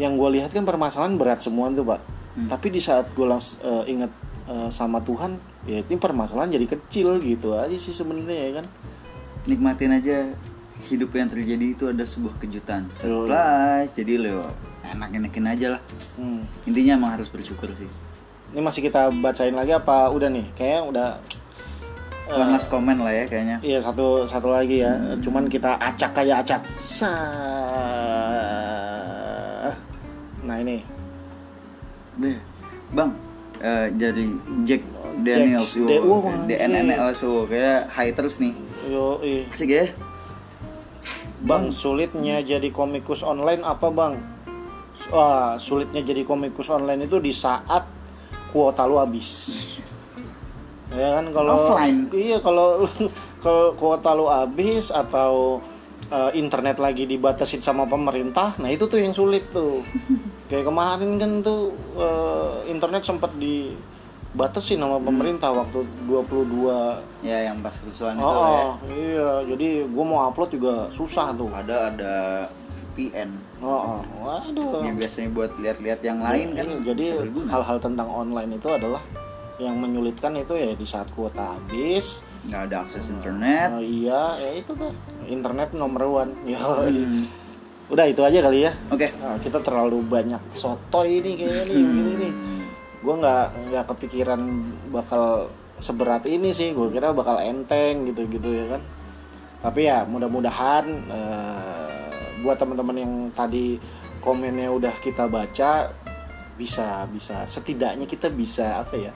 Yang 0.00 0.12
gue 0.20 0.28
lihat 0.40 0.50
kan 0.52 0.64
permasalahan 0.68 1.16
berat 1.16 1.40
semua 1.40 1.72
tuh 1.72 1.84
pak. 1.84 2.00
Tapi 2.32 2.66
di 2.72 2.80
saat 2.80 3.12
gue 3.12 3.26
langsung 3.28 3.56
eh, 3.64 3.92
inget 3.92 4.12
eh, 4.48 4.68
sama 4.68 5.00
Tuhan 5.00 5.40
ya 5.62 5.78
ini 5.78 5.94
permasalahan 5.94 6.58
jadi 6.58 6.66
kecil 6.74 7.22
gitu 7.22 7.54
aja 7.54 7.76
sih 7.76 7.96
sebenarnya 7.96 8.40
ya 8.40 8.52
kan. 8.60 8.66
Nikmatin 9.48 9.96
aja 9.96 10.16
hidup 10.92 11.14
yang 11.16 11.30
terjadi 11.30 11.66
itu 11.72 11.84
ada 11.88 12.04
sebuah 12.04 12.36
kejutan. 12.36 12.92
Surprise 12.92 13.96
jadi 13.96 14.20
lo 14.20 14.71
enak-enakin 14.84 15.46
aja 15.48 15.66
lah 15.74 15.82
Hmm. 16.14 16.42
intinya 16.64 16.92
emang 16.94 17.10
harus 17.14 17.26
bersyukur 17.26 17.70
sih 17.72 17.88
ini 18.52 18.60
masih 18.60 18.84
kita 18.84 19.08
bacain 19.14 19.52
lagi 19.52 19.72
apa 19.72 20.10
udah 20.10 20.28
nih 20.28 20.44
kayaknya 20.52 20.80
udah 20.84 21.08
eh, 22.28 22.36
one 22.36 22.52
last 22.52 22.68
comment 22.68 22.98
lah 22.98 23.10
ya 23.10 23.24
kayaknya 23.24 23.56
Iya 23.60 23.78
satu 23.80 24.24
satu 24.24 24.48
lagi 24.48 24.80
ya. 24.80 24.92
Cuman 25.18 25.46
kita 25.46 25.74
acak 25.74 26.12
kayak 26.12 26.44
acak. 26.44 26.60
Sa. 26.76 27.10
Nah 30.42 30.56
ini. 30.58 30.84
Bang 32.92 33.16
eh, 33.58 33.88
jadi 33.90 34.22
Jack 34.62 34.82
Daniels 35.18 35.72
wow, 35.80 36.20
DNNLS 36.44 37.20
oh, 37.24 37.44
kayak 37.44 37.88
high 37.88 38.12
terus 38.12 38.36
nih 38.36 38.52
Yo, 38.86 39.16
ih. 39.20 39.48
asik 39.48 39.68
ya 39.68 39.86
Bang, 41.42 41.74
sulitnya 41.74 42.38
jadi 42.38 42.70
komikus 42.70 43.26
online 43.26 43.66
apa 43.66 43.90
bang? 43.90 44.14
Wah, 45.12 45.60
sulitnya 45.60 46.00
jadi 46.00 46.24
komikus 46.24 46.72
online 46.72 47.04
itu 47.04 47.20
di 47.20 47.30
saat 47.30 47.84
kuota 48.48 48.88
lu 48.88 48.96
habis. 48.96 49.52
Ya 50.88 51.20
kan 51.20 51.28
kalau 51.32 51.72
Offline? 51.72 52.08
Iya, 52.08 52.40
kalau 52.40 52.88
kalau 53.44 53.76
kuota 53.76 54.12
lu 54.12 54.28
habis 54.28 54.88
atau 54.88 55.60
eh, 56.08 56.30
internet 56.36 56.80
lagi 56.80 57.04
dibatasin 57.04 57.60
sama 57.60 57.84
pemerintah, 57.84 58.56
nah 58.56 58.68
itu 58.68 58.88
tuh 58.88 59.00
yang 59.00 59.12
sulit 59.12 59.52
tuh. 59.52 59.84
Kayak 60.48 60.68
kemarin 60.68 61.16
kan 61.16 61.32
tuh 61.40 61.72
eh, 61.96 62.72
internet 62.72 63.04
sempat 63.04 63.32
dibatasin 63.36 64.80
sama 64.80 64.96
pemerintah 64.96 65.52
waktu 65.52 65.80
22 66.08 67.24
ya 67.24 67.52
yang 67.52 67.60
pas 67.60 67.72
kerusuhan 67.72 68.16
itu 68.16 68.24
Oh, 68.24 68.32
ya. 68.32 68.64
oh, 68.64 68.74
iya, 68.88 69.30
jadi 69.48 69.68
gue 69.84 70.04
mau 70.04 70.24
upload 70.24 70.56
juga 70.56 70.88
susah 70.88 71.32
tuh. 71.32 71.48
ada 71.52 71.88
ada 71.88 72.14
VPN 72.92 73.51
Oh, 73.62 73.94
oh. 73.94 74.00
waduh. 74.18 74.82
yang 74.82 74.98
biasanya 74.98 75.30
buat 75.30 75.54
lihat-lihat 75.54 76.00
yang 76.02 76.18
lain 76.18 76.52
kan 76.52 76.66
Iya, 76.66 76.78
jadi 76.84 77.04
hal-hal 77.46 77.78
tentang 77.78 78.06
online 78.06 78.50
itu 78.52 78.66
adalah 78.66 78.98
yang 79.56 79.78
menyulitkan 79.78 80.34
itu 80.34 80.52
ya 80.52 80.74
di 80.74 80.82
saat 80.82 81.06
kuota 81.10 81.54
habis. 81.54 82.18
nggak 82.42 82.62
ada 82.66 82.76
akses 82.82 83.06
internet 83.06 83.70
Oh, 83.70 83.78
iya, 83.78 84.34
ya 84.34 84.50
itu 84.58 84.74
tuh 84.74 84.90
internet 85.24 85.70
nomor 85.72 86.02
one. 86.20 86.34
Ya, 86.44 86.58
Hmm. 86.58 87.30
udah 87.86 88.02
itu 88.04 88.18
aja 88.18 88.42
kali 88.42 88.66
ya. 88.66 88.74
oke 88.88 89.06
Nah, 89.16 89.38
kita 89.38 89.62
terlalu 89.62 90.02
banyak 90.02 90.42
sotoy 90.52 91.22
ini 91.22 91.38
kayaknya 91.38 91.62
nih, 91.64 91.76
Hmm. 91.76 91.86
begini 91.86 92.12
nih. 92.18 92.32
Gue 92.98 93.14
nggak 93.16 93.44
nggak 93.70 93.84
kepikiran 93.88 94.40
bakal 94.90 95.24
seberat 95.78 96.26
ini 96.26 96.50
sih. 96.50 96.70
Gue 96.70 96.90
kira 96.90 97.10
bakal 97.10 97.38
enteng 97.38 98.06
gitu-gitu 98.06 98.48
ya 98.48 98.66
kan. 98.68 98.82
Tapi 99.60 99.80
ya 99.84 100.02
mudah-mudahan 100.02 100.84
eh, 101.06 102.01
buat 102.42 102.58
teman-teman 102.58 102.96
yang 102.98 103.12
tadi 103.32 103.78
komennya 104.18 104.68
udah 104.68 104.94
kita 104.98 105.30
baca 105.30 105.88
bisa 106.58 107.06
bisa. 107.08 107.46
Setidaknya 107.48 108.04
kita 108.04 108.28
bisa 108.28 108.82
apa 108.82 108.98
ya 108.98 109.12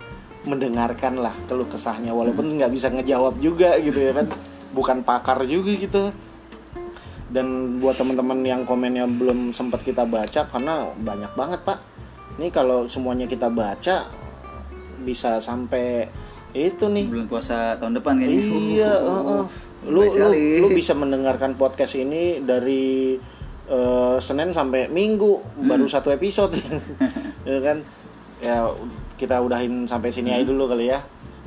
mendengarkan 0.47 1.19
lah 1.19 1.35
keluh 1.51 1.69
kesahnya. 1.69 2.15
Walaupun 2.15 2.55
nggak 2.55 2.73
bisa 2.73 2.89
ngejawab 2.89 3.37
juga 3.43 3.77
gitu 3.83 3.99
ya 3.99 4.15
kan. 4.15 4.27
Bukan 4.71 5.03
pakar 5.03 5.43
juga 5.45 5.73
gitu 5.75 6.15
dan 7.27 7.79
buat 7.83 7.99
teman-teman 7.99 8.39
yang 8.47 8.63
komennya 8.63 9.07
belum 9.11 9.51
sempat 9.51 9.83
kita 9.83 10.07
baca 10.07 10.47
karena 10.47 10.95
banyak 10.95 11.33
banget 11.35 11.61
pak. 11.67 11.79
Ini 12.39 12.53
kalau 12.55 12.87
semuanya 12.87 13.27
kita 13.27 13.51
baca 13.51 14.07
bisa 15.03 15.43
sampai 15.43 16.07
itu 16.55 16.87
nih. 16.87 17.11
Bulan 17.11 17.29
puasa 17.29 17.75
tahun 17.83 17.99
depan 17.99 18.15
kayaknya. 18.23 18.43
Iya 18.47 18.93
heeh. 19.03 19.45
Lu, 19.87 20.03
lu 20.07 20.31
lu 20.67 20.69
bisa 20.75 20.93
mendengarkan 20.93 21.55
podcast 21.55 21.95
ini 21.95 22.43
dari 22.43 23.15
eh, 23.71 24.17
Senin 24.19 24.51
sampai 24.51 24.91
Minggu 24.91 25.63
baru 25.63 25.87
satu 25.87 26.11
episode. 26.11 26.59
Ya 27.47 27.63
kan? 27.63 27.79
Ya 28.43 28.67
kita 29.15 29.39
udahin 29.39 29.87
sampai 29.87 30.11
sini 30.11 30.35
aja 30.35 30.51
dulu 30.51 30.67
kali 30.67 30.91
ya. 30.91 30.99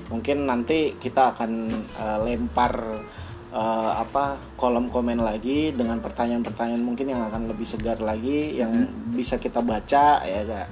Mungkin 0.08 0.48
nanti 0.48 0.96
kita 0.96 1.36
akan 1.36 1.68
eh, 2.00 2.18
lempar 2.24 3.04
eh, 3.52 3.94
apa 4.00 4.40
kolom 4.56 4.88
komen 4.88 5.20
lagi 5.20 5.76
dengan 5.76 6.00
pertanyaan-pertanyaan 6.00 6.80
mungkin 6.80 7.12
yang 7.12 7.28
akan 7.28 7.52
lebih 7.52 7.68
segar 7.68 8.00
lagi 8.00 8.64
yang 8.64 8.72
bisa 9.12 9.36
kita 9.44 9.60
baca 9.60 10.24
ya 10.24 10.42
Kak. 10.48 10.68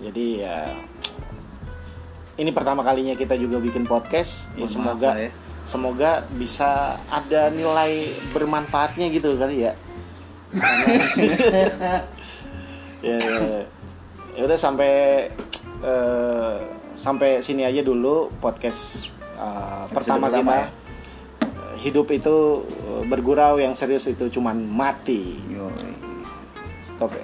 jadi 0.00 0.26
ya 0.38 0.56
ini 2.40 2.56
pertama 2.56 2.80
kalinya 2.80 3.12
kita 3.12 3.36
juga 3.36 3.60
bikin 3.60 3.84
podcast. 3.84 4.48
Ya 4.56 4.64
Mohon 4.64 4.72
semoga 4.72 5.10
ya. 5.20 5.30
Semoga 5.70 6.26
bisa 6.34 6.98
ada 7.06 7.46
nilai 7.54 8.10
bermanfaatnya 8.34 9.06
gitu 9.14 9.38
kali 9.38 9.70
ya 9.70 9.72
Karena- 10.50 12.02
ya, 13.06 13.16
ya. 13.22 13.62
ya 14.34 14.42
udah 14.50 14.58
sampai 14.58 15.30
eh, 15.86 16.54
sampai 16.98 17.38
sini 17.38 17.62
aja 17.62 17.86
dulu 17.86 18.34
podcast 18.42 19.14
eh, 19.38 19.84
pertama 19.94 20.26
pertama 20.26 20.42
kita 20.42 20.58
ya. 20.58 20.66
hidup 21.86 22.06
itu 22.10 22.66
eh, 22.66 23.02
bergurau 23.06 23.62
yang 23.62 23.78
serius 23.78 24.10
itu 24.10 24.26
cuman 24.26 24.58
mati 24.66 25.38
Yoi. 25.54 25.94
stop 26.82 27.14
ya 27.14 27.22